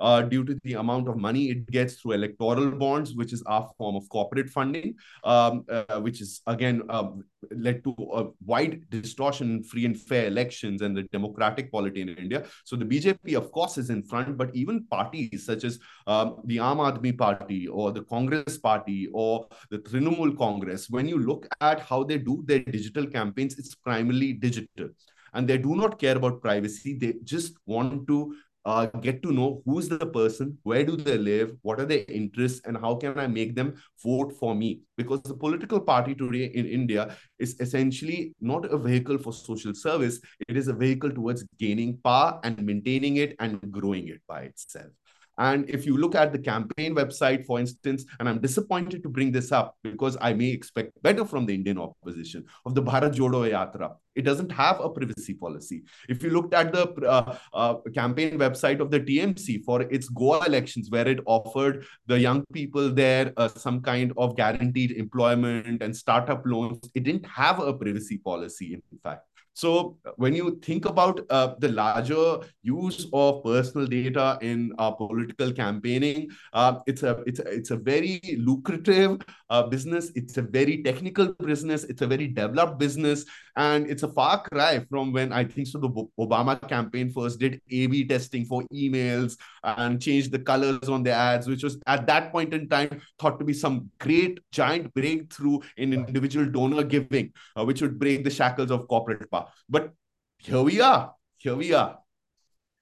uh, 0.00 0.22
due 0.22 0.44
to 0.44 0.58
the 0.64 0.74
amount 0.74 1.08
of 1.08 1.16
money 1.16 1.50
it 1.50 1.70
gets 1.70 1.94
through 1.94 2.12
electoral 2.12 2.70
bonds, 2.70 3.14
which 3.14 3.32
is 3.32 3.42
our 3.46 3.68
form 3.78 3.96
of 3.96 4.08
corporate 4.08 4.48
funding, 4.48 4.94
um, 5.24 5.64
uh, 5.68 6.00
which 6.00 6.20
is 6.20 6.40
again 6.46 6.82
um, 6.88 7.24
led 7.50 7.82
to 7.84 7.94
a 8.14 8.24
wide 8.44 8.82
distortion 8.90 9.50
in 9.56 9.62
free 9.62 9.84
and 9.84 10.00
fair 10.00 10.26
elections 10.26 10.82
and 10.82 10.96
the 10.96 11.02
democratic 11.04 11.70
polity 11.72 12.00
in 12.00 12.08
India. 12.10 12.44
So 12.64 12.76
the 12.76 12.84
BJP, 12.84 13.36
of 13.36 13.50
course, 13.52 13.78
is 13.78 13.90
in 13.90 14.02
front, 14.02 14.36
but 14.36 14.54
even 14.54 14.84
parties 14.84 15.44
such 15.44 15.64
as 15.64 15.78
um, 16.06 16.36
the 16.44 16.58
Aam 16.58 16.78
Aadmi 16.78 17.16
Party 17.16 17.66
or 17.68 17.92
the 17.92 18.02
Congress 18.04 18.58
Party 18.58 19.08
or 19.12 19.46
the 19.70 19.78
Trinamool 19.78 20.36
Congress, 20.36 20.88
when 20.88 21.08
you 21.08 21.18
look 21.18 21.46
at 21.60 21.80
how 21.80 22.04
they 22.04 22.18
do 22.18 22.42
their 22.46 22.60
digital 22.60 23.06
campaigns, 23.06 23.58
it's 23.58 23.74
primarily 23.74 24.32
digital 24.32 24.88
and 25.34 25.48
they 25.48 25.58
do 25.58 25.74
not 25.74 25.98
care 25.98 26.16
about 26.16 26.40
privacy. 26.40 26.94
They 26.94 27.14
just 27.24 27.56
want 27.66 28.06
to 28.08 28.34
uh, 28.64 28.86
get 28.86 29.22
to 29.22 29.32
know 29.32 29.62
who's 29.66 29.88
the 29.88 30.06
person, 30.06 30.58
where 30.62 30.84
do 30.84 30.96
they 30.96 31.18
live, 31.18 31.56
what 31.62 31.80
are 31.80 31.86
their 31.86 32.04
interests, 32.08 32.60
and 32.64 32.76
how 32.76 32.94
can 32.94 33.18
I 33.18 33.26
make 33.26 33.54
them 33.54 33.74
vote 34.04 34.32
for 34.38 34.54
me? 34.54 34.80
Because 34.96 35.22
the 35.22 35.34
political 35.34 35.80
party 35.80 36.14
today 36.14 36.44
in 36.44 36.66
India 36.66 37.16
is 37.38 37.58
essentially 37.60 38.34
not 38.40 38.64
a 38.64 38.78
vehicle 38.78 39.18
for 39.18 39.32
social 39.32 39.74
service, 39.74 40.20
it 40.48 40.56
is 40.56 40.68
a 40.68 40.72
vehicle 40.72 41.10
towards 41.10 41.44
gaining 41.58 41.98
power 42.04 42.38
and 42.44 42.62
maintaining 42.64 43.16
it 43.16 43.34
and 43.40 43.60
growing 43.72 44.08
it 44.08 44.20
by 44.28 44.42
itself. 44.42 44.92
And 45.38 45.68
if 45.68 45.86
you 45.86 45.96
look 45.96 46.14
at 46.14 46.32
the 46.32 46.38
campaign 46.38 46.94
website, 46.94 47.46
for 47.46 47.58
instance, 47.58 48.04
and 48.20 48.28
I'm 48.28 48.40
disappointed 48.40 49.02
to 49.02 49.08
bring 49.08 49.32
this 49.32 49.50
up 49.52 49.76
because 49.82 50.16
I 50.20 50.32
may 50.34 50.50
expect 50.50 51.02
better 51.02 51.24
from 51.24 51.46
the 51.46 51.54
Indian 51.54 51.78
opposition 51.78 52.44
of 52.66 52.74
the 52.74 52.82
Bharat 52.82 53.14
Jodo 53.14 53.50
Yatra. 53.50 53.96
It 54.14 54.22
doesn't 54.22 54.52
have 54.52 54.78
a 54.80 54.90
privacy 54.90 55.32
policy. 55.32 55.84
If 56.08 56.22
you 56.22 56.30
looked 56.30 56.52
at 56.52 56.72
the 56.72 56.86
uh, 57.08 57.36
uh, 57.54 57.74
campaign 57.94 58.38
website 58.38 58.80
of 58.80 58.90
the 58.90 59.00
TMC 59.00 59.64
for 59.64 59.82
its 59.82 60.08
Goa 60.10 60.44
elections, 60.44 60.90
where 60.90 61.08
it 61.08 61.20
offered 61.24 61.86
the 62.06 62.18
young 62.18 62.44
people 62.52 62.90
there 62.90 63.32
uh, 63.38 63.48
some 63.48 63.80
kind 63.80 64.12
of 64.18 64.36
guaranteed 64.36 64.92
employment 64.92 65.82
and 65.82 65.96
startup 65.96 66.42
loans, 66.44 66.90
it 66.94 67.04
didn't 67.04 67.24
have 67.24 67.58
a 67.58 67.72
privacy 67.72 68.18
policy, 68.18 68.74
in 68.74 68.98
fact. 69.02 69.26
So 69.54 69.98
when 70.16 70.34
you 70.34 70.58
think 70.62 70.86
about 70.86 71.20
uh, 71.28 71.54
the 71.58 71.68
larger 71.68 72.40
use 72.62 73.06
of 73.12 73.44
personal 73.44 73.86
data 73.86 74.38
in 74.40 74.72
uh, 74.78 74.92
political 74.92 75.52
campaigning, 75.52 76.30
uh, 76.52 76.80
it's 76.86 77.02
a 77.02 77.22
it's 77.26 77.38
a, 77.38 77.44
it's 77.44 77.70
a 77.70 77.76
very 77.76 78.20
lucrative 78.38 79.20
uh, 79.50 79.64
business. 79.64 80.10
It's 80.14 80.38
a 80.38 80.42
very 80.42 80.82
technical 80.82 81.34
business. 81.34 81.84
It's 81.84 82.00
a 82.00 82.06
very 82.06 82.28
developed 82.28 82.78
business, 82.78 83.26
and 83.56 83.86
it's 83.90 84.02
a 84.02 84.08
far 84.08 84.42
cry 84.42 84.86
from 84.88 85.12
when 85.12 85.32
I 85.32 85.44
think 85.44 85.66
so 85.66 85.78
the 85.78 85.90
Obama 86.18 86.56
campaign 86.68 87.10
first 87.10 87.38
did 87.38 87.60
A/B 87.70 88.06
testing 88.06 88.46
for 88.46 88.62
emails 88.72 89.36
and 89.62 90.00
changed 90.00 90.32
the 90.32 90.38
colors 90.38 90.88
on 90.88 91.02
the 91.02 91.12
ads, 91.12 91.46
which 91.46 91.62
was 91.62 91.78
at 91.86 92.06
that 92.06 92.32
point 92.32 92.54
in 92.54 92.68
time 92.68 93.02
thought 93.18 93.38
to 93.38 93.44
be 93.44 93.52
some 93.52 93.90
great 94.00 94.40
giant 94.50 94.92
breakthrough 94.94 95.58
in 95.76 95.92
individual 95.92 96.46
donor 96.46 96.82
giving, 96.82 97.32
uh, 97.56 97.64
which 97.64 97.82
would 97.82 97.98
break 97.98 98.24
the 98.24 98.30
shackles 98.30 98.70
of 98.70 98.88
corporate 98.88 99.30
power. 99.30 99.41
But 99.68 99.92
here 100.38 100.62
we 100.62 100.80
are. 100.80 101.14
Here 101.38 101.54
we 101.54 101.72
are. 101.72 101.98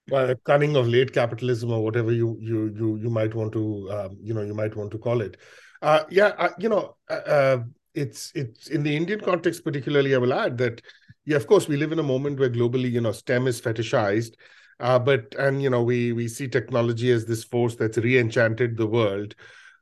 Well, 0.09 0.35
cunning 0.45 0.77
of 0.77 0.89
late 0.89 1.13
capitalism 1.13 1.71
or 1.71 1.85
whatever 1.85 2.13
you 2.13 2.37
you 2.41 2.75
you 2.77 2.97
you 2.97 3.11
might 3.11 3.35
want 3.35 3.53
to 3.53 3.91
um, 3.93 4.19
you 4.21 4.35
know 4.35 4.43
you 4.43 4.55
might 4.55 4.75
want 4.77 4.91
to 4.93 4.99
call 4.99 5.21
it. 5.21 5.37
Uh, 5.83 6.05
yeah, 6.11 6.33
uh, 6.39 6.51
you 6.59 6.69
know, 6.69 6.97
uh, 7.09 7.23
uh, 7.37 7.59
it's 7.95 8.33
it's 8.35 8.69
in 8.69 8.83
the 8.83 8.97
Indian 8.97 9.21
context 9.21 9.65
particularly. 9.65 10.15
I 10.15 10.19
will 10.19 10.35
add 10.35 10.59
that 10.59 10.83
yeah, 11.25 11.37
of 11.37 11.47
course, 11.47 11.69
we 11.69 11.77
live 11.77 11.93
in 11.93 11.99
a 11.99 12.03
moment 12.03 12.41
where 12.41 12.51
globally, 12.51 12.91
you 12.91 13.01
know, 13.01 13.13
STEM 13.13 13.47
is 13.47 13.61
fetishized. 13.61 14.35
Uh, 14.81 14.99
but 14.99 15.35
and 15.39 15.63
you 15.63 15.69
know 15.69 15.83
we 15.83 16.13
we 16.13 16.27
see 16.27 16.49
technology 16.49 17.11
as 17.11 17.27
this 17.27 17.45
force 17.45 17.75
that's 17.77 17.99
re-enchanted 17.99 18.79
the 18.79 18.87
world 18.87 19.35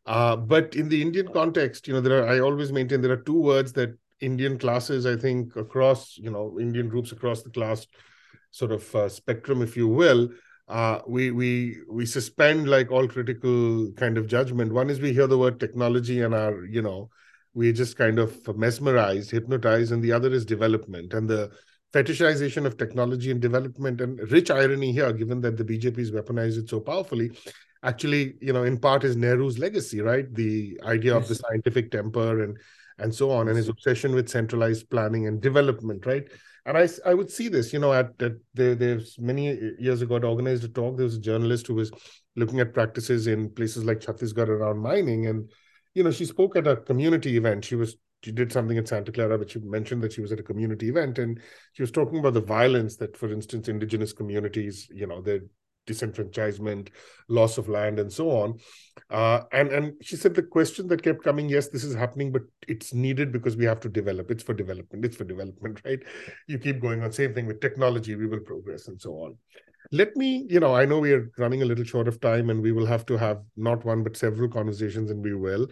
uh, 0.07 0.35
but 0.35 0.74
in 0.74 0.89
the 0.89 1.01
indian 1.01 1.29
context 1.33 1.87
you 1.87 1.95
know 1.95 2.01
there 2.01 2.24
are 2.24 2.29
i 2.29 2.41
always 2.41 2.72
maintain 2.72 3.01
there 3.01 3.12
are 3.12 3.22
two 3.22 3.41
words 3.41 3.72
that 3.72 3.97
Indian 4.21 4.59
classes, 4.59 5.07
I 5.07 5.16
think, 5.16 5.57
across, 5.57 6.16
you 6.19 6.31
know, 6.31 6.59
Indian 6.61 6.89
groups 6.89 7.12
across 7.12 7.43
the 7.43 7.51
class 7.51 7.87
sort 8.51 8.73
of 8.73 8.95
uh, 8.95 9.09
spectrum, 9.09 9.62
if 9.62 9.77
you 9.77 9.89
will, 9.89 10.31
uh, 10.69 11.01
we 11.07 11.31
we 11.31 11.79
we 11.91 12.05
suspend 12.05 12.69
like 12.69 12.91
all 12.91 13.09
critical 13.09 13.91
kind 13.93 14.19
of 14.19 14.27
judgment. 14.27 14.73
One 14.73 14.91
is 14.91 15.01
we 15.01 15.12
hear 15.12 15.27
the 15.27 15.39
word 15.39 15.59
technology 15.59 16.21
and 16.21 16.35
are, 16.35 16.64
you 16.66 16.83
know, 16.83 17.11
we 17.55 17.73
just 17.73 17.97
kind 17.97 18.19
of 18.19 18.57
mesmerized, 18.57 19.31
hypnotized, 19.31 19.93
and 19.93 20.03
the 20.03 20.12
other 20.12 20.33
is 20.33 20.45
development 20.45 21.14
and 21.14 21.29
the 21.29 21.51
fetishization 21.93 22.66
of 22.66 22.77
technology 22.77 23.31
and 23.31 23.41
development. 23.41 24.01
And 24.03 24.19
rich 24.31 24.51
irony 24.51 24.93
here, 24.93 25.12
given 25.12 25.41
that 25.41 25.57
the 25.57 25.64
BJP 25.64 25.97
has 25.97 26.11
weaponized 26.11 26.59
it 26.59 26.69
so 26.69 26.81
powerfully, 26.81 27.31
actually, 27.83 28.35
you 28.43 28.53
know, 28.53 28.64
in 28.64 28.79
part 28.79 29.05
is 29.05 29.16
Nehru's 29.16 29.59
legacy, 29.59 30.03
right? 30.03 30.33
The 30.35 30.79
idea 30.85 31.14
yes. 31.14 31.23
of 31.23 31.29
the 31.29 31.35
scientific 31.37 31.91
temper 31.91 32.43
and 32.43 32.59
and 32.99 33.14
so 33.14 33.30
on, 33.30 33.49
and 33.49 33.57
his 33.57 33.68
obsession 33.68 34.14
with 34.14 34.28
centralized 34.28 34.88
planning 34.90 35.26
and 35.26 35.40
development, 35.40 36.07
right? 36.07 36.24
And 36.66 36.76
I, 36.76 36.88
I 37.07 37.14
would 37.14 37.30
see 37.30 37.49
this, 37.49 37.72
you 37.72 37.78
know, 37.78 37.92
at, 37.92 38.20
at 38.20 38.32
there, 38.53 38.74
there's 38.74 39.18
many 39.18 39.59
years 39.78 40.03
ago, 40.03 40.16
I 40.16 40.26
organized 40.26 40.64
a 40.64 40.68
talk. 40.68 40.96
There 40.96 41.05
was 41.05 41.16
a 41.16 41.20
journalist 41.20 41.66
who 41.66 41.74
was 41.74 41.90
looking 42.36 42.61
at 42.61 42.74
practices 42.74 43.26
in 43.26 43.51
places 43.51 43.84
like 43.84 44.01
Chhattisgarh 44.01 44.49
around 44.49 44.78
mining, 44.78 45.26
and 45.26 45.51
you 45.94 46.05
know, 46.05 46.11
she 46.11 46.24
spoke 46.24 46.57
at 46.57 46.66
a 46.66 46.76
community 46.76 47.36
event. 47.36 47.64
She 47.64 47.74
was 47.74 47.96
she 48.22 48.32
did 48.32 48.53
something 48.53 48.76
in 48.76 48.84
Santa 48.84 49.12
Clara, 49.12 49.38
but 49.38 49.51
she 49.51 49.61
mentioned 49.61 50.03
that 50.03 50.12
she 50.12 50.20
was 50.20 50.32
at 50.32 50.40
a 50.40 50.42
community 50.42 50.88
event, 50.88 51.18
and 51.18 51.40
she 51.72 51.82
was 51.82 51.92
talking 51.92 52.18
about 52.18 52.34
the 52.34 52.40
violence 52.40 52.96
that, 52.96 53.16
for 53.16 53.32
instance, 53.32 53.68
indigenous 53.68 54.12
communities, 54.12 54.88
you 54.92 55.07
know, 55.07 55.22
they're 55.22 55.42
disenfranchisement, 55.89 56.89
loss 57.28 57.59
of 57.59 57.68
land, 57.68 57.99
and 57.99 58.12
so 58.12 58.30
on. 58.30 58.59
Uh, 59.11 59.41
and 59.53 59.70
and 59.70 59.93
she 60.03 60.16
said 60.16 60.34
the 60.34 60.43
question 60.43 60.86
that 60.89 61.03
kept 61.03 61.24
coming, 61.24 61.49
yes, 61.49 61.68
this 61.68 61.84
is 61.84 61.95
happening, 61.95 62.30
but 62.30 62.43
it's 62.66 62.93
needed 62.93 63.32
because 63.32 63.57
we 63.57 63.64
have 63.64 63.80
to 63.80 63.89
develop. 63.89 64.30
It's 64.30 64.43
for 64.43 64.55
development. 64.55 65.05
It's 65.05 65.16
for 65.16 65.24
development, 65.24 65.80
right? 65.84 66.01
You 66.47 66.59
keep 66.59 66.80
going 66.80 67.03
on. 67.03 67.12
Same 67.12 67.34
thing 67.34 67.47
with 67.47 67.61
technology. 67.61 68.14
We 68.14 68.26
will 68.26 68.41
progress 68.41 68.89
and 68.89 69.01
so 69.01 69.12
on. 69.14 69.36
Let 69.91 70.16
me, 70.16 70.47
you 70.51 70.61
know, 70.61 70.76
I 70.76 70.84
know 70.84 70.99
we 70.99 71.12
are 71.12 71.30
running 71.39 71.62
a 71.62 71.64
little 71.64 71.84
short 71.84 72.09
of 72.09 72.20
time, 72.20 72.51
and 72.51 72.62
we 72.62 72.72
will 72.72 72.86
have 72.86 73.07
to 73.07 73.16
have 73.16 73.41
not 73.57 73.84
one 73.84 74.03
but 74.03 74.16
several 74.16 74.49
conversations, 74.49 75.11
and 75.11 75.24
we 75.24 75.34
will. 75.34 75.66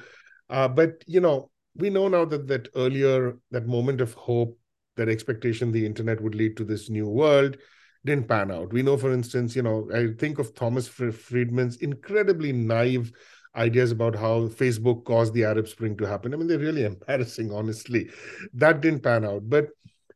Uh, 0.48 0.68
but 0.68 1.04
you 1.06 1.20
know, 1.20 1.50
we 1.74 1.90
know 1.90 2.08
now 2.08 2.24
that 2.24 2.46
that 2.48 2.68
earlier 2.74 3.36
that 3.50 3.66
moment 3.66 4.00
of 4.00 4.14
hope, 4.14 4.58
that 4.96 5.08
expectation, 5.08 5.72
the 5.72 5.84
internet 5.84 6.22
would 6.22 6.34
lead 6.34 6.56
to 6.56 6.64
this 6.64 6.88
new 6.88 7.08
world 7.08 7.58
didn't 8.06 8.28
pan 8.28 8.50
out. 8.50 8.72
We 8.72 8.82
know, 8.82 8.96
for 8.96 9.12
instance, 9.12 9.54
you 9.54 9.62
know, 9.62 9.88
I 9.94 10.08
think 10.18 10.38
of 10.38 10.54
Thomas 10.54 10.88
Friedman's 10.88 11.76
incredibly 11.76 12.52
naive 12.52 13.12
ideas 13.54 13.90
about 13.90 14.14
how 14.14 14.48
Facebook 14.48 15.04
caused 15.04 15.34
the 15.34 15.44
Arab 15.44 15.68
Spring 15.68 15.96
to 15.96 16.06
happen. 16.06 16.32
I 16.32 16.36
mean, 16.36 16.46
they're 16.46 16.58
really 16.58 16.84
embarrassing, 16.92 17.52
honestly. 17.52 18.08
That 18.54 18.80
didn't 18.80 19.02
pan 19.02 19.24
out. 19.24 19.48
But 19.48 19.68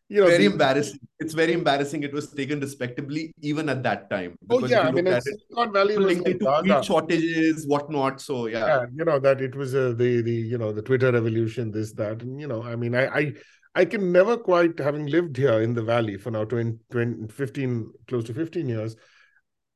you 0.08 0.20
know, 0.20 0.26
very 0.26 0.46
the, 0.46 0.52
embarrassing. 0.52 0.98
It's 1.20 1.34
very 1.34 1.52
embarrassing. 1.52 2.02
It 2.02 2.12
was 2.12 2.32
taken 2.32 2.58
respectably 2.58 3.32
even 3.42 3.68
at 3.68 3.84
that 3.84 4.10
time. 4.10 4.36
Oh 4.50 4.66
yeah, 4.66 4.80
I 4.80 4.90
mean, 4.90 5.06
it, 5.06 5.22
Silicon 5.22 5.72
Valley 5.72 5.96
was 5.96 6.06
linked 6.06 6.42
like 6.42 6.64
to 6.64 6.82
shortages, 6.82 7.64
whatnot. 7.68 8.20
So 8.20 8.46
yeah. 8.46 8.66
yeah, 8.66 8.86
you 8.92 9.04
know 9.04 9.20
that 9.20 9.40
it 9.40 9.54
was 9.54 9.72
uh, 9.72 9.94
the 9.96 10.20
the 10.20 10.32
you 10.32 10.58
know 10.58 10.72
the 10.72 10.82
Twitter 10.82 11.12
revolution, 11.12 11.70
this 11.70 11.92
that, 11.92 12.22
and 12.22 12.40
you 12.40 12.48
know, 12.48 12.60
I 12.60 12.74
mean, 12.74 12.96
I 12.96 13.06
I 13.06 13.34
I 13.74 13.84
can 13.84 14.10
never 14.10 14.36
quite, 14.36 14.78
having 14.78 15.06
lived 15.06 15.36
here 15.36 15.60
in 15.62 15.74
the 15.74 15.82
valley 15.82 16.16
for 16.16 16.30
now 16.30 16.44
20, 16.44 16.78
20 16.90 17.32
15, 17.32 17.92
close 18.08 18.24
to 18.24 18.34
15 18.34 18.68
years, 18.68 18.96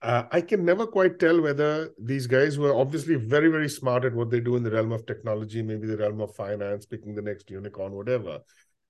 uh, 0.02 0.24
I 0.32 0.40
can 0.40 0.64
never 0.64 0.86
quite 0.86 1.18
tell 1.18 1.40
whether 1.40 1.90
these 1.98 2.26
guys 2.26 2.58
were 2.58 2.74
obviously 2.74 3.14
very, 3.14 3.48
very 3.48 3.68
smart 3.68 4.04
at 4.04 4.14
what 4.14 4.30
they 4.30 4.40
do 4.40 4.56
in 4.56 4.62
the 4.62 4.70
realm 4.70 4.92
of 4.92 5.06
technology, 5.06 5.62
maybe 5.62 5.86
the 5.86 5.96
realm 5.96 6.20
of 6.20 6.34
finance, 6.34 6.84
picking 6.84 7.14
the 7.14 7.22
next 7.22 7.48
unicorn, 7.50 7.92
whatever, 7.92 8.40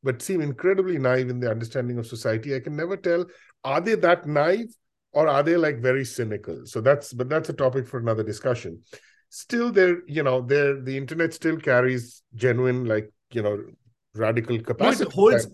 but 0.02 0.22
seem 0.22 0.40
incredibly 0.40 0.98
naive 0.98 1.28
in 1.28 1.38
the 1.38 1.50
understanding 1.50 1.98
of 1.98 2.06
society. 2.06 2.56
I 2.56 2.60
can 2.60 2.74
never 2.74 2.96
tell, 2.96 3.26
are 3.62 3.80
they 3.80 3.94
that 3.96 4.26
naive 4.26 4.74
or 5.12 5.28
are 5.28 5.42
they 5.42 5.56
like 5.56 5.78
very 5.78 6.04
cynical? 6.04 6.62
So 6.64 6.80
that's 6.80 7.12
but 7.12 7.28
that's 7.28 7.48
a 7.48 7.52
topic 7.52 7.86
for 7.86 8.00
another 8.00 8.24
discussion. 8.24 8.82
Still 9.28 9.70
there 9.70 10.02
you 10.08 10.22
know 10.22 10.40
there 10.40 10.80
the 10.80 10.96
internet 10.96 11.34
still 11.34 11.58
carries 11.58 12.22
genuine 12.34 12.86
like 12.86 13.12
you 13.30 13.42
know 13.42 13.62
radical 14.14 14.60
capacity 14.60 15.04
it 15.04 15.12
holds. 15.12 15.46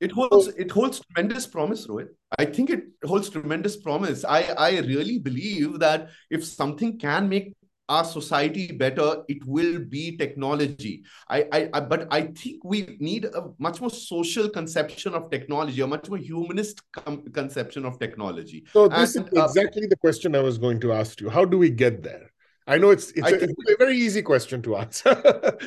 It 0.00 0.12
holds 0.12 0.46
so, 0.46 0.52
it 0.58 0.70
holds 0.70 1.00
tremendous 1.00 1.46
promise 1.46 1.86
rohit. 1.86 2.08
I 2.38 2.44
think 2.44 2.68
it 2.70 2.84
holds 3.04 3.30
tremendous 3.30 3.76
promise. 3.76 4.24
I 4.24 4.42
i 4.58 4.80
really 4.80 5.18
believe 5.18 5.78
that 5.78 6.10
if 6.30 6.44
something 6.44 6.98
can 6.98 7.28
make 7.28 7.54
our 7.88 8.04
society 8.04 8.70
better 8.70 9.22
it 9.28 9.44
will 9.46 9.78
be 9.78 10.16
technology. 10.16 11.04
I, 11.28 11.46
I, 11.52 11.70
I 11.72 11.80
but 11.80 12.06
i 12.10 12.22
think 12.22 12.64
we 12.64 12.96
need 13.00 13.24
a 13.24 13.50
much 13.58 13.80
more 13.80 13.90
social 13.90 14.48
conception 14.48 15.14
of 15.14 15.30
technology 15.30 15.80
a 15.80 15.86
much 15.86 16.08
more 16.08 16.18
humanist 16.18 16.82
com- 16.92 17.22
conception 17.32 17.86
of 17.86 17.98
technology. 17.98 18.64
So 18.72 18.88
this 18.88 19.16
and, 19.16 19.26
is 19.28 19.38
uh, 19.38 19.44
exactly 19.44 19.84
uh, 19.84 19.88
the 19.88 19.96
question 19.96 20.34
i 20.34 20.40
was 20.40 20.58
going 20.58 20.80
to 20.80 20.92
ask 20.92 21.20
you. 21.20 21.30
How 21.30 21.44
do 21.44 21.56
we 21.56 21.70
get 21.70 22.02
there 22.02 22.27
I 22.68 22.76
know 22.76 22.90
it's 22.90 23.10
it's, 23.12 23.30
a, 23.30 23.44
it's 23.44 23.52
a, 23.52 23.76
very 23.78 23.96
easy 23.96 24.20
question 24.20 24.60
to 24.62 24.76
answer, 24.76 25.14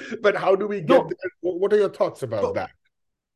but 0.22 0.36
how 0.36 0.56
do 0.56 0.68
we 0.68 0.82
get 0.82 0.90
no, 0.90 1.10
there? 1.10 1.32
What 1.42 1.74
are 1.74 1.78
your 1.78 1.90
thoughts 1.90 2.22
about 2.22 2.44
so, 2.44 2.54
that? 2.54 2.70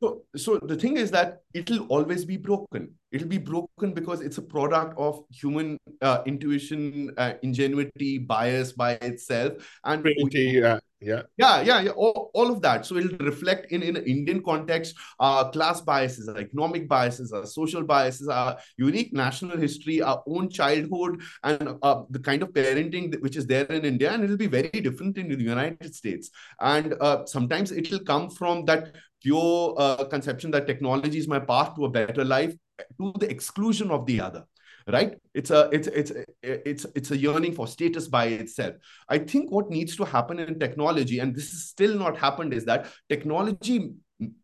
So, 0.04 0.22
so 0.36 0.60
the 0.60 0.76
thing 0.76 0.98
is 0.98 1.10
that 1.12 1.40
it'll 1.56 1.88
always 1.88 2.26
be 2.26 2.38
broken. 2.38 2.94
It'll 3.12 3.28
be 3.28 3.40
broken 3.40 3.94
because 3.94 4.22
it's 4.22 4.38
a 4.38 4.42
product 4.44 4.94
of 5.00 5.24
human 5.32 5.80
uh, 6.00 6.22
intuition, 6.28 7.12
uh, 7.18 7.34
ingenuity, 7.42 8.20
bias 8.20 8.72
by 8.72 8.94
itself, 9.02 9.54
and 9.84 10.04
we, 10.04 10.16
yeah, 10.32 10.78
yeah, 11.02 11.22
yeah, 11.38 11.62
yeah, 11.62 11.82
yeah. 11.82 11.92
All, 11.92 12.32
all 12.34 12.52
of 12.52 12.62
that. 12.62 12.86
So 12.86 12.96
it'll 12.96 13.18
reflect 13.18 13.72
in 13.72 13.84
in 13.84 13.98
an 13.98 14.06
Indian 14.06 14.42
context, 14.42 14.96
uh, 15.20 15.50
class 15.50 15.82
biases, 15.82 16.30
our 16.30 16.40
economic 16.40 16.88
biases, 16.88 17.32
our 17.34 17.46
social 17.46 17.84
biases, 17.84 18.28
our 18.28 18.58
unique 18.78 19.14
national 19.14 19.58
history, 19.58 20.02
our 20.02 20.24
own 20.28 20.50
childhood, 20.50 21.22
and 21.44 21.78
uh, 21.82 22.04
the 22.10 22.20
kind 22.20 22.42
of 22.42 22.50
parenting 22.50 23.20
which 23.22 23.36
is 23.36 23.46
there 23.46 23.66
in 23.66 23.86
India, 23.86 24.12
and 24.12 24.24
it'll 24.24 24.38
be 24.38 24.48
very 24.48 24.70
different 24.70 25.18
in 25.18 25.28
the 25.28 25.44
United 25.44 25.94
States. 25.94 26.32
And 26.60 26.96
uh, 27.02 27.26
sometimes 27.26 27.72
it'll 27.72 28.00
come 28.00 28.30
from 28.30 28.66
that 28.66 28.96
pure 29.22 29.76
uh, 29.78 30.06
conception 30.06 30.52
that 30.52 30.68
technology 30.68 31.18
is 31.18 31.28
my 31.28 31.40
path 31.40 31.76
to 31.76 31.86
a 31.86 31.90
better 31.90 32.24
life 32.24 32.56
to 33.00 33.14
the 33.20 33.30
exclusion 33.30 33.92
of 33.92 34.06
the 34.06 34.22
other 34.22 34.46
right? 34.88 35.16
It's 35.34 35.52
a 35.52 35.70
it's 35.72 35.88
it's 35.88 36.12
it's 36.44 36.86
it's 36.96 37.12
a 37.12 37.18
yearning 37.18 37.54
for 37.54 37.68
status 37.68 38.08
by 38.08 38.26
itself. 38.26 38.76
I 39.10 39.20
think 39.20 39.52
what 39.52 39.70
needs 39.70 39.96
to 39.98 40.06
happen 40.06 40.40
in 40.40 40.60
technology 40.60 41.20
and 41.20 41.36
this 41.36 41.54
is 41.54 41.70
still 41.70 41.98
not 41.98 42.18
happened 42.18 42.54
is 42.54 42.66
that 42.66 42.88
technology 43.10 43.92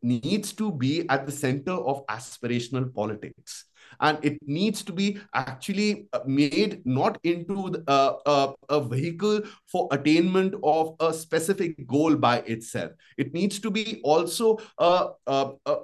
needs 0.01 0.53
to 0.53 0.71
be 0.71 1.07
at 1.09 1.25
the 1.25 1.31
center 1.31 1.71
of 1.71 2.05
aspirational 2.07 2.93
politics. 2.93 3.65
And 3.99 4.17
it 4.23 4.37
needs 4.41 4.83
to 4.83 4.93
be 4.93 5.19
actually 5.33 6.07
uh, 6.13 6.19
made 6.25 6.81
not 6.85 7.19
into 7.23 7.83
uh, 7.87 8.13
uh, 8.25 8.53
a 8.69 8.81
vehicle 8.81 9.41
for 9.71 9.89
attainment 9.91 10.55
of 10.63 10.95
a 10.99 11.13
specific 11.13 11.87
goal 11.87 12.15
by 12.15 12.37
itself. 12.39 12.91
It 13.17 13.33
needs 13.33 13.59
to 13.59 13.69
be 13.69 14.01
also 14.03 14.57
a, 14.77 15.09
a, 15.27 15.51
a 15.65 15.75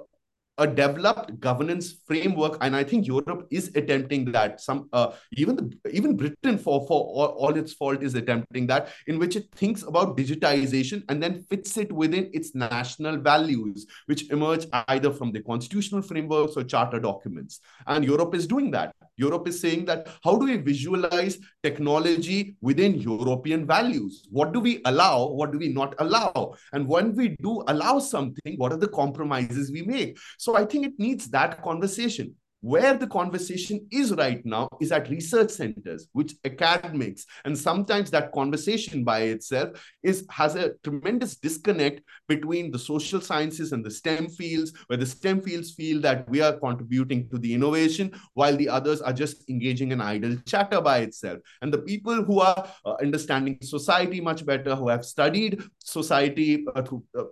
a 0.58 0.66
developed 0.66 1.38
governance 1.40 1.94
framework 2.06 2.58
and 2.60 2.76
i 2.76 2.82
think 2.84 3.06
europe 3.06 3.46
is 3.50 3.70
attempting 3.74 4.30
that. 4.32 4.60
Some 4.60 4.88
uh, 4.92 5.12
even 5.32 5.56
the, 5.56 5.90
even 5.90 6.16
britain 6.16 6.58
for 6.58 6.86
for 6.86 7.00
all, 7.00 7.28
all, 7.42 7.56
its 7.56 7.72
fault 7.72 8.02
is 8.02 8.14
attempting 8.14 8.66
that 8.66 8.88
in 9.06 9.18
which 9.18 9.36
it 9.36 9.50
thinks 9.54 9.82
about 9.82 10.16
digitization 10.16 11.02
and 11.08 11.22
then 11.22 11.42
fits 11.50 11.76
it 11.76 11.92
within 11.92 12.30
its 12.32 12.54
national 12.54 13.18
values 13.18 13.86
which 14.06 14.30
emerge 14.30 14.66
either 14.88 15.12
from 15.12 15.32
the 15.32 15.40
constitutional 15.42 16.02
frameworks 16.02 16.56
or 16.56 16.64
charter 16.64 16.98
documents. 16.98 17.60
And 17.86 18.04
europe 18.04 18.34
is 18.34 18.46
doing 18.46 18.70
that 18.72 18.94
Europe 19.18 19.48
is 19.48 19.60
saying 19.60 19.84
that 19.86 20.08
how 20.24 20.36
do 20.38 20.46
we 20.46 20.56
visualize 20.56 21.38
technology 21.62 22.56
within 22.60 22.94
European 22.94 23.66
values? 23.66 24.26
What 24.30 24.52
do 24.52 24.60
we 24.60 24.80
allow? 24.84 25.26
What 25.26 25.52
do 25.52 25.58
we 25.58 25.68
not 25.68 25.94
allow? 25.98 26.54
And 26.72 26.88
when 26.88 27.14
we 27.14 27.36
do 27.42 27.64
allow 27.66 27.98
something, 27.98 28.54
what 28.56 28.72
are 28.72 28.78
the 28.78 28.88
compromises 28.88 29.72
we 29.72 29.82
make? 29.82 30.18
So 30.38 30.56
I 30.56 30.64
think 30.64 30.86
it 30.86 30.98
needs 30.98 31.28
that 31.30 31.62
conversation 31.62 32.34
where 32.60 32.94
the 32.94 33.06
conversation 33.06 33.86
is 33.90 34.12
right 34.12 34.44
now 34.44 34.68
is 34.80 34.90
at 34.90 35.08
research 35.08 35.50
centers 35.50 36.08
which 36.12 36.34
academics 36.44 37.24
and 37.44 37.56
sometimes 37.56 38.10
that 38.10 38.32
conversation 38.32 39.04
by 39.04 39.20
itself 39.20 39.70
is 40.02 40.26
has 40.30 40.56
a 40.56 40.72
tremendous 40.82 41.36
disconnect 41.36 42.02
between 42.26 42.70
the 42.70 42.78
social 42.78 43.20
sciences 43.20 43.72
and 43.72 43.84
the 43.84 43.90
stem 43.90 44.28
fields 44.28 44.72
where 44.88 44.96
the 44.96 45.06
stem 45.06 45.40
fields 45.40 45.72
feel 45.72 46.00
that 46.00 46.28
we 46.28 46.40
are 46.40 46.58
contributing 46.58 47.28
to 47.30 47.38
the 47.38 47.52
innovation 47.54 48.10
while 48.34 48.56
the 48.56 48.68
others 48.68 49.00
are 49.00 49.12
just 49.12 49.48
engaging 49.48 49.92
in 49.92 50.00
idle 50.00 50.36
chatter 50.46 50.80
by 50.80 50.98
itself. 50.98 51.38
And 51.62 51.72
the 51.72 51.78
people 51.78 52.24
who 52.24 52.40
are 52.40 52.68
uh, 52.84 52.94
understanding 53.00 53.58
society 53.62 54.20
much 54.20 54.44
better 54.44 54.74
who 54.74 54.88
have 54.88 55.04
studied 55.04 55.62
society 55.78 56.66
uh, 56.74 56.82
through, 56.82 57.04
uh, 57.18 57.24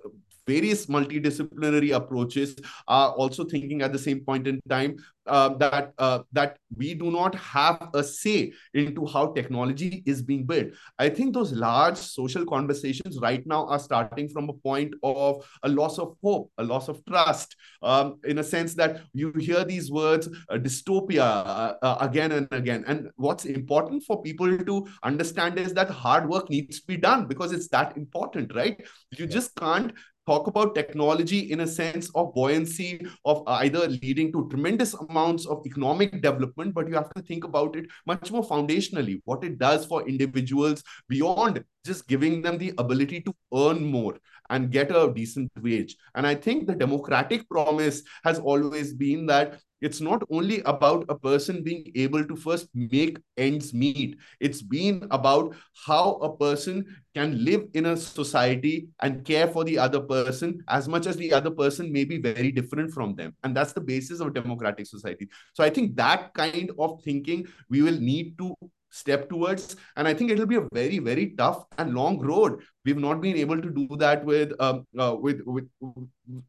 various 0.46 0.86
multidisciplinary 0.86 1.94
approaches 1.94 2.56
are 2.88 3.10
also 3.10 3.44
thinking 3.44 3.82
at 3.82 3.92
the 3.92 3.98
same 3.98 4.20
point 4.20 4.46
in 4.46 4.60
time 4.68 4.96
uh, 5.26 5.48
that 5.56 5.92
uh, 5.98 6.20
that 6.32 6.58
we 6.76 6.94
do 6.94 7.10
not 7.10 7.34
have 7.34 7.88
a 7.94 8.02
say 8.02 8.52
into 8.74 9.06
how 9.06 9.32
technology 9.32 10.02
is 10.06 10.22
being 10.22 10.44
built. 10.46 10.68
I 10.98 11.08
think 11.08 11.34
those 11.34 11.52
large 11.52 11.96
social 11.96 12.44
conversations 12.46 13.18
right 13.20 13.44
now 13.46 13.66
are 13.66 13.78
starting 13.78 14.28
from 14.28 14.48
a 14.48 14.52
point 14.52 14.94
of 15.02 15.44
a 15.62 15.68
loss 15.68 15.98
of 15.98 16.16
hope, 16.22 16.50
a 16.58 16.64
loss 16.64 16.88
of 16.88 17.04
trust, 17.06 17.56
um, 17.82 18.18
in 18.24 18.38
a 18.38 18.44
sense 18.44 18.74
that 18.74 19.02
you 19.12 19.32
hear 19.38 19.64
these 19.64 19.90
words 19.90 20.28
uh, 20.48 20.56
dystopia 20.56 21.22
uh, 21.22 21.74
uh, 21.82 21.96
again 22.00 22.32
and 22.32 22.48
again. 22.52 22.84
And 22.86 23.10
what's 23.16 23.46
important 23.46 24.04
for 24.04 24.22
people 24.22 24.56
to 24.56 24.86
understand 25.02 25.58
is 25.58 25.74
that 25.74 25.90
hard 25.90 26.28
work 26.28 26.50
needs 26.50 26.80
to 26.80 26.86
be 26.86 26.96
done 26.96 27.26
because 27.26 27.52
it's 27.52 27.68
that 27.68 27.96
important, 27.96 28.54
right? 28.54 28.80
You 29.18 29.26
just 29.26 29.54
can't 29.56 29.92
talk 30.26 30.46
about 30.46 30.74
technology 30.74 31.52
in 31.52 31.60
a 31.60 31.66
sense 31.66 32.10
of 32.14 32.34
buoyancy 32.34 33.06
of 33.24 33.42
uh, 33.46 33.58
either 33.62 33.88
leading 33.88 34.32
to 34.32 34.48
tremendous 34.48 34.94
amounts 34.94 35.46
of 35.46 35.62
economic 35.66 36.12
development 36.22 36.74
but 36.74 36.88
you 36.88 36.94
have 36.94 37.12
to 37.14 37.22
think 37.22 37.44
about 37.44 37.76
it 37.76 37.86
much 38.06 38.30
more 38.30 38.44
foundationally 38.44 39.20
what 39.24 39.44
it 39.44 39.58
does 39.58 39.86
for 39.86 40.06
individuals 40.08 40.82
beyond 41.08 41.62
just 41.84 42.08
giving 42.08 42.42
them 42.42 42.58
the 42.58 42.72
ability 42.78 43.20
to 43.20 43.34
earn 43.54 43.84
more 43.84 44.16
and 44.50 44.70
get 44.70 44.94
a 44.94 45.12
decent 45.12 45.50
wage. 45.60 45.96
And 46.14 46.26
i 46.26 46.34
think 46.34 46.66
the 46.66 46.74
democratic 46.74 47.48
promise 47.48 48.02
has 48.24 48.38
always 48.38 48.94
been 48.94 49.26
that 49.26 49.60
it's 49.80 50.00
not 50.00 50.22
only 50.30 50.60
about 50.62 51.04
a 51.08 51.18
person 51.18 51.62
being 51.62 51.90
able 51.94 52.24
to 52.24 52.36
first 52.36 52.68
make 52.74 53.18
ends 53.36 53.74
meet. 53.74 54.18
It's 54.40 54.62
been 54.62 55.06
about 55.10 55.54
how 55.86 56.12
a 56.14 56.36
person 56.36 56.86
can 57.14 57.44
live 57.44 57.66
in 57.74 57.86
a 57.86 57.96
society 57.96 58.88
and 59.02 59.24
care 59.24 59.48
for 59.48 59.64
the 59.64 59.78
other 59.78 60.00
person 60.00 60.62
as 60.68 60.88
much 60.88 61.06
as 61.06 61.16
the 61.16 61.32
other 61.32 61.50
person 61.50 61.92
may 61.92 62.04
be 62.04 62.18
very 62.18 62.50
different 62.52 62.92
from 62.92 63.14
them. 63.14 63.34
And 63.42 63.56
that's 63.56 63.72
the 63.72 63.80
basis 63.80 64.20
of 64.20 64.34
democratic 64.34 64.86
society. 64.86 65.28
So 65.54 65.64
i 65.64 65.70
think 65.70 65.96
that 65.96 66.32
kind 66.34 66.70
of 66.78 67.02
thinking 67.02 67.46
we 67.68 67.82
will 67.82 67.98
need 67.98 68.38
to 68.38 68.54
step 68.96 69.28
towards. 69.28 69.76
And 69.96 70.08
i 70.08 70.14
think 70.14 70.30
it'll 70.30 70.52
be 70.52 70.56
a 70.56 70.68
very 70.72 70.98
very 70.98 71.26
tough 71.38 71.64
and 71.78 71.94
long 71.94 72.18
road. 72.20 72.62
We've 72.84 73.02
not 73.06 73.20
been 73.20 73.36
able 73.36 73.60
to 73.60 73.70
do 73.70 73.86
that 73.98 74.24
with 74.24 74.52
um, 74.60 74.86
uh, 74.98 75.16
with 75.20 75.40
with 75.44 75.68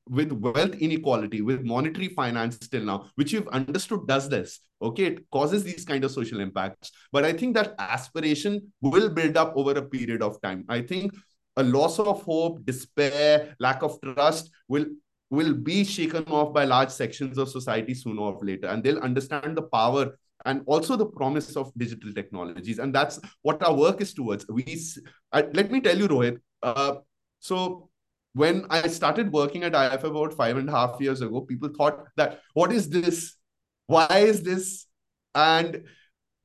with 0.10 0.32
wealth 0.32 0.76
inequality 0.76 1.42
with 1.42 1.64
monetary 1.64 2.10
finance 2.10 2.58
till 2.58 2.84
now 2.84 2.98
which 3.16 3.34
you've 3.34 3.48
understood 3.50 4.08
does 4.08 4.30
this. 4.30 4.60
Okay 4.82 5.06
it 5.06 5.30
causes 5.32 5.64
these 5.64 5.86
kind 5.86 6.04
of 6.04 6.12
social 6.12 6.40
impacts. 6.40 6.92
But 7.12 7.26
i 7.26 7.34
think 7.34 7.56
that 7.56 7.74
aspiration 7.80 8.62
will 8.82 9.10
build 9.10 9.38
up 9.38 9.54
over 9.56 9.72
a 9.72 9.88
period 9.96 10.22
of 10.22 10.42
time. 10.42 10.64
I 10.70 10.82
think 10.82 11.14
a 11.58 11.64
loss 11.64 12.00
of 12.00 12.24
hope 12.24 12.64
despair 12.66 13.56
lack 13.60 13.84
of 13.84 14.00
trust 14.02 14.52
will 14.68 14.86
will 15.30 15.54
be 15.54 15.84
shaken 15.84 16.24
off 16.26 16.54
by 16.54 16.64
large 16.64 16.90
sections 16.90 17.38
of 17.38 17.50
society 17.50 17.94
sooner 17.94 18.22
or 18.22 18.40
later. 18.42 18.68
And 18.68 18.84
they'll 18.84 19.00
understand 19.00 19.58
the 19.58 19.64
power 19.64 20.18
and 20.48 20.62
also 20.66 20.96
the 20.96 21.06
promise 21.06 21.56
of 21.56 21.72
digital 21.78 22.14
technologies. 22.14 22.80
And 22.80 22.96
that's 22.96 23.20
what 23.42 23.62
our 23.62 23.74
work 23.76 24.02
is 24.02 24.14
towards. 24.14 24.48
We 24.48 24.82
uh, 25.34 25.44
let 25.54 25.72
me 25.72 25.82
tell 25.82 25.98
you, 25.98 26.08
Rohit. 26.08 26.40
Uh, 26.64 26.96
so 27.40 27.90
when 28.34 28.66
I 28.70 28.88
started 28.88 29.32
working 29.32 29.64
at 29.64 29.76
IF 29.76 30.06
about 30.06 30.34
five 30.34 30.58
and 30.58 30.70
a 30.70 30.72
half 30.72 31.02
years 31.02 31.22
ago, 31.22 31.42
people 31.42 31.70
thought 31.78 32.06
that 32.16 32.40
what 32.54 32.72
is 32.72 32.90
this? 32.90 33.36
Why 33.88 34.08
is 34.20 34.42
this? 34.42 34.86
And 35.36 35.84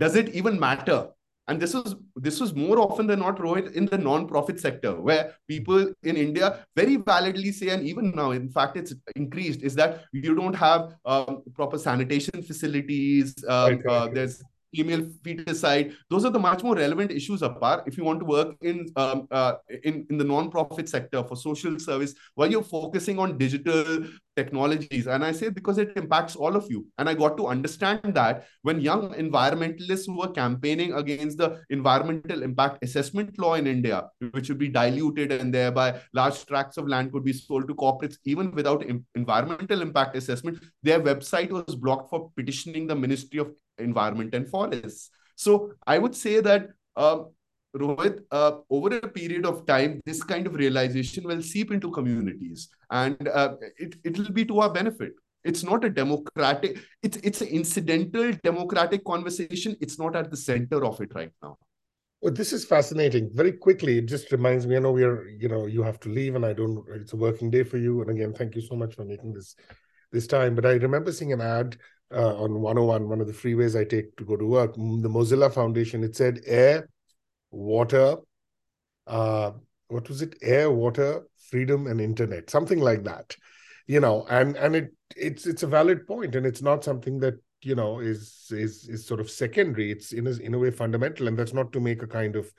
does 0.00 0.16
it 0.16 0.30
even 0.30 0.58
matter? 0.58 1.08
And 1.48 1.60
this 1.60 1.74
was 1.74 1.96
this 2.16 2.40
was 2.40 2.54
more 2.54 2.78
often 2.78 3.06
than 3.06 3.18
not 3.18 3.36
Rohit 3.36 3.72
in 3.72 3.86
the 3.86 3.98
non-profit 3.98 4.60
sector 4.60 5.00
where 5.00 5.34
people 5.48 5.92
in 6.02 6.16
india 6.16 6.64
very 6.76 6.96
validly 6.96 7.50
say 7.50 7.70
and 7.70 7.86
even 7.86 8.12
now 8.14 8.30
in 8.30 8.48
fact 8.48 8.76
it's 8.76 8.94
increased 9.16 9.62
is 9.62 9.74
that 9.74 10.04
you 10.12 10.34
don't 10.34 10.54
have 10.54 10.94
um, 11.04 11.42
proper 11.54 11.78
sanitation 11.78 12.42
facilities 12.42 13.34
um, 13.48 13.80
uh, 13.88 14.08
there's 14.08 14.42
female 14.74 15.02
feticide. 15.24 15.94
Those 16.10 16.24
are 16.24 16.30
the 16.30 16.38
much 16.38 16.62
more 16.62 16.74
relevant 16.74 17.10
issues 17.10 17.42
apart. 17.42 17.84
If 17.86 17.96
you 17.96 18.04
want 18.04 18.20
to 18.20 18.26
work 18.26 18.56
in 18.62 18.86
um, 18.96 19.28
uh, 19.30 19.54
in 19.84 20.06
in 20.10 20.18
the 20.18 20.24
non-profit 20.24 20.88
sector 20.88 21.22
for 21.24 21.36
social 21.36 21.78
service, 21.78 22.14
while 22.34 22.50
you're 22.50 22.62
focusing 22.62 23.18
on 23.18 23.38
digital 23.38 24.04
technologies, 24.36 25.06
and 25.06 25.24
I 25.24 25.32
say 25.32 25.48
because 25.50 25.78
it 25.78 25.92
impacts 25.96 26.36
all 26.36 26.56
of 26.56 26.66
you. 26.70 26.86
And 26.98 27.08
I 27.08 27.14
got 27.14 27.36
to 27.36 27.46
understand 27.48 28.14
that 28.14 28.46
when 28.62 28.80
young 28.80 29.12
environmentalists 29.14 30.08
were 30.08 30.32
campaigning 30.32 30.94
against 30.94 31.38
the 31.38 31.60
environmental 31.70 32.42
impact 32.42 32.82
assessment 32.84 33.38
law 33.38 33.54
in 33.54 33.66
India, 33.66 34.08
which 34.30 34.48
would 34.48 34.58
be 34.58 34.68
diluted 34.68 35.32
and 35.32 35.52
thereby 35.52 36.00
large 36.14 36.44
tracts 36.46 36.76
of 36.76 36.88
land 36.88 37.12
could 37.12 37.24
be 37.24 37.32
sold 37.32 37.68
to 37.68 37.74
corporates 37.74 38.16
even 38.24 38.50
without 38.52 38.84
environmental 39.14 39.82
impact 39.82 40.16
assessment, 40.16 40.58
their 40.82 41.00
website 41.00 41.50
was 41.50 41.74
blocked 41.74 42.08
for 42.10 42.30
petitioning 42.36 42.86
the 42.86 42.94
Ministry 42.94 43.38
of 43.38 43.52
Environment 43.78 44.34
and 44.34 44.48
Forests. 44.48 45.10
So 45.36 45.72
I 45.86 45.98
would 45.98 46.14
say 46.14 46.40
that 46.40 46.68
uh, 46.96 47.24
Rohit, 47.76 48.20
uh, 48.30 48.58
over 48.68 48.96
a 48.98 49.08
period 49.08 49.46
of 49.46 49.66
time, 49.66 50.00
this 50.04 50.22
kind 50.22 50.46
of 50.46 50.54
realization 50.54 51.24
will 51.24 51.40
seep 51.40 51.72
into 51.72 51.90
communities, 51.90 52.68
and 52.90 53.28
uh, 53.28 53.54
it 53.78 53.96
it 54.04 54.18
will 54.18 54.30
be 54.30 54.44
to 54.44 54.60
our 54.60 54.70
benefit. 54.70 55.12
It's 55.44 55.62
not 55.64 55.84
a 55.84 55.90
democratic. 55.90 56.78
It's 57.02 57.16
it's 57.18 57.40
an 57.40 57.48
incidental 57.48 58.32
democratic 58.44 59.04
conversation. 59.04 59.76
It's 59.80 59.98
not 59.98 60.14
at 60.14 60.30
the 60.30 60.36
center 60.36 60.84
of 60.84 61.00
it 61.00 61.14
right 61.14 61.32
now. 61.42 61.56
Well, 62.20 62.32
this 62.32 62.52
is 62.52 62.64
fascinating. 62.64 63.30
Very 63.34 63.52
quickly, 63.52 63.98
it 63.98 64.06
just 64.06 64.30
reminds 64.30 64.66
me. 64.66 64.76
I 64.76 64.78
know 64.78 64.92
we 64.92 65.02
are, 65.02 65.26
you 65.26 65.48
know, 65.48 65.66
you 65.66 65.82
have 65.82 65.98
to 66.00 66.08
leave, 66.08 66.36
and 66.36 66.46
I 66.46 66.52
don't. 66.52 66.84
It's 66.94 67.14
a 67.14 67.16
working 67.16 67.50
day 67.50 67.64
for 67.64 67.78
you. 67.78 68.02
And 68.02 68.10
again, 68.10 68.32
thank 68.32 68.54
you 68.54 68.60
so 68.60 68.76
much 68.76 68.94
for 68.94 69.04
making 69.04 69.32
this 69.32 69.56
this 70.12 70.26
time. 70.26 70.54
But 70.54 70.66
I 70.66 70.74
remember 70.74 71.10
seeing 71.10 71.32
an 71.32 71.40
ad 71.40 71.78
uh, 72.14 72.36
on 72.36 72.60
101, 72.60 73.08
one 73.08 73.20
of 73.20 73.26
the 73.26 73.32
freeways 73.32 73.78
I 73.78 73.84
take 73.84 74.16
to 74.16 74.24
go 74.24 74.36
to 74.36 74.44
work. 74.44 74.74
The 74.74 74.80
Mozilla 74.80 75.52
Foundation. 75.52 76.04
It 76.04 76.16
said 76.16 76.40
air, 76.46 76.88
water, 77.50 78.16
uh, 79.06 79.52
what 79.88 80.08
was 80.08 80.22
it? 80.22 80.36
Air, 80.42 80.70
water, 80.70 81.26
freedom, 81.50 81.86
and 81.86 82.00
internet, 82.00 82.50
something 82.50 82.80
like 82.80 83.04
that. 83.04 83.36
You 83.86 84.00
know, 84.00 84.26
and 84.30 84.56
and 84.56 84.76
it 84.76 84.94
it's 85.16 85.46
it's 85.46 85.62
a 85.62 85.66
valid 85.66 86.06
point, 86.06 86.34
and 86.34 86.46
it's 86.46 86.62
not 86.62 86.84
something 86.84 87.18
that 87.20 87.34
you 87.62 87.74
know 87.74 88.00
is 88.00 88.46
is 88.50 88.88
is 88.88 89.06
sort 89.06 89.20
of 89.20 89.30
secondary 89.30 89.90
it's 89.90 90.12
in 90.12 90.26
a, 90.26 90.30
in 90.30 90.54
a 90.54 90.58
way 90.58 90.70
fundamental 90.70 91.28
and 91.28 91.38
that's 91.38 91.54
not 91.54 91.72
to 91.72 91.80
make 91.80 92.02
a 92.02 92.06
kind 92.06 92.36
of 92.36 92.52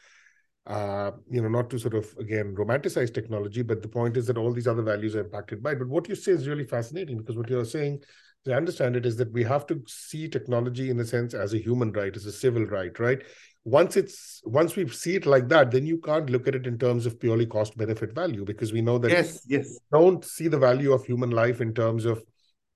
uh 0.66 1.12
you 1.30 1.42
know 1.42 1.50
not 1.50 1.70
to 1.70 1.78
sort 1.78 1.94
of 1.94 2.14
again 2.20 2.56
romanticize 2.56 3.14
technology 3.14 3.62
but 3.62 3.82
the 3.82 3.88
point 3.88 4.16
is 4.16 4.26
that 4.28 4.38
all 4.38 4.54
these 4.54 4.68
other 4.68 4.82
values 4.82 5.16
are 5.16 5.26
impacted 5.26 5.62
by 5.62 5.72
it 5.72 5.80
but 5.80 5.90
what 5.90 6.08
you 6.08 6.16
say 6.16 6.32
is 6.32 6.48
really 6.48 6.64
fascinating 6.64 7.18
because 7.18 7.36
what 7.36 7.50
you're 7.50 7.66
saying 7.66 8.02
as 8.46 8.54
i 8.54 8.56
understand 8.56 8.96
it 8.96 9.06
is 9.06 9.18
that 9.18 9.32
we 9.32 9.44
have 9.44 9.66
to 9.66 9.82
see 9.88 10.28
technology 10.28 10.90
in 10.90 11.00
a 11.00 11.06
sense 11.06 11.34
as 11.34 11.54
a 11.54 11.58
human 11.58 11.92
right 11.92 12.16
as 12.16 12.26
a 12.26 12.32
civil 12.32 12.66
right 12.66 13.00
right? 13.00 13.24
Once 13.66 13.96
it's 13.96 14.42
once 14.44 14.76
we 14.76 14.86
see 14.90 15.16
it 15.16 15.26
like 15.26 15.48
that 15.48 15.72
then 15.72 15.86
you 15.86 15.98
can't 15.98 16.30
look 16.30 16.50
at 16.50 16.56
it 16.56 16.68
in 16.68 16.78
terms 16.78 17.06
of 17.06 17.18
purely 17.18 17.46
cost 17.46 17.78
benefit 17.78 18.14
value 18.14 18.44
because 18.44 18.74
we 18.74 18.82
know 18.82 18.98
that 18.98 19.12
yes 19.12 19.46
yes. 19.48 19.80
don't 19.92 20.26
see 20.26 20.50
the 20.50 20.58
value 20.58 20.92
of 20.92 21.06
human 21.06 21.30
life 21.30 21.62
in 21.62 21.74
terms 21.74 22.04
of 22.04 22.22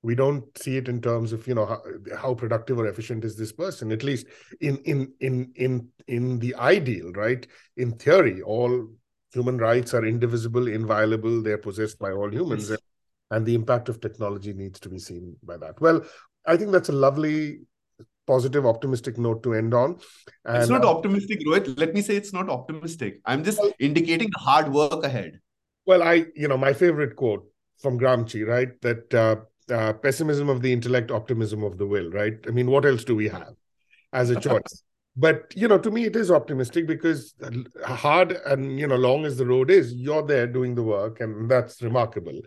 we 0.02 0.14
don't 0.14 0.56
see 0.56 0.76
it 0.76 0.88
in 0.88 1.00
terms 1.00 1.32
of 1.32 1.46
you 1.46 1.54
know 1.54 1.66
how, 1.66 1.82
how, 2.16 2.34
productive 2.34 2.78
or 2.78 2.86
efficient 2.86 3.24
is 3.24 3.36
this 3.36 3.52
person 3.52 3.92
at 3.92 4.02
least 4.02 4.26
in 4.60 4.78
in 4.84 5.12
in 5.20 5.52
in 5.56 5.88
in 6.06 6.38
the 6.38 6.54
ideal 6.54 7.12
right? 7.12 7.46
In 7.76 7.92
theory 7.92 8.40
all 8.42 8.88
human 9.34 9.58
rights 9.58 9.92
are 9.92 10.06
indivisible 10.06 10.68
inviolable 10.68 11.42
they're 11.42 11.58
possessed 11.58 11.98
by 11.98 12.12
all 12.12 12.32
humans. 12.32 12.70
Yes. 12.70 12.78
And 13.30 13.44
the 13.44 13.54
impact 13.54 13.88
of 13.88 14.00
technology 14.00 14.52
needs 14.52 14.80
to 14.80 14.88
be 14.88 14.98
seen 14.98 15.36
by 15.42 15.56
that 15.56 15.80
well 15.80 16.04
i 16.46 16.56
think 16.56 16.70
that's 16.72 16.88
a 16.88 16.92
lovely 16.92 17.60
positive 18.26 18.66
optimistic 18.66 19.16
note 19.16 19.42
to 19.42 19.54
end 19.54 19.72
on 19.72 19.98
and, 20.44 20.58
it's 20.58 20.68
not 20.68 20.84
optimistic 20.84 21.40
Rohit. 21.46 21.78
let 21.78 21.94
me 21.94 22.02
say 22.02 22.16
it's 22.16 22.32
not 22.32 22.50
optimistic 22.50 23.20
i'm 23.24 23.42
just 23.42 23.60
well, 23.60 23.72
indicating 23.78 24.28
the 24.30 24.38
hard 24.38 24.72
work 24.72 25.04
ahead 25.04 25.40
well 25.86 26.02
i 26.02 26.26
you 26.34 26.48
know 26.48 26.58
my 26.58 26.72
favorite 26.72 27.16
quote 27.16 27.46
from 27.80 27.98
gramsci 27.98 28.46
right 28.46 28.80
that 28.82 29.14
uh, 29.14 29.36
uh, 29.70 29.92
pessimism 29.92 30.48
of 30.48 30.62
the 30.62 30.72
intellect, 30.72 31.10
optimism 31.10 31.62
of 31.62 31.78
the 31.78 31.86
will, 31.86 32.10
right? 32.10 32.34
I 32.46 32.50
mean, 32.50 32.70
what 32.70 32.84
else 32.84 33.04
do 33.04 33.14
we 33.14 33.28
have 33.28 33.54
as 34.12 34.30
a 34.30 34.40
choice? 34.40 34.82
but 35.16 35.52
you 35.56 35.66
know, 35.66 35.78
to 35.78 35.90
me, 35.90 36.04
it 36.04 36.16
is 36.16 36.30
optimistic 36.30 36.86
because 36.86 37.34
hard 37.84 38.32
and 38.46 38.78
you 38.78 38.86
know, 38.86 38.96
long 38.96 39.24
as 39.24 39.36
the 39.36 39.46
road 39.46 39.70
is, 39.70 39.92
you're 39.92 40.22
there 40.22 40.46
doing 40.46 40.74
the 40.74 40.82
work, 40.82 41.20
and 41.20 41.50
that's 41.50 41.82
remarkable. 41.82 42.40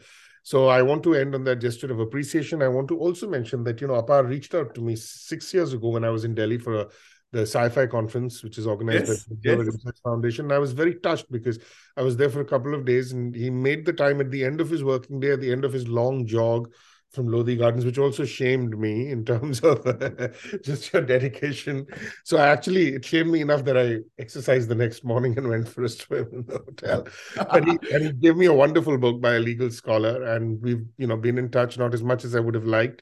So 0.44 0.68
I 0.68 0.82
want 0.82 1.04
to 1.04 1.14
end 1.14 1.36
on 1.36 1.44
that 1.44 1.58
gesture 1.58 1.92
of 1.92 2.00
appreciation. 2.00 2.62
I 2.62 2.68
want 2.68 2.88
to 2.88 2.98
also 2.98 3.28
mention 3.28 3.64
that 3.66 3.80
you 3.80 3.88
know, 3.88 4.02
Apar 4.02 4.28
reached 4.28 4.56
out 4.56 4.74
to 4.76 4.82
me 4.82 4.96
six 4.96 5.54
years 5.54 5.74
ago 5.74 5.90
when 5.90 6.04
I 6.04 6.10
was 6.10 6.24
in 6.24 6.34
Delhi 6.34 6.58
for 6.58 6.82
a 6.82 6.88
the 7.32 7.44
CyFy 7.44 7.90
conference, 7.90 8.44
which 8.44 8.58
is 8.58 8.68
organized 8.68 9.08
yes, 9.08 9.24
by 9.24 9.56
the 9.56 9.64
yes. 9.64 9.74
Research 9.74 9.98
Foundation. 10.04 10.46
And 10.46 10.54
I 10.54 10.60
was 10.60 10.74
very 10.74 10.96
touched 10.96 11.32
because 11.32 11.60
I 11.96 12.02
was 12.02 12.18
there 12.18 12.30
for 12.30 12.42
a 12.42 12.46
couple 12.46 12.76
of 12.76 12.86
days, 12.86 13.14
and 13.14 13.34
he 13.34 13.50
made 13.50 13.86
the 13.86 13.94
time 13.94 14.20
at 14.20 14.32
the 14.32 14.44
end 14.44 14.60
of 14.60 14.70
his 14.70 14.84
working 14.84 15.20
day, 15.20 15.32
at 15.32 15.40
the 15.40 15.52
end 15.52 15.64
of 15.64 15.72
his 15.72 15.88
long 15.88 16.26
jog, 16.26 16.74
from 17.12 17.28
Lodi 17.28 17.58
Gardens, 17.58 17.86
which 17.86 17.98
also 17.98 18.24
shamed 18.24 18.78
me 18.80 19.10
in 19.10 19.26
terms 19.26 19.60
of 19.62 19.84
just 20.64 20.92
your 20.94 21.02
dedication. 21.02 21.86
So 22.24 22.38
I 22.38 22.48
actually, 22.48 22.96
it 22.96 23.06
shamed 23.06 23.32
me 23.32 23.42
enough 23.42 23.66
that 23.66 23.78
I 23.78 24.00
exercised 24.18 24.70
the 24.70 24.76
next 24.76 25.04
morning 25.04 25.38
and 25.38 25.50
went 25.50 25.68
for 25.68 25.84
a 25.84 25.90
swim 25.90 26.28
in 26.32 26.46
the 26.46 26.60
hotel. 26.60 27.08
and, 27.52 27.66
he, 27.68 27.94
and 27.94 28.06
he 28.06 28.12
gave 28.22 28.38
me 28.38 28.46
a 28.46 28.54
wonderful 28.54 28.98
book 28.98 29.22
by 29.22 29.36
a 29.36 29.40
legal 29.40 29.70
scholar, 29.70 30.24
and 30.24 30.62
we've 30.62 30.86
you 30.98 31.08
know 31.08 31.18
been 31.18 31.38
in 31.38 31.50
touch, 31.50 31.78
not 31.78 31.94
as 31.94 32.04
much 32.04 32.24
as 32.24 32.36
I 32.36 32.40
would 32.40 32.56
have 32.56 32.66
liked, 32.66 33.02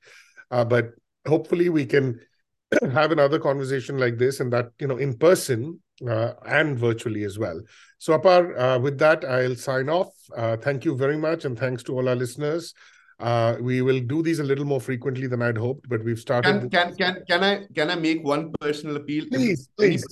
uh, 0.51 0.65
but 0.65 0.91
hopefully 1.27 1.69
we 1.69 1.85
can 1.85 2.19
have 2.91 3.11
another 3.11 3.39
conversation 3.39 3.97
like 3.97 4.17
this, 4.17 4.39
and 4.39 4.51
that 4.53 4.71
you 4.79 4.87
know 4.87 4.97
in 4.97 5.17
person 5.17 5.79
uh, 6.07 6.33
and 6.47 6.79
virtually 6.79 7.23
as 7.23 7.37
well. 7.37 7.61
So 7.99 8.17
Apar, 8.17 8.57
uh, 8.57 8.79
with 8.79 8.97
that, 8.99 9.25
I'll 9.25 9.55
sign 9.55 9.89
off. 9.89 10.13
Uh, 10.35 10.57
thank 10.57 10.85
you 10.85 10.95
very 10.95 11.17
much, 11.17 11.45
and 11.45 11.57
thanks 11.57 11.83
to 11.83 11.95
all 11.95 12.09
our 12.09 12.15
listeners. 12.15 12.73
Uh, 13.19 13.57
we 13.59 13.81
will 13.81 13.99
do 13.99 14.23
these 14.23 14.39
a 14.39 14.43
little 14.43 14.63
more 14.63 14.79
frequently 14.79 15.27
than 15.27 15.41
I'd 15.41 15.57
hoped, 15.57 15.89
but 15.89 16.03
we've 16.03 16.19
started. 16.19 16.59
Can 16.61 16.69
can 16.69 16.95
can, 16.95 17.23
can 17.27 17.43
I 17.43 17.67
can 17.75 17.89
I 17.89 17.95
make 17.95 18.23
one 18.23 18.53
personal 18.61 18.95
appeal? 18.95 19.25
Please, 19.29 19.69
please. 19.77 20.05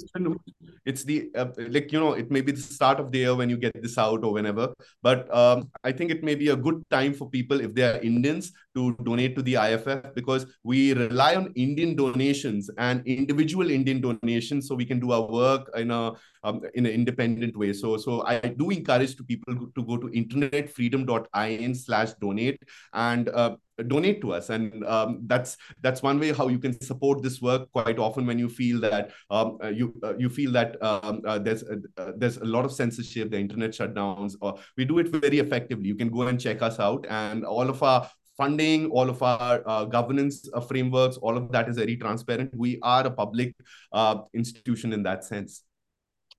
It's 0.86 1.04
the 1.04 1.30
uh, 1.36 1.48
like 1.70 1.92
you 1.92 2.00
know 2.00 2.14
it 2.14 2.30
may 2.32 2.42
be 2.42 2.52
the 2.52 2.62
start 2.62 3.00
of 3.00 3.12
the 3.12 3.20
year 3.20 3.36
when 3.36 3.50
you 3.50 3.58
get 3.58 3.82
this 3.82 3.98
out 3.98 4.24
or 4.26 4.34
whenever, 4.34 4.74
but 5.02 5.34
um, 5.34 5.70
I 5.84 5.92
think 5.94 6.12
it 6.12 6.24
may 6.24 6.36
be 6.36 6.50
a 6.50 6.56
good 6.56 6.84
time 6.90 7.14
for 7.14 7.30
people 7.30 7.62
if 7.62 7.74
they 7.74 7.84
are 7.84 8.00
Indians 8.00 8.52
to 8.76 8.94
donate 9.04 9.36
to 9.36 9.42
the 9.42 9.56
IFF 9.56 10.14
because 10.14 10.46
we 10.64 10.94
rely 10.94 11.36
on 11.36 11.52
Indian 11.56 11.96
donations 11.96 12.70
and 12.78 13.06
individual 13.06 13.72
Indian 13.72 14.02
donations 14.02 14.68
so 14.68 14.76
we 14.76 14.86
can 14.86 15.00
do 15.00 15.12
our 15.12 15.28
work 15.30 15.70
in 15.76 15.92
a 15.92 16.12
um, 16.48 16.62
in 16.74 16.86
an 16.86 16.92
independent 16.92 17.58
way. 17.58 17.74
So 17.74 17.98
so 17.98 18.24
I 18.26 18.40
do 18.40 18.70
encourage 18.70 19.16
to 19.18 19.24
people 19.24 19.56
to 19.76 19.84
go 19.84 19.98
to 19.98 20.08
internetfreedom.in 20.08 21.76
slash 21.76 22.14
donate 22.22 22.62
and 22.94 23.30
uh, 23.30 23.56
donate 23.88 24.22
to 24.22 24.34
us 24.34 24.50
and 24.50 24.84
um, 24.86 25.20
that's 25.28 25.58
that's 25.82 26.02
one 26.02 26.20
way 26.20 26.32
how 26.34 26.48
you 26.48 26.58
can 26.58 26.80
support 26.82 27.22
this 27.22 27.42
work 27.42 27.72
quite 27.72 28.00
often 28.00 28.26
when 28.26 28.40
you 28.40 28.50
feel 28.50 28.80
that 28.82 29.12
um, 29.30 29.58
uh, 29.64 29.68
you 29.68 29.94
uh, 30.04 30.16
you 30.18 30.30
feel 30.30 30.52
that 30.52 30.82
um, 30.82 31.22
uh, 31.28 31.38
there's 31.38 31.64
a, 31.64 31.78
uh, 31.98 32.12
there's 32.18 32.38
a 32.38 32.46
lot 32.46 32.66
of 32.66 32.72
censorship 32.72 33.30
the 33.30 33.38
internet 33.38 33.72
shutdowns 33.72 34.36
or 34.42 34.58
we 34.78 34.86
do 34.86 34.98
it 34.98 35.10
very 35.10 35.38
effectively 35.38 35.88
you 35.88 35.96
can 35.96 36.10
go 36.10 36.24
and 36.24 36.42
check 36.42 36.64
us 36.64 36.80
out 36.80 37.06
and 37.10 37.46
all 37.46 37.70
of 37.70 37.84
our 37.84 38.10
funding, 38.38 38.90
all 38.92 39.10
of 39.10 39.22
our 39.24 39.64
uh, 39.66 39.84
governance 39.86 40.48
uh, 40.54 40.62
frameworks, 40.62 41.18
all 41.18 41.36
of 41.36 41.52
that 41.52 41.68
is 41.68 41.76
very 41.76 41.98
transparent. 41.98 42.56
We 42.56 42.80
are 42.84 43.06
a 43.06 43.12
public 43.12 43.56
uh, 43.92 44.20
institution 44.34 44.94
in 44.94 45.04
that 45.04 45.26
sense. 45.26 45.64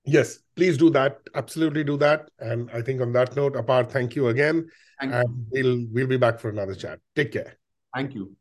Yes, 0.05 0.39
please 0.55 0.77
do 0.77 0.89
that. 0.91 1.19
Absolutely 1.35 1.83
do 1.83 1.97
that. 1.97 2.29
And 2.39 2.69
I 2.71 2.81
think 2.81 3.01
on 3.01 3.11
that 3.13 3.35
note, 3.35 3.53
Apar, 3.53 3.89
thank 3.89 4.15
you 4.15 4.29
again. 4.29 4.67
Thank 4.99 5.13
and 5.13 5.27
you. 5.29 5.45
we'll 5.51 5.85
we'll 5.91 6.07
be 6.07 6.17
back 6.17 6.39
for 6.39 6.49
another 6.49 6.75
chat. 6.75 6.99
Take 7.15 7.31
care. 7.31 7.57
Thank 7.93 8.15
you. 8.15 8.35